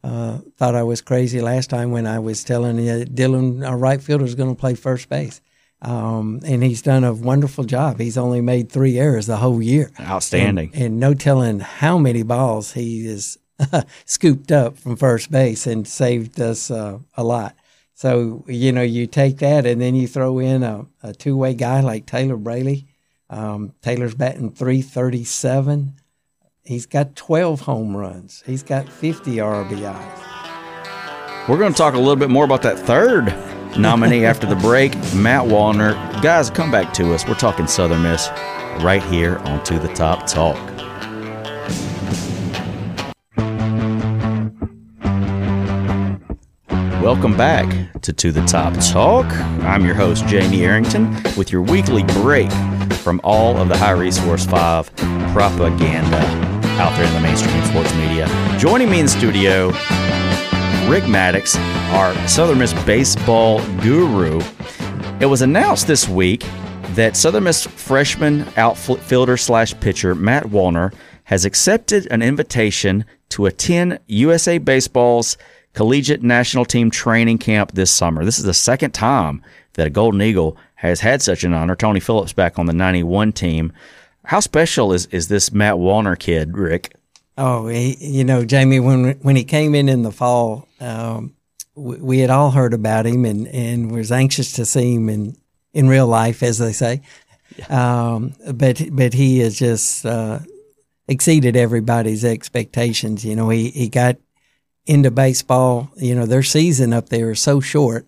uh, 0.08 0.40
thought 0.56 0.74
I 0.74 0.84
was 0.84 1.02
crazy 1.02 1.42
last 1.42 1.70
time 1.70 1.92
when 1.92 2.08
I 2.08 2.20
was 2.20 2.44
telling 2.44 2.80
you 2.80 3.00
that 3.00 3.14
Dylan, 3.14 3.68
our 3.68 3.78
right 3.78 4.02
fielder, 4.02 4.24
is 4.24 4.36
going 4.36 4.56
to 4.56 4.60
play 4.60 4.74
first 4.74 5.10
base. 5.10 5.42
Um, 5.82 6.40
and 6.46 6.64
he's 6.64 6.82
done 6.82 7.04
a 7.04 7.14
wonderful 7.14 7.66
job. 7.66 8.00
He's 8.00 8.18
only 8.18 8.40
made 8.40 8.72
three 8.72 8.98
errors 8.98 9.28
the 9.28 9.38
whole 9.38 9.62
year. 9.62 9.92
Outstanding. 10.00 10.72
And, 10.74 10.84
and 10.84 11.00
no 11.00 11.14
telling 11.14 11.60
how 11.60 11.98
many 11.98 12.24
balls 12.24 12.72
he 12.74 13.06
is 13.06 13.38
scooped 14.06 14.52
up 14.52 14.78
from 14.78 14.96
first 14.96 15.30
base 15.30 15.68
and 15.68 15.86
saved 15.86 16.40
us 16.40 16.72
uh, 16.72 17.00
a 17.16 17.24
lot. 17.24 17.56
So, 17.94 18.46
you 18.48 18.72
know, 18.72 18.84
you 18.84 19.08
take 19.08 19.40
that 19.40 19.66
and 19.66 19.82
then 19.82 19.94
you 19.94 20.08
throw 20.08 20.40
in 20.40 20.64
a, 20.64 20.86
a 21.04 21.14
two 21.14 21.36
way 21.36 21.54
guy 21.54 21.82
like 21.82 22.06
Taylor 22.06 22.38
Braley. 22.38 22.88
Um, 23.30 23.74
Taylor's 23.82 24.16
batting 24.16 24.52
337. 24.52 25.96
He's 26.68 26.86
got 26.86 27.16
12 27.16 27.62
home 27.62 27.96
runs. 27.96 28.44
He's 28.46 28.62
got 28.62 28.90
50 28.90 29.38
RBIs. 29.38 31.48
We're 31.48 31.58
going 31.58 31.72
to 31.72 31.78
talk 31.78 31.94
a 31.94 31.98
little 31.98 32.18
bit 32.18 32.30
more 32.30 32.44
about 32.44 32.62
that 32.64 32.78
third 32.78 33.28
nominee 33.80 34.26
after 34.26 34.46
the 34.46 34.58
break, 34.58 34.92
Matt 35.16 35.46
Wallner. 35.46 35.94
Guys, 36.22 36.50
come 36.50 36.70
back 36.70 36.94
to 36.96 37.14
us. 37.14 37.26
We're 37.26 37.36
talking 37.36 37.68
Southern 37.68 38.04
Miss 38.04 38.28
right 38.84 39.02
here 39.04 39.38
on 39.38 39.64
To 39.64 39.80
the 39.80 39.88
Top 39.94 40.28
Talk. 40.28 40.58
Welcome 47.02 47.38
back 47.38 48.02
to 48.02 48.12
To 48.12 48.34
the 48.34 48.46
Top 48.46 48.74
Talk. 48.92 49.26
I'm 49.64 49.86
your 49.86 49.96
host, 49.96 50.28
Jamie 50.28 50.66
Arrington, 50.66 51.16
with 51.38 51.50
your 51.50 51.62
weekly 51.62 52.04
break 52.04 52.52
from 52.92 53.22
all 53.24 53.56
of 53.56 53.70
the 53.70 53.78
High 53.78 53.92
Resource 53.92 54.46
5 54.46 54.94
propaganda 55.32 56.47
out 56.80 56.96
there 56.96 57.06
in 57.06 57.14
the 57.14 57.20
mainstream 57.20 57.64
sports 57.66 57.94
media. 57.96 58.28
Joining 58.60 58.90
me 58.90 59.00
in 59.00 59.08
studio, 59.08 59.68
Rick 60.88 61.08
Maddox, 61.08 61.56
our 61.92 62.14
Southern 62.28 62.60
Miss 62.60 62.74
baseball 62.86 63.66
guru. 63.82 64.40
It 65.20 65.26
was 65.26 65.42
announced 65.42 65.88
this 65.88 66.08
week 66.08 66.46
that 66.90 67.18
Southern 67.18 67.46
Miss 67.46 67.66
freshman 67.66 68.48
outfielder 68.58 69.38
slash 69.38 69.78
pitcher 69.80 70.14
Matt 70.14 70.44
Wallner 70.44 70.94
has 71.24 71.46
accepted 71.46 72.08
an 72.12 72.22
invitation 72.22 73.06
to 73.30 73.48
attend 73.48 74.00
USA 74.06 74.60
Baseball's 74.60 75.36
collegiate 75.74 76.22
national 76.22 76.64
team 76.64 76.92
training 76.92 77.40
camp 77.40 77.72
this 77.74 77.90
summer. 77.90 78.24
This 78.24 78.38
is 78.38 78.46
the 78.46 78.54
second 78.54 78.92
time 78.92 79.44
that 79.74 79.88
a 79.88 79.90
Golden 79.90 80.22
Eagle 80.22 80.58
has 80.76 81.00
had 81.00 81.22
such 81.22 81.44
an 81.44 81.54
honor. 81.54 81.76
Tony 81.76 82.00
Phillips 82.00 82.34
back 82.34 82.60
on 82.60 82.68
the 82.68 82.74
91 82.74 83.32
team. 83.32 83.74
How 84.28 84.42
special 84.42 84.92
is, 84.92 85.06
is 85.06 85.30
this 85.30 85.54
Matt 85.54 85.76
Wallner 85.76 86.20
kid, 86.20 86.58
Rick? 86.58 86.94
Oh, 87.38 87.70
he, 87.70 87.96
you 88.00 88.26
know, 88.26 88.44
Jamie, 88.44 88.82
when 88.82 89.12
when 89.22 89.38
he 89.38 89.46
came 89.46 89.74
in 89.74 89.88
in 89.88 90.02
the 90.02 90.12
fall, 90.12 90.68
um, 90.82 91.34
we, 91.76 91.96
we, 91.98 92.20
had 92.20 92.30
all 92.30 92.52
heard 92.52 92.74
about 92.74 93.06
him 93.06 93.24
and, 93.24 93.48
and 93.48 93.90
was 93.90 94.12
anxious 94.12 94.52
to 94.54 94.66
see 94.66 94.96
him 94.96 95.08
in, 95.08 95.38
in 95.72 95.88
real 95.88 96.08
life, 96.08 96.44
as 96.44 96.58
they 96.58 96.74
say. 96.74 97.04
Yeah. 97.58 98.16
Um, 98.16 98.34
but 98.54 98.82
but 98.92 99.14
he 99.14 99.40
has 99.40 99.58
just 99.58 100.06
uh, 100.06 100.40
exceeded 101.08 101.56
everybody's 101.56 102.26
expectations. 102.26 103.24
You 103.24 103.38
know, 103.38 103.48
he, 103.48 103.70
he 103.70 103.88
got 103.88 104.18
into 104.86 105.10
baseball, 105.10 105.90
you 105.96 106.16
know, 106.16 106.26
their 106.26 106.44
season 106.44 106.92
up 106.92 107.08
there 107.08 107.32
is 107.32 107.40
so 107.40 107.62
short. 107.62 108.08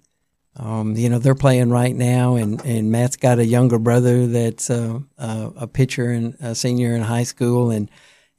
Um, 0.59 0.97
you 0.97 1.07
know, 1.07 1.19
they're 1.19 1.35
playing 1.35 1.69
right 1.69 1.95
now, 1.95 2.35
and, 2.35 2.63
and 2.65 2.91
Matt's 2.91 3.15
got 3.15 3.39
a 3.39 3.45
younger 3.45 3.79
brother 3.79 4.27
that's 4.27 4.69
uh, 4.69 4.99
uh, 5.17 5.51
a 5.55 5.67
pitcher 5.67 6.11
and 6.11 6.35
a 6.41 6.53
senior 6.53 6.93
in 6.95 7.01
high 7.01 7.23
school, 7.23 7.71
and 7.71 7.89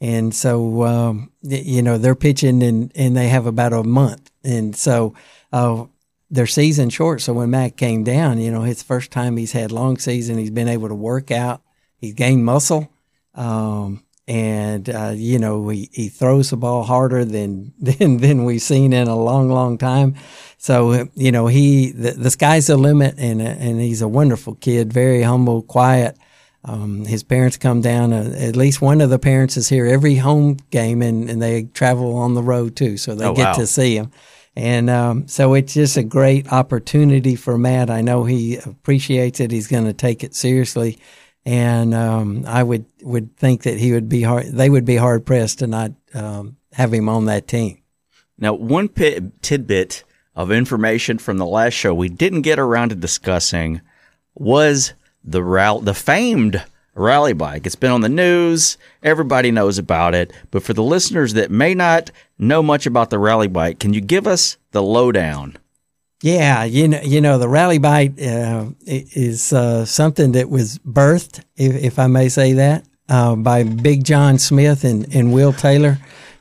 and 0.02 0.34
so 0.34 0.84
um, 0.84 1.32
you 1.42 1.80
know 1.80 1.96
they're 1.96 2.14
pitching, 2.14 2.62
and, 2.62 2.92
and 2.94 3.16
they 3.16 3.28
have 3.28 3.46
about 3.46 3.72
a 3.72 3.82
month, 3.82 4.30
and 4.44 4.76
so 4.76 5.14
uh, 5.50 5.86
their 6.30 6.46
season 6.46 6.90
short. 6.90 7.22
So 7.22 7.32
when 7.32 7.50
Matt 7.50 7.78
came 7.78 8.04
down, 8.04 8.38
you 8.38 8.50
know, 8.50 8.62
his 8.62 8.82
first 8.82 9.10
time 9.10 9.38
he's 9.38 9.52
had 9.52 9.72
long 9.72 9.96
season, 9.96 10.36
he's 10.36 10.50
been 10.50 10.68
able 10.68 10.88
to 10.88 10.94
work 10.94 11.30
out, 11.30 11.62
he's 11.96 12.14
gained 12.14 12.44
muscle. 12.44 12.92
Um, 13.34 14.04
and 14.28 14.88
uh, 14.88 15.12
you 15.14 15.38
know 15.38 15.68
he, 15.68 15.88
he 15.92 16.08
throws 16.08 16.50
the 16.50 16.56
ball 16.56 16.84
harder 16.84 17.24
than 17.24 17.72
than 17.80 18.18
than 18.18 18.44
we've 18.44 18.62
seen 18.62 18.92
in 18.92 19.08
a 19.08 19.16
long 19.16 19.48
long 19.48 19.78
time. 19.78 20.14
So 20.58 21.08
you 21.14 21.32
know 21.32 21.46
he 21.46 21.92
the, 21.92 22.12
the 22.12 22.30
sky's 22.30 22.68
the 22.68 22.76
limit, 22.76 23.14
and 23.18 23.40
and 23.42 23.80
he's 23.80 24.02
a 24.02 24.08
wonderful 24.08 24.54
kid, 24.56 24.92
very 24.92 25.22
humble, 25.22 25.62
quiet. 25.62 26.16
Um, 26.62 27.06
his 27.06 27.22
parents 27.22 27.56
come 27.56 27.80
down. 27.80 28.12
Uh, 28.12 28.34
at 28.38 28.54
least 28.54 28.82
one 28.82 29.00
of 29.00 29.08
the 29.08 29.18
parents 29.18 29.56
is 29.56 29.68
here 29.68 29.86
every 29.86 30.16
home 30.16 30.58
game, 30.70 31.00
and, 31.00 31.28
and 31.30 31.40
they 31.40 31.64
travel 31.64 32.16
on 32.16 32.34
the 32.34 32.42
road 32.42 32.76
too, 32.76 32.98
so 32.98 33.14
they 33.14 33.24
oh, 33.24 33.34
get 33.34 33.44
wow. 33.44 33.52
to 33.54 33.66
see 33.66 33.96
him. 33.96 34.12
And 34.56 34.90
um, 34.90 35.28
so 35.28 35.54
it's 35.54 35.72
just 35.72 35.96
a 35.96 36.02
great 36.02 36.52
opportunity 36.52 37.36
for 37.36 37.56
Matt. 37.56 37.88
I 37.88 38.02
know 38.02 38.24
he 38.24 38.56
appreciates 38.56 39.40
it. 39.40 39.50
He's 39.50 39.68
going 39.68 39.86
to 39.86 39.92
take 39.92 40.22
it 40.22 40.34
seriously 40.34 40.98
and 41.44 41.94
um, 41.94 42.44
I 42.46 42.62
would 42.62 42.84
would 43.02 43.36
think 43.36 43.62
that 43.62 43.78
he 43.78 43.92
would 43.92 44.08
be 44.08 44.22
hard. 44.22 44.46
They 44.46 44.70
would 44.70 44.84
be 44.84 44.96
hard 44.96 45.24
pressed 45.26 45.60
to 45.60 45.66
not 45.66 45.92
um, 46.14 46.56
have 46.72 46.92
him 46.92 47.08
on 47.08 47.26
that 47.26 47.48
team. 47.48 47.78
Now, 48.38 48.54
one 48.54 48.88
pit, 48.88 49.42
tidbit 49.42 50.04
of 50.34 50.50
information 50.50 51.18
from 51.18 51.38
the 51.38 51.46
last 51.46 51.74
show 51.74 51.92
we 51.92 52.08
didn't 52.08 52.42
get 52.42 52.58
around 52.58 52.90
to 52.90 52.94
discussing 52.94 53.80
was 54.34 54.94
the 55.22 55.42
rally, 55.42 55.84
the 55.84 55.94
famed 55.94 56.64
rally 56.94 57.32
bike. 57.32 57.66
It's 57.66 57.76
been 57.76 57.90
on 57.90 58.00
the 58.00 58.08
news. 58.08 58.78
Everybody 59.02 59.50
knows 59.50 59.78
about 59.78 60.14
it. 60.14 60.32
But 60.50 60.62
for 60.62 60.72
the 60.72 60.82
listeners 60.82 61.34
that 61.34 61.50
may 61.50 61.74
not 61.74 62.10
know 62.38 62.62
much 62.62 62.86
about 62.86 63.10
the 63.10 63.18
rally 63.18 63.48
bike, 63.48 63.78
can 63.78 63.92
you 63.92 64.00
give 64.00 64.26
us 64.26 64.56
the 64.72 64.82
lowdown? 64.82 65.56
Yeah, 66.22 66.64
you 66.64 66.88
know, 66.88 67.00
you 67.00 67.22
know, 67.22 67.38
the 67.38 67.48
rally 67.48 67.78
bike 67.78 68.12
uh, 68.20 68.66
is 68.86 69.54
uh, 69.54 69.86
something 69.86 70.32
that 70.32 70.50
was 70.50 70.78
birthed, 70.80 71.42
if, 71.56 71.74
if 71.82 71.98
I 71.98 72.08
may 72.08 72.28
say 72.28 72.52
that, 72.54 72.84
uh, 73.08 73.36
by 73.36 73.62
Big 73.62 74.04
John 74.04 74.38
Smith 74.38 74.84
and, 74.84 75.14
and 75.14 75.32
Will 75.32 75.54
Taylor, 75.54 75.98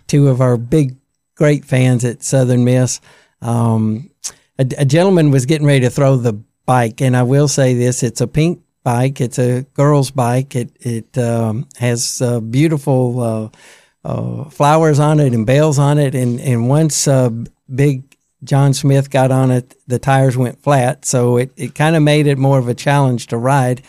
two 0.08 0.28
of 0.28 0.42
our 0.42 0.58
big, 0.58 0.98
great 1.36 1.64
fans 1.64 2.04
at 2.04 2.24
Southern 2.24 2.66
Miss. 2.66 3.00
Um, 3.42 4.10
a, 4.58 4.68
a, 4.80 4.86
gentleman 4.86 5.32
was 5.32 5.46
getting 5.46 5.66
ready 5.66 5.82
to 5.82 5.90
throw 5.90 6.18
the 6.18 6.34
bike, 6.66 7.00
and 7.00 7.16
I 7.16 7.24
will 7.24 7.48
say 7.48 7.74
this: 7.74 8.04
it's 8.04 8.20
a 8.20 8.28
pink 8.28 8.62
bike. 8.84 9.22
It's 9.22 9.40
a 9.40 9.62
girl's 9.76 10.12
bike. 10.12 10.58
It 10.58 10.72
it 10.82 11.18
um, 11.18 11.70
has 11.78 12.22
uh, 12.22 12.42
beautiful 12.42 13.22
uh, 13.22 13.50
uh, 14.04 14.50
flowers 14.50 15.00
on 15.00 15.22
it 15.22 15.32
and 15.32 15.46
bells 15.46 15.80
on 15.80 15.98
it, 15.98 16.16
and 16.16 16.42
and 16.42 16.68
once 16.68 17.08
Big 17.74 18.09
John 18.44 18.74
Smith 18.74 19.10
got 19.10 19.32
on 19.32 19.52
it, 19.52 19.76
the 19.88 20.00
tires 20.00 20.38
went 20.38 20.62
flat, 20.64 21.06
so 21.06 21.38
it, 21.38 21.52
it 21.58 21.76
kind 21.76 21.96
of 21.96 22.04
made 22.04 22.28
it 22.28 22.38
more 22.38 22.58
of 22.58 22.68
a 22.68 22.74
challenge 22.74 23.28
to 23.28 23.38
ride. 23.38 23.82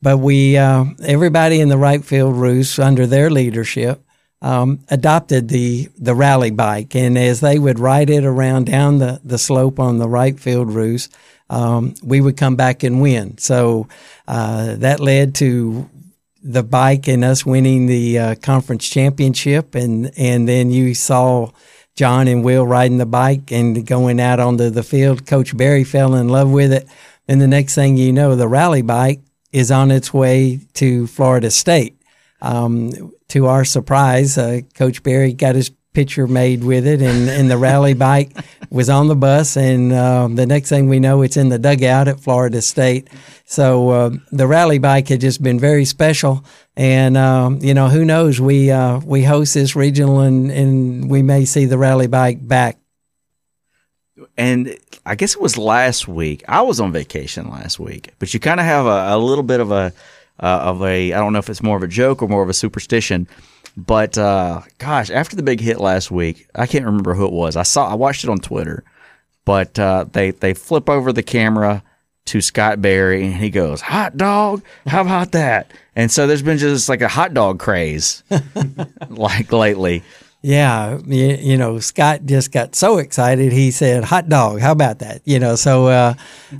But 0.00 0.18
we, 0.18 0.56
uh, 0.56 0.84
everybody 1.04 1.60
in 1.60 1.68
the 1.68 1.78
right 1.78 2.04
field 2.04 2.36
roost 2.36 2.78
under 2.78 3.06
their 3.06 3.30
leadership, 3.30 4.00
um, 4.40 4.84
adopted 4.88 5.48
the 5.48 5.88
the 5.98 6.14
rally 6.14 6.52
bike, 6.52 6.94
and 6.94 7.18
as 7.18 7.40
they 7.40 7.58
would 7.58 7.80
ride 7.80 8.08
it 8.08 8.24
around 8.24 8.66
down 8.66 8.98
the, 8.98 9.20
the 9.24 9.38
slope 9.38 9.80
on 9.80 9.98
the 9.98 10.08
right 10.08 10.38
field 10.38 10.72
roost, 10.72 11.12
um, 11.50 11.94
we 12.04 12.20
would 12.20 12.36
come 12.36 12.54
back 12.54 12.84
and 12.84 13.02
win. 13.02 13.38
So 13.38 13.88
uh, 14.28 14.76
that 14.76 15.00
led 15.00 15.34
to 15.36 15.90
the 16.42 16.62
bike 16.62 17.08
and 17.08 17.24
us 17.24 17.44
winning 17.44 17.86
the 17.86 18.18
uh, 18.18 18.34
conference 18.36 18.88
championship, 18.88 19.74
and 19.74 20.12
and 20.16 20.48
then 20.48 20.70
you 20.70 20.94
saw 20.94 21.50
John 21.98 22.28
and 22.28 22.44
Will 22.44 22.64
riding 22.64 22.98
the 22.98 23.06
bike 23.06 23.50
and 23.50 23.84
going 23.84 24.20
out 24.20 24.38
onto 24.38 24.70
the 24.70 24.84
field. 24.84 25.26
Coach 25.26 25.56
Berry 25.56 25.82
fell 25.82 26.14
in 26.14 26.28
love 26.28 26.48
with 26.48 26.72
it. 26.72 26.86
And 27.26 27.40
the 27.40 27.48
next 27.48 27.74
thing 27.74 27.96
you 27.96 28.12
know, 28.12 28.36
the 28.36 28.46
rally 28.46 28.82
bike 28.82 29.20
is 29.50 29.72
on 29.72 29.90
its 29.90 30.14
way 30.14 30.60
to 30.74 31.08
Florida 31.08 31.50
State. 31.50 32.00
Um, 32.40 33.12
to 33.30 33.46
our 33.46 33.64
surprise, 33.64 34.38
uh, 34.38 34.60
Coach 34.74 35.02
Berry 35.02 35.32
got 35.32 35.56
his 35.56 35.72
picture 35.92 36.26
made 36.26 36.62
with 36.62 36.86
it, 36.86 37.00
and, 37.00 37.28
and 37.28 37.50
the 37.50 37.58
rally 37.58 37.94
bike 37.94 38.32
was 38.70 38.88
on 38.88 39.08
the 39.08 39.16
bus. 39.16 39.56
And 39.56 39.92
uh, 39.92 40.28
the 40.30 40.46
next 40.46 40.68
thing 40.68 40.88
we 40.88 41.00
know, 41.00 41.22
it's 41.22 41.36
in 41.36 41.48
the 41.48 41.58
dugout 41.58 42.08
at 42.08 42.20
Florida 42.20 42.62
State. 42.62 43.08
So 43.44 43.90
uh, 43.90 44.10
the 44.30 44.46
rally 44.46 44.78
bike 44.78 45.08
had 45.08 45.20
just 45.20 45.42
been 45.42 45.58
very 45.58 45.84
special. 45.84 46.44
And 46.76 47.16
um, 47.16 47.58
you 47.60 47.74
know, 47.74 47.88
who 47.88 48.04
knows? 48.04 48.40
We 48.40 48.70
uh, 48.70 49.00
we 49.00 49.24
host 49.24 49.54
this 49.54 49.74
regional, 49.74 50.20
and 50.20 50.50
and 50.50 51.10
we 51.10 51.22
may 51.22 51.44
see 51.44 51.64
the 51.64 51.78
rally 51.78 52.06
bike 52.06 52.46
back. 52.46 52.78
And 54.36 54.76
I 55.04 55.14
guess 55.14 55.34
it 55.34 55.40
was 55.40 55.58
last 55.58 56.06
week. 56.06 56.44
I 56.46 56.62
was 56.62 56.78
on 56.78 56.92
vacation 56.92 57.50
last 57.50 57.80
week, 57.80 58.12
but 58.18 58.32
you 58.32 58.38
kind 58.40 58.60
of 58.60 58.66
have 58.66 58.86
a, 58.86 59.16
a, 59.16 59.18
little 59.18 59.42
bit 59.42 59.58
of 59.58 59.72
a 59.72 59.92
uh, 60.40 60.46
of 60.46 60.82
a 60.82 61.12
I 61.12 61.18
don't 61.18 61.32
know 61.32 61.40
if 61.40 61.50
it's 61.50 61.62
more 61.62 61.76
of 61.76 61.82
a 61.82 61.88
joke 61.88 62.22
or 62.22 62.28
more 62.28 62.42
of 62.42 62.48
a 62.48 62.54
superstition. 62.54 63.26
But 63.78 64.18
uh, 64.18 64.62
gosh, 64.78 65.08
after 65.08 65.36
the 65.36 65.42
big 65.44 65.60
hit 65.60 65.78
last 65.78 66.10
week, 66.10 66.48
I 66.52 66.66
can't 66.66 66.84
remember 66.84 67.14
who 67.14 67.26
it 67.26 67.32
was. 67.32 67.54
I 67.54 67.62
saw 67.62 67.88
I 67.88 67.94
watched 67.94 68.24
it 68.24 68.30
on 68.30 68.38
Twitter, 68.38 68.82
but 69.44 69.78
uh, 69.78 70.06
they 70.10 70.32
they 70.32 70.52
flip 70.52 70.90
over 70.90 71.12
the 71.12 71.22
camera 71.22 71.84
to 72.24 72.40
Scott 72.40 72.82
Berry 72.82 73.24
and 73.24 73.36
he 73.36 73.50
goes, 73.50 73.80
"Hot 73.80 74.16
dog, 74.16 74.64
how 74.84 75.02
about 75.02 75.30
that?" 75.30 75.70
And 75.94 76.10
so 76.10 76.26
there's 76.26 76.42
been 76.42 76.58
just 76.58 76.88
like 76.88 77.02
a 77.02 77.08
hot 77.08 77.34
dog 77.34 77.60
craze, 77.60 78.24
like 79.08 79.52
lately. 79.52 80.02
Yeah, 80.42 80.98
you, 81.06 81.36
you, 81.36 81.56
know, 81.56 81.78
Scott 81.78 82.24
just 82.24 82.52
got 82.52 82.74
so 82.74 82.98
excited. 82.98 83.52
He 83.52 83.70
said, 83.70 84.02
"Hot 84.02 84.28
dog, 84.28 84.58
how 84.58 84.72
about 84.72 84.98
that?" 84.98 85.22
You 85.24 85.38
know, 85.38 85.54
so 85.54 85.86
uh, 85.86 86.14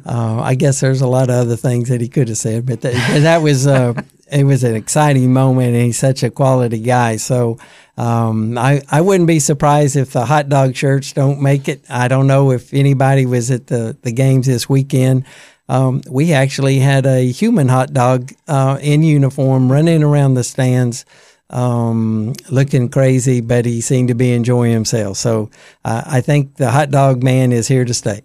uh, 0.06 0.40
I 0.40 0.54
guess 0.54 0.78
there's 0.78 1.00
a 1.00 1.08
lot 1.08 1.30
of 1.30 1.34
other 1.34 1.56
things 1.56 1.88
that 1.88 2.00
he 2.00 2.06
could 2.06 2.28
have 2.28 2.38
said, 2.38 2.64
but 2.64 2.80
that, 2.82 2.92
that 3.22 3.42
was 3.42 3.66
uh, 3.66 4.00
it 4.30 4.44
was 4.44 4.64
an 4.64 4.74
exciting 4.74 5.32
moment, 5.32 5.74
and 5.74 5.84
he's 5.84 5.98
such 5.98 6.22
a 6.22 6.30
quality 6.30 6.80
guy. 6.80 7.16
So 7.16 7.58
um, 7.96 8.56
I 8.58 8.82
I 8.90 9.00
wouldn't 9.00 9.26
be 9.26 9.40
surprised 9.40 9.96
if 9.96 10.12
the 10.12 10.26
hot 10.26 10.48
dog 10.48 10.74
shirts 10.76 11.12
don't 11.12 11.40
make 11.40 11.68
it. 11.68 11.84
I 11.88 12.08
don't 12.08 12.26
know 12.26 12.52
if 12.52 12.72
anybody 12.72 13.26
was 13.26 13.50
at 13.50 13.66
the 13.66 13.96
the 14.02 14.12
games 14.12 14.46
this 14.46 14.68
weekend. 14.68 15.24
um, 15.68 16.00
we 16.08 16.32
actually 16.32 16.78
had 16.78 17.06
a 17.06 17.30
human 17.30 17.68
hot 17.68 17.92
dog 17.92 18.32
uh, 18.46 18.78
in 18.80 19.02
uniform 19.02 19.70
running 19.70 20.02
around 20.02 20.34
the 20.34 20.44
stands, 20.44 21.04
um, 21.50 22.32
looking 22.50 22.88
crazy, 22.88 23.40
but 23.40 23.66
he 23.66 23.80
seemed 23.80 24.08
to 24.08 24.14
be 24.14 24.32
enjoying 24.32 24.72
himself. 24.72 25.18
So 25.18 25.50
uh, 25.84 26.02
I 26.06 26.20
think 26.22 26.56
the 26.56 26.70
hot 26.70 26.90
dog 26.90 27.22
man 27.22 27.52
is 27.52 27.68
here 27.68 27.84
to 27.84 27.94
stay. 27.94 28.22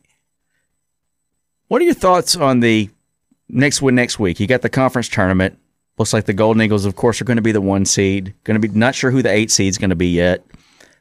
What 1.68 1.82
are 1.82 1.86
your 1.86 1.94
thoughts 1.94 2.36
on 2.36 2.62
the 2.62 2.90
next 3.50 3.82
win 3.82 3.96
next 3.96 4.20
week? 4.20 4.40
You 4.40 4.48
got 4.48 4.62
the 4.62 4.70
conference 4.70 5.10
tournament. 5.10 5.58
Looks 5.98 6.14
like 6.14 6.26
the 6.26 6.34
Golden 6.34 6.62
Eagles, 6.62 6.86
of 6.86 6.96
course, 6.96 7.22
are 7.22 7.26
going 7.26 7.38
to 7.38 7.44
be 7.44 7.52
the 7.52 7.62
one 7.62 7.86
seed. 7.86 8.34
Going 8.44 8.60
to 8.60 8.68
be 8.68 8.74
not 8.74 8.96
sure 8.96 9.12
who 9.12 9.22
the 9.22 9.32
eight 9.32 9.52
seed 9.52 9.70
is 9.70 9.78
going 9.78 9.92
to 9.92 9.96
be 9.96 10.10
yet. 10.10 10.44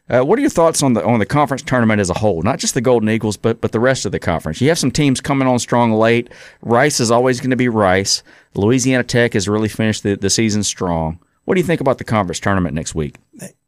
Uh, 0.09 0.23
what 0.23 0.39
are 0.39 0.43
your 0.43 0.51
thoughts 0.51 0.83
on 0.83 0.93
the 0.93 1.05
on 1.05 1.21
the 1.21 1.27
conference 1.27 1.63
tournament 1.63 2.01
as 2.01 2.11
a 2.11 2.15
whole? 2.15 2.43
Not 2.43 2.59
just 2.59 2.75
the 2.75 2.81
Golden 2.81 3.09
Eagles, 3.09 3.37
but 3.37 3.61
but 3.61 3.73
the 3.73 3.81
rest 3.81 4.05
of 4.05 4.13
the 4.13 4.19
conference. 4.19 4.61
You 4.61 4.69
have 4.69 4.79
some 4.79 4.91
teams 4.91 5.21
coming 5.21 5.49
on 5.49 5.59
strong 5.59 5.93
late. 5.93 6.31
Rice 6.61 7.01
is 7.01 7.11
always 7.11 7.41
going 7.41 7.51
to 7.51 7.57
be 7.57 7.69
Rice. 7.69 8.23
Louisiana 8.55 9.05
Tech 9.05 9.33
has 9.33 9.49
really 9.49 9.69
finished 9.69 10.03
the, 10.03 10.17
the 10.17 10.29
season 10.29 10.65
strong. 10.65 11.19
What 11.45 11.55
do 11.55 11.61
you 11.61 11.67
think 11.67 11.81
about 11.81 11.99
the 11.99 12.05
conference 12.05 12.41
tournament 12.41 12.75
next 12.75 12.95
week? 12.95 13.17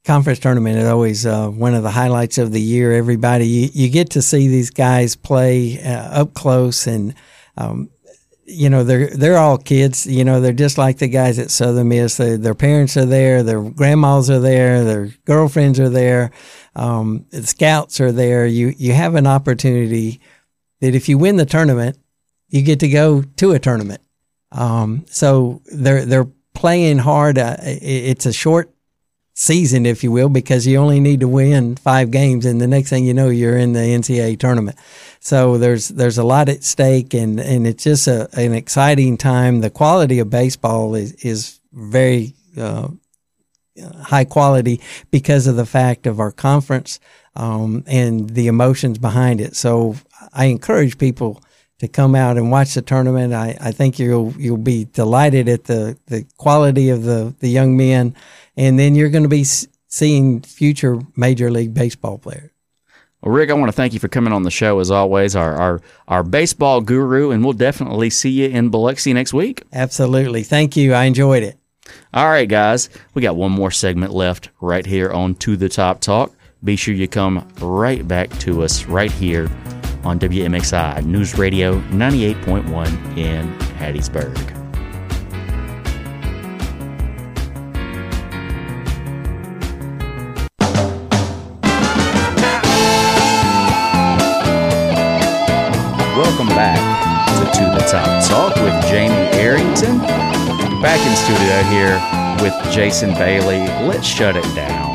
Conference 0.05 0.39
tournament 0.39 0.77
is 0.77 0.87
always 0.87 1.25
uh, 1.25 1.49
one 1.49 1.75
of 1.75 1.83
the 1.83 1.91
highlights 1.91 2.37
of 2.37 2.53
the 2.53 2.61
year. 2.61 2.93
Everybody, 2.93 3.47
you, 3.47 3.71
you 3.73 3.89
get 3.89 4.11
to 4.11 4.23
see 4.23 4.49
these 4.49 4.71
guys 4.71 5.17
play 5.17 5.83
uh, 5.83 6.21
up 6.21 6.35
close, 6.35 6.87
and 6.87 7.15
um, 7.57 7.89
you 8.47 8.69
know 8.69 8.85
they're 8.85 9.09
they're 9.09 9.39
all 9.39 9.59
kids. 9.59 10.07
You 10.07 10.25
know 10.25 10.41
they're 10.41 10.53
just 10.53 10.79
like 10.79 10.99
the 10.99 11.09
guys 11.09 11.39
at 11.39 11.51
Southern 11.51 11.89
Miss. 11.89 12.17
They, 12.17 12.37
their 12.37 12.55
parents 12.55 12.97
are 12.97 13.07
there, 13.07 13.43
their 13.43 13.63
grandmas 13.63 14.31
are 14.31 14.41
there, 14.41 14.85
their 14.85 15.07
girlfriends 15.25 15.81
are 15.81 15.89
there, 15.89 16.31
um, 16.77 17.27
the 17.31 17.47
scouts 17.47 18.01
are 18.01 18.13
there. 18.13 18.47
You 18.47 18.75
you 18.77 18.93
have 18.93 19.15
an 19.15 19.27
opportunity 19.27 20.21
that 20.81 20.95
if 20.95 21.09
you 21.09 21.19
win 21.19 21.37
the 21.37 21.47
tournament, 21.47 21.99
you 22.49 22.63
get 22.63 22.81
to 22.81 22.89
go 22.89 23.23
to 23.23 23.53
a 23.53 23.59
tournament. 23.59 24.03
Um, 24.53 25.05
so 25.09 25.63
they're 25.73 26.05
they're 26.05 26.29
playing 26.55 26.99
hard. 26.99 27.39
Uh, 27.39 27.57
it's 27.61 28.27
a 28.27 28.33
short 28.33 28.74
season, 29.35 29.85
if 29.85 30.03
you 30.03 30.13
will, 30.13 30.29
because 30.29 30.67
you 30.67 30.79
only 30.79 31.01
need 31.01 31.21
to 31.21 31.29
win 31.29 31.77
five 31.77 32.11
games, 32.11 32.47
and 32.47 32.61
the 32.61 32.67
next 32.67 32.91
thing 32.91 33.05
you 33.05 33.13
know, 33.13 33.29
you're 33.29 33.59
in 33.59 33.73
the 33.73 33.81
NCAA 33.81 34.39
tournament. 34.39 34.79
So 35.21 35.59
there's 35.59 35.89
there's 35.89 36.19
a 36.19 36.25
lot 36.25 36.49
at 36.49 36.65
stake, 36.65 37.15
and 37.15 37.39
and 37.41 37.67
it's 37.67 37.85
just 37.85 38.07
a, 38.07 38.29
an 38.39 38.55
exciting 38.55 39.17
time. 39.19 39.61
The 39.61 39.71
quality 39.71 40.21
of 40.21 40.31
baseball 40.31 40.95
is 40.95 41.13
is 41.15 41.61
very 41.73 42.35
uh, 42.57 42.89
high 44.03 44.25
quality 44.25 44.81
because 45.11 45.47
of 45.47 45.57
the 45.57 45.67
fact 45.67 46.07
of 46.07 46.21
our 46.21 46.31
conference 46.31 47.01
um, 47.37 47.83
and 47.87 48.31
the 48.31 48.47
emotions 48.47 48.99
behind 48.99 49.41
it. 49.41 49.57
So 49.57 49.97
I 50.33 50.47
encourage 50.47 50.99
people 50.99 51.43
to 51.79 51.89
come 51.89 52.15
out 52.15 52.37
and 52.37 52.51
watch 52.51 52.75
the 52.75 52.83
tournament. 52.83 53.35
I, 53.35 53.57
I 53.61 53.73
think 53.73 53.99
you'll 53.99 54.33
you'll 54.39 54.57
be 54.57 54.85
delighted 54.85 55.49
at 55.49 55.65
the, 55.65 55.99
the 56.07 56.27
quality 56.37 56.91
of 56.91 57.03
the, 57.03 57.35
the 57.41 57.49
young 57.49 57.77
men, 57.77 58.15
and 58.57 58.79
then 58.79 58.95
you're 58.95 59.11
going 59.11 59.25
to 59.25 59.29
be 59.29 59.45
seeing 59.89 60.43
future 60.43 61.01
Major 61.17 61.51
League 61.51 61.75
Baseball 61.75 62.19
players. 62.19 62.51
Well, 63.23 63.33
Rick, 63.33 63.51
I 63.51 63.55
want 63.55 63.69
to 63.69 63.73
thank 63.73 63.95
you 63.95 64.01
for 64.01 64.09
coming 64.09 64.33
on 64.33 64.43
the 64.43 64.51
show 64.51 64.81
as 64.81 64.91
always, 64.91 65.35
our, 65.35 65.55
our, 65.55 65.81
our 66.09 66.23
baseball 66.23 66.83
guru, 66.83 67.31
and 67.31 67.43
we'll 67.43 67.55
definitely 67.55 68.11
see 68.11 68.31
you 68.31 68.49
in 68.49 68.69
Biloxi 68.69 69.15
next 69.15 69.33
week. 69.33 69.63
Absolutely. 69.73 70.43
Thank 70.43 70.77
you. 70.77 70.93
I 70.93 71.05
enjoyed 71.05 71.43
it. 71.43 71.59
All 72.13 72.29
right, 72.29 72.49
guys, 72.49 72.91
we 73.15 73.23
got 73.23 73.37
one 73.37 73.53
more 73.53 73.71
segment 73.71 74.13
left 74.13 74.51
right 74.61 74.85
here 74.85 75.11
on 75.11 75.37
To 75.37 75.57
the 75.57 75.71
Top 75.71 76.01
Talk. 76.01 76.35
Be 76.63 76.77
sure 76.77 76.95
you 76.95 77.09
come 77.09 77.49
right 77.61 78.07
back 78.07 78.31
to 78.41 78.63
us 78.63 78.85
right 78.85 79.13
here 79.13 79.49
on 80.05 80.19
WMXI 80.19 81.05
News 81.05 81.37
Radio 81.39 81.81
98.1 81.91 83.17
in 83.17 83.49
Hattiesburg. 83.79 84.35
Welcome 96.17 96.49
back 96.49 96.79
to 97.29 97.59
To 97.59 97.65
the 97.73 97.85
Top 97.91 98.27
Talk 98.29 98.55
with 98.57 98.85
Jamie 98.89 99.15
Arrington. 99.39 99.99
Back 100.81 101.01
in 101.01 101.17
studio 101.17 101.63
here 101.71 102.01
with 102.43 102.73
Jason 102.73 103.15
Bailey. 103.15 103.61
Let's 103.87 104.07
shut 104.07 104.37
it 104.37 104.55
down. 104.55 104.94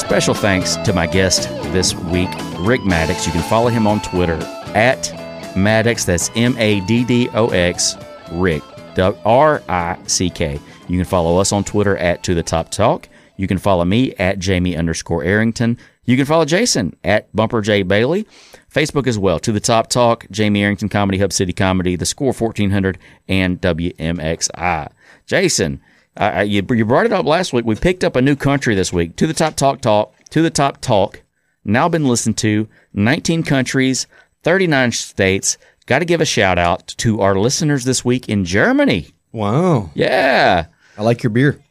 Special 0.00 0.34
thanks 0.34 0.76
to 0.76 0.94
my 0.94 1.06
guest 1.06 1.42
this 1.72 1.94
week, 1.94 2.30
Rick 2.60 2.84
Maddox. 2.84 3.26
You 3.26 3.32
can 3.32 3.42
follow 3.42 3.68
him 3.68 3.86
on 3.86 4.00
Twitter 4.00 4.38
at 4.74 5.12
Maddox. 5.54 6.04
That's 6.04 6.30
M 6.34 6.56
A 6.56 6.80
D 6.86 7.04
D 7.04 7.28
O 7.34 7.48
X, 7.50 7.96
Rick, 8.32 8.62
R 8.98 9.62
I 9.68 9.98
C 10.06 10.30
K. 10.30 10.58
You 10.88 10.96
can 10.96 11.04
follow 11.04 11.38
us 11.38 11.52
on 11.52 11.64
Twitter 11.64 11.98
at 11.98 12.24
To 12.24 12.34
The 12.34 12.42
Top 12.42 12.70
Talk. 12.70 13.08
You 13.36 13.46
can 13.46 13.58
follow 13.58 13.84
me 13.84 14.14
at 14.14 14.38
Jamie 14.38 14.74
underscore 14.74 15.22
Arrington. 15.22 15.78
You 16.06 16.16
can 16.16 16.26
follow 16.26 16.46
Jason 16.46 16.96
at 17.04 17.34
Bumper 17.36 17.60
J 17.60 17.82
Bailey. 17.82 18.26
Facebook 18.74 19.06
as 19.06 19.18
well. 19.18 19.38
To 19.38 19.52
the 19.52 19.60
Top 19.60 19.88
Talk, 19.88 20.26
Jamie 20.30 20.62
Arrington 20.62 20.88
Comedy, 20.88 21.18
Hub 21.18 21.32
City 21.32 21.52
Comedy, 21.52 21.94
The 21.94 22.06
Score 22.06 22.32
1400, 22.32 22.98
and 23.28 23.60
WMXI. 23.60 24.90
Jason, 25.26 25.80
uh, 26.16 26.44
you, 26.46 26.62
you 26.70 26.84
brought 26.84 27.06
it 27.06 27.12
up 27.12 27.26
last 27.26 27.52
week. 27.52 27.64
We 27.64 27.74
picked 27.74 28.04
up 28.04 28.16
a 28.16 28.22
new 28.22 28.36
country 28.36 28.74
this 28.74 28.92
week. 28.92 29.16
To 29.16 29.26
the 29.26 29.34
Top 29.34 29.56
Talk 29.56 29.80
Talk, 29.80 30.14
To 30.30 30.42
the 30.42 30.50
Top 30.50 30.80
Talk, 30.80 31.22
now 31.64 31.88
been 31.88 32.06
listened 32.06 32.38
to, 32.38 32.68
19 32.94 33.42
countries, 33.42 34.06
39 34.42 34.92
states. 34.92 35.58
Got 35.86 36.00
to 36.00 36.04
give 36.04 36.20
a 36.20 36.24
shout 36.26 36.58
out 36.58 36.88
to 36.98 37.20
our 37.20 37.34
listeners 37.38 37.84
this 37.84 38.04
week 38.04 38.28
in 38.28 38.44
Germany. 38.44 39.08
Wow. 39.32 39.90
Yeah. 39.94 40.66
I 40.96 41.02
like 41.02 41.22
your 41.22 41.30
beer. 41.30 41.62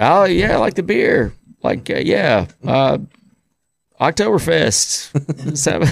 Oh, 0.00 0.24
yeah, 0.24 0.54
I 0.54 0.56
like 0.56 0.74
the 0.74 0.82
beer. 0.82 1.32
Like, 1.62 1.88
uh, 1.88 1.94
yeah. 1.94 2.46
Uh, 2.64 2.98
Oktoberfest. 4.00 5.56
Seven. 5.56 5.88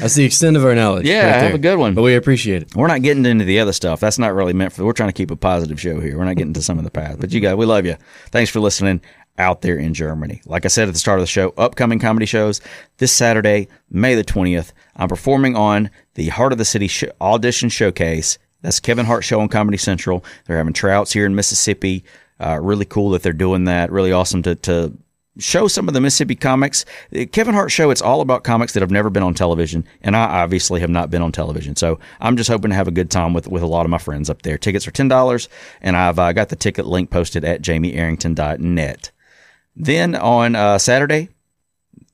That's 0.00 0.14
the 0.14 0.24
extent 0.24 0.56
of 0.56 0.64
our 0.64 0.74
knowledge. 0.74 1.06
Yeah, 1.06 1.26
right 1.30 1.42
have 1.42 1.54
a 1.54 1.58
good 1.58 1.78
one. 1.78 1.94
But 1.94 2.02
we 2.02 2.14
appreciate 2.14 2.62
it. 2.62 2.74
We're 2.74 2.86
not 2.86 3.02
getting 3.02 3.26
into 3.26 3.44
the 3.44 3.60
other 3.60 3.72
stuff. 3.72 4.00
That's 4.00 4.18
not 4.18 4.34
really 4.34 4.54
meant 4.54 4.72
for. 4.72 4.84
We're 4.84 4.92
trying 4.92 5.10
to 5.10 5.14
keep 5.14 5.30
a 5.30 5.36
positive 5.36 5.80
show 5.80 6.00
here. 6.00 6.16
We're 6.16 6.24
not 6.24 6.36
getting 6.36 6.54
to 6.54 6.62
some 6.62 6.78
of 6.78 6.84
the 6.84 6.90
past. 6.90 7.20
But 7.20 7.32
you 7.32 7.40
guys, 7.40 7.56
we 7.56 7.66
love 7.66 7.84
you. 7.84 7.96
Thanks 8.30 8.50
for 8.50 8.60
listening 8.60 9.02
out 9.36 9.60
there 9.62 9.76
in 9.76 9.92
Germany. 9.92 10.40
Like 10.46 10.64
I 10.64 10.68
said 10.68 10.88
at 10.88 10.94
the 10.94 11.00
start 11.00 11.18
of 11.18 11.22
the 11.22 11.26
show, 11.28 11.52
upcoming 11.58 11.98
comedy 11.98 12.24
shows 12.26 12.60
this 12.96 13.12
Saturday, 13.12 13.68
May 13.90 14.14
the 14.14 14.24
twentieth. 14.24 14.72
I'm 14.96 15.08
performing 15.08 15.54
on 15.54 15.90
the 16.14 16.28
Hart 16.28 16.52
of 16.52 16.58
the 16.58 16.64
City 16.64 16.88
sh- 16.88 17.04
audition 17.20 17.68
showcase. 17.68 18.38
That's 18.62 18.80
Kevin 18.80 19.04
Hart 19.04 19.22
show 19.24 19.40
on 19.40 19.48
Comedy 19.48 19.76
Central. 19.76 20.24
They're 20.46 20.56
having 20.56 20.72
tryouts 20.72 21.12
here 21.12 21.26
in 21.26 21.34
Mississippi. 21.34 22.04
Uh, 22.40 22.58
really 22.62 22.86
cool 22.86 23.10
that 23.10 23.22
they're 23.22 23.32
doing 23.34 23.64
that. 23.64 23.92
Really 23.92 24.12
awesome 24.12 24.42
to 24.44 24.54
to 24.56 24.96
show 25.38 25.68
some 25.68 25.88
of 25.88 25.94
the 25.94 26.00
Mississippi 26.00 26.34
comics. 26.34 26.84
The 27.10 27.26
Kevin 27.26 27.54
Hart 27.54 27.70
show, 27.70 27.90
it's 27.90 28.02
all 28.02 28.20
about 28.20 28.44
comics 28.44 28.72
that 28.72 28.80
have 28.80 28.90
never 28.90 29.10
been 29.10 29.22
on 29.22 29.34
television, 29.34 29.86
and 30.02 30.16
I 30.16 30.42
obviously 30.42 30.80
have 30.80 30.90
not 30.90 31.10
been 31.10 31.22
on 31.22 31.32
television. 31.32 31.76
So 31.76 31.98
I'm 32.20 32.36
just 32.36 32.50
hoping 32.50 32.70
to 32.70 32.76
have 32.76 32.88
a 32.88 32.92
good 32.92 33.10
time 33.10 33.34
with, 33.34 33.48
with 33.48 33.62
a 33.62 33.66
lot 33.66 33.86
of 33.86 33.90
my 33.90 33.98
friends 33.98 34.30
up 34.30 34.42
there. 34.42 34.58
Tickets 34.58 34.86
are 34.86 34.92
$10, 34.92 35.48
and 35.80 35.96
I've 35.96 36.18
uh, 36.18 36.32
got 36.32 36.48
the 36.48 36.56
ticket 36.56 36.86
link 36.86 37.10
posted 37.10 37.44
at 37.44 37.62
jamiearrington.net. 37.62 39.10
Then 39.76 40.14
on 40.14 40.54
uh, 40.54 40.78
Saturday, 40.78 41.30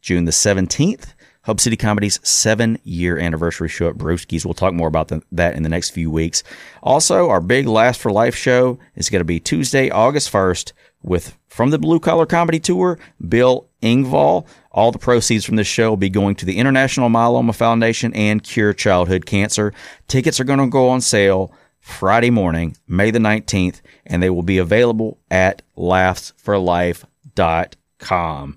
June 0.01 0.25
the 0.25 0.33
17th, 0.33 1.13
Hub 1.51 1.59
City 1.59 1.77
Comedy's 1.77 2.21
seven 2.23 2.79
year 2.85 3.19
anniversary 3.19 3.69
show 3.69 3.89
at 3.89 3.99
Brewski's. 3.99 4.47
We'll 4.47 4.55
talk 4.55 4.73
more 4.73 4.87
about 4.87 5.09
the, 5.09 5.21
that 5.33 5.57
in 5.57 5.65
the 5.65 5.69
next 5.69 5.91
few 5.91 6.09
weeks. 6.09 6.45
Also, 6.81 7.29
our 7.29 7.41
big 7.41 7.67
Laughs 7.67 7.99
for 7.99 8.13
Life 8.13 8.37
show 8.37 8.79
is 8.95 9.11
going 9.11 9.19
to 9.19 9.25
be 9.25 9.41
Tuesday, 9.41 9.91
August 9.91 10.33
1st 10.33 10.71
with 11.03 11.37
from 11.49 11.71
the 11.71 11.79
Blue 11.81 11.99
Collar 11.99 12.25
Comedy 12.25 12.61
Tour, 12.61 13.01
Bill 13.29 13.69
Engvall. 13.83 14.47
All 14.71 14.93
the 14.93 15.01
proceeds 15.01 15.45
from 15.45 15.57
this 15.57 15.67
show 15.67 15.91
will 15.91 15.97
be 15.97 16.09
going 16.09 16.37
to 16.37 16.47
the 16.47 16.57
International 16.57 17.09
Myeloma 17.09 17.53
Foundation 17.53 18.15
and 18.15 18.45
Cure 18.45 18.73
Childhood 18.73 19.27
Cancer. 19.27 19.75
Tickets 20.07 20.39
are 20.39 20.45
going 20.45 20.61
to 20.61 20.69
go 20.69 20.89
on 20.89 21.01
sale 21.01 21.53
Friday 21.81 22.31
morning, 22.31 22.77
May 22.87 23.11
the 23.11 23.19
19th, 23.19 23.81
and 24.07 24.23
they 24.23 24.31
will 24.31 24.45
be 24.45 24.59
available 24.59 25.19
at 25.33 25.63
laughsforlife.com. 25.77 28.57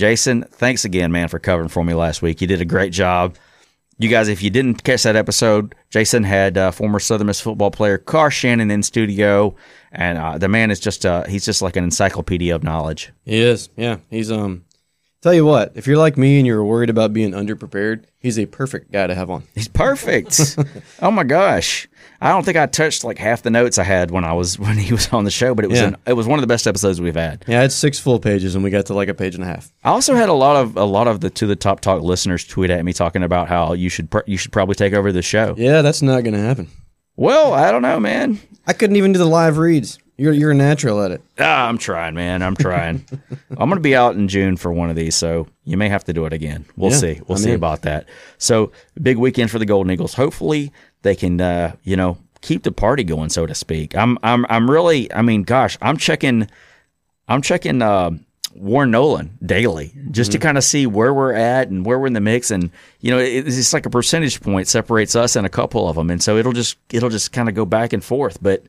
Jason, 0.00 0.44
thanks 0.50 0.86
again, 0.86 1.12
man, 1.12 1.28
for 1.28 1.38
covering 1.38 1.68
for 1.68 1.84
me 1.84 1.92
last 1.92 2.22
week. 2.22 2.40
You 2.40 2.46
did 2.46 2.62
a 2.62 2.64
great 2.64 2.90
job. 2.90 3.36
You 3.98 4.08
guys, 4.08 4.28
if 4.28 4.42
you 4.42 4.48
didn't 4.48 4.82
catch 4.82 5.02
that 5.02 5.14
episode, 5.14 5.74
Jason 5.90 6.24
had 6.24 6.56
uh, 6.56 6.70
former 6.70 6.98
Southern 6.98 7.26
Miss 7.26 7.38
football 7.38 7.70
player 7.70 7.98
Car 7.98 8.30
Shannon 8.30 8.70
in 8.70 8.82
studio, 8.82 9.54
and 9.92 10.16
uh, 10.16 10.38
the 10.38 10.48
man 10.48 10.70
is 10.70 10.80
just 10.80 11.04
uh, 11.04 11.24
he's 11.24 11.44
just 11.44 11.60
like 11.60 11.76
an 11.76 11.84
encyclopedia 11.84 12.54
of 12.54 12.64
knowledge. 12.64 13.12
He 13.26 13.42
is. 13.42 13.68
Yeah. 13.76 13.98
He's 14.08 14.32
um 14.32 14.64
Tell 15.22 15.34
you 15.34 15.44
what, 15.44 15.72
if 15.74 15.86
you're 15.86 15.98
like 15.98 16.16
me 16.16 16.38
and 16.38 16.46
you're 16.46 16.64
worried 16.64 16.88
about 16.88 17.12
being 17.12 17.32
underprepared, 17.32 18.04
he's 18.18 18.38
a 18.38 18.46
perfect 18.46 18.90
guy 18.90 19.06
to 19.06 19.14
have 19.14 19.28
on. 19.28 19.42
He's 19.54 19.68
perfect. 19.68 20.56
oh 21.02 21.10
my 21.10 21.24
gosh. 21.24 21.86
I 22.22 22.30
don't 22.30 22.42
think 22.44 22.56
I 22.56 22.64
touched 22.66 23.04
like 23.04 23.18
half 23.18 23.42
the 23.42 23.50
notes 23.50 23.76
I 23.78 23.82
had 23.84 24.10
when 24.10 24.24
I 24.24 24.32
was 24.32 24.58
when 24.58 24.78
he 24.78 24.92
was 24.92 25.12
on 25.12 25.24
the 25.24 25.30
show, 25.30 25.54
but 25.54 25.64
it 25.66 25.68
was 25.68 25.78
Yeah. 25.78 25.88
an, 25.88 25.96
it 26.06 26.14
was 26.14 26.26
one 26.26 26.38
of 26.38 26.42
the 26.42 26.46
best 26.46 26.66
episodes 26.66 27.02
we've 27.02 27.14
had. 27.14 27.44
Yeah, 27.46 27.64
it's 27.64 27.74
six 27.74 27.98
full 27.98 28.18
pages 28.18 28.54
and 28.54 28.64
we 28.64 28.70
got 28.70 28.86
to 28.86 28.94
like 28.94 29.08
a 29.08 29.14
page 29.14 29.34
and 29.34 29.44
a 29.44 29.46
half. 29.46 29.70
I 29.84 29.90
also 29.90 30.14
had 30.14 30.30
a 30.30 30.34
lot 30.34 30.56
of 30.56 30.76
a 30.78 30.84
lot 30.84 31.06
of 31.06 31.20
the 31.20 31.28
to 31.30 31.46
the 31.46 31.56
top 31.56 31.80
talk 31.80 32.02
listeners 32.02 32.46
tweet 32.46 32.70
at 32.70 32.82
me 32.82 32.94
talking 32.94 33.22
about 33.22 33.48
how 33.48 33.74
you 33.74 33.90
should 33.90 34.10
pr- 34.10 34.20
you 34.26 34.38
should 34.38 34.52
probably 34.52 34.74
take 34.74 34.94
over 34.94 35.12
the 35.12 35.22
show. 35.22 35.54
Yeah, 35.58 35.82
that's 35.82 36.00
not 36.00 36.22
going 36.24 36.34
to 36.34 36.40
happen. 36.40 36.68
Well, 37.16 37.52
I 37.52 37.70
don't 37.70 37.82
know, 37.82 38.00
man. 38.00 38.40
I 38.66 38.72
couldn't 38.72 38.96
even 38.96 39.12
do 39.12 39.18
the 39.18 39.26
live 39.26 39.58
reads. 39.58 39.98
You're 40.20 40.34
you're 40.34 40.50
a 40.50 40.54
natural 40.54 41.02
at 41.02 41.12
it. 41.12 41.22
Ah, 41.38 41.66
I'm 41.66 41.78
trying, 41.78 42.14
man. 42.14 42.42
I'm 42.42 42.54
trying. 42.54 43.06
I'm 43.52 43.56
going 43.70 43.76
to 43.76 43.80
be 43.80 43.96
out 43.96 44.16
in 44.16 44.28
June 44.28 44.58
for 44.58 44.70
one 44.70 44.90
of 44.90 44.96
these, 44.96 45.14
so 45.16 45.46
you 45.64 45.78
may 45.78 45.88
have 45.88 46.04
to 46.04 46.12
do 46.12 46.26
it 46.26 46.34
again. 46.34 46.66
We'll 46.76 46.90
Yeah, 46.90 46.96
see. 46.98 47.20
We'll 47.26 47.38
I'm 47.38 47.42
see 47.42 47.50
in. 47.50 47.56
about 47.56 47.80
that. 47.82 48.06
So, 48.36 48.70
big 49.00 49.16
weekend 49.16 49.50
for 49.50 49.58
the 49.58 49.64
Golden 49.64 49.90
Eagles. 49.90 50.12
Hopefully, 50.12 50.72
they 51.00 51.16
can, 51.16 51.40
uh, 51.40 51.74
you 51.84 51.96
know, 51.96 52.18
keep 52.42 52.64
the 52.64 52.70
party 52.72 53.02
going, 53.02 53.30
so 53.30 53.46
to 53.46 53.54
speak. 53.54 53.96
I'm, 53.96 54.18
I'm, 54.22 54.44
I'm 54.50 54.70
really. 54.70 55.10
I 55.10 55.22
mean, 55.22 55.42
gosh, 55.42 55.78
I'm 55.80 55.96
checking. 55.96 56.50
I'm 57.26 57.40
checking 57.40 57.80
uh, 57.80 58.10
Warren 58.54 58.90
Nolan 58.90 59.38
daily 59.42 59.94
just 60.10 60.32
to 60.32 60.38
kind 60.38 60.58
of 60.58 60.64
see 60.64 60.86
where 60.86 61.14
we're 61.14 61.32
at 61.32 61.68
and 61.68 61.86
where 61.86 61.98
we're 61.98 62.08
in 62.08 62.12
the 62.12 62.20
mix, 62.20 62.50
and 62.50 62.70
you 63.00 63.10
know, 63.10 63.18
it, 63.18 63.48
it's 63.48 63.72
like 63.72 63.86
a 63.86 63.90
percentage 63.90 64.42
point 64.42 64.68
separates 64.68 65.16
us 65.16 65.34
and 65.34 65.46
a 65.46 65.50
couple 65.50 65.88
of 65.88 65.96
them, 65.96 66.10
and 66.10 66.22
so 66.22 66.36
it'll 66.36 66.52
just 66.52 66.76
it'll 66.92 67.08
just 67.08 67.32
kind 67.32 67.48
of 67.48 67.54
go 67.54 67.64
back 67.64 67.94
and 67.94 68.04
forth, 68.04 68.36
but 68.42 68.64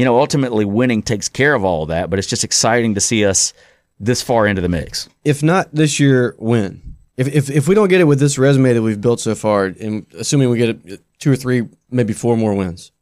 you 0.00 0.06
know, 0.06 0.18
ultimately 0.18 0.64
winning 0.64 1.02
takes 1.02 1.28
care 1.28 1.52
of 1.52 1.62
all 1.62 1.82
of 1.82 1.90
that, 1.90 2.08
but 2.08 2.18
it's 2.18 2.26
just 2.26 2.42
exciting 2.42 2.94
to 2.94 3.02
see 3.02 3.26
us 3.26 3.52
this 3.98 4.22
far 4.22 4.46
into 4.46 4.62
the 4.62 4.68
mix. 4.70 5.10
If 5.26 5.42
not 5.42 5.74
this 5.74 6.00
year, 6.00 6.34
when? 6.38 6.96
If, 7.18 7.28
if, 7.28 7.50
if 7.50 7.68
we 7.68 7.74
don't 7.74 7.88
get 7.88 8.00
it 8.00 8.04
with 8.04 8.18
this 8.18 8.38
resume 8.38 8.72
that 8.72 8.80
we've 8.80 8.98
built 8.98 9.20
so 9.20 9.34
far, 9.34 9.66
and 9.66 10.06
assuming 10.18 10.48
we 10.48 10.56
get 10.56 11.02
two 11.18 11.30
or 11.30 11.36
three, 11.36 11.68
maybe 11.90 12.14
four 12.14 12.34
more 12.38 12.54
wins, 12.54 12.92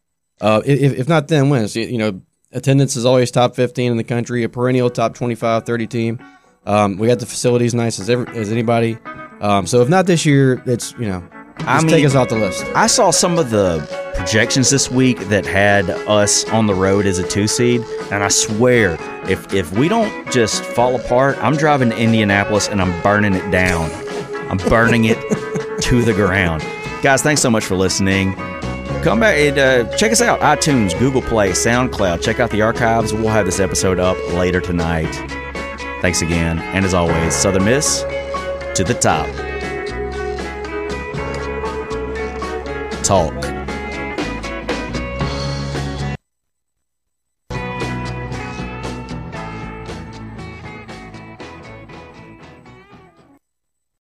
uh, 0.41 0.61
if, 0.67 0.99
if 0.99 1.09
not 1.09 1.29
then 1.29 1.51
wins, 1.51 1.77
you 1.77 1.99
know, 1.99 2.21
attendance 2.51 2.97
is 2.97 3.07
always 3.07 3.31
top 3.31 3.55
15 3.55 3.93
in 3.93 3.97
the 3.97 4.03
country, 4.03 4.43
a 4.43 4.49
perennial 4.49 4.91
top 4.91 5.15
25, 5.15 5.65
30 5.65 5.87
team. 5.87 6.19
Um, 6.67 6.99
we 6.99 7.07
got 7.07 7.21
the 7.21 7.27
facilities 7.27 7.75
nice 7.75 8.01
as, 8.01 8.11
every, 8.11 8.27
as 8.37 8.51
anybody. 8.51 8.99
Um, 9.41 9.69
so 9.69 9.83
if 9.83 9.89
not 9.89 10.07
this 10.07 10.27
year, 10.27 10.61
it's, 10.67 10.95
you 10.95 11.07
know, 11.07 11.23
just 11.61 11.87
mean- 11.87 11.95
take 11.97 12.05
us 12.05 12.15
off 12.15 12.29
the 12.29 12.37
list. 12.37 12.65
I 12.75 12.87
saw 12.87 13.11
some 13.11 13.39
of 13.39 13.51
the 13.51 13.87
projections 14.17 14.71
this 14.71 14.91
week 14.91 15.29
that 15.29 15.47
had 15.47 15.89
us 15.91 16.45
on 16.51 16.67
the 16.67 16.75
road 16.75 17.07
as 17.07 17.19
a 17.19 17.27
two 17.27 17.47
seed, 17.47 17.83
and 18.11 18.23
I 18.25 18.29
swear, 18.29 18.97
if 19.29 19.53
if 19.53 19.73
we 19.73 19.89
don't 19.89 20.31
just 20.33 20.65
fall 20.65 20.97
apart, 20.97 21.37
I'm 21.43 21.57
driving 21.57 21.91
to 21.91 21.97
Indianapolis 21.97 22.69
and 22.69 22.81
I'm 22.83 23.01
burning 23.03 23.35
it 23.35 23.51
down. 23.51 23.91
I'm 24.51 24.57
burning 24.69 25.05
it 25.05 25.19
to 25.83 26.03
the 26.03 26.15
ground. 26.15 26.63
Guys, 27.03 27.23
thanks 27.23 27.41
so 27.43 27.51
much 27.51 27.65
for 27.65 27.77
listening. 27.77 28.35
Come 29.03 29.21
back 29.21 29.37
and 29.39 29.59
uh, 29.59 29.97
check 29.97 30.11
us 30.11 30.21
out 30.21 30.41
iTunes, 30.41 30.99
Google 30.99 31.23
Play, 31.23 31.51
SoundCloud. 31.51 32.21
Check 32.23 32.41
out 32.41 32.51
the 32.51 32.63
archives. 32.63 33.13
We'll 33.13 33.29
have 33.29 33.47
this 33.47 33.61
episode 33.61 34.01
up 34.01 34.17
later 34.33 34.61
tonight. 34.61 35.13
Thanks 36.03 36.21
again. 36.23 36.59
And 36.59 36.85
as 36.85 36.95
always, 36.95 37.35
Southern 37.35 37.65
Miss 37.67 38.01
to 38.75 38.85
the 38.85 38.95
top. 39.01 39.29
Talk. 43.09 43.58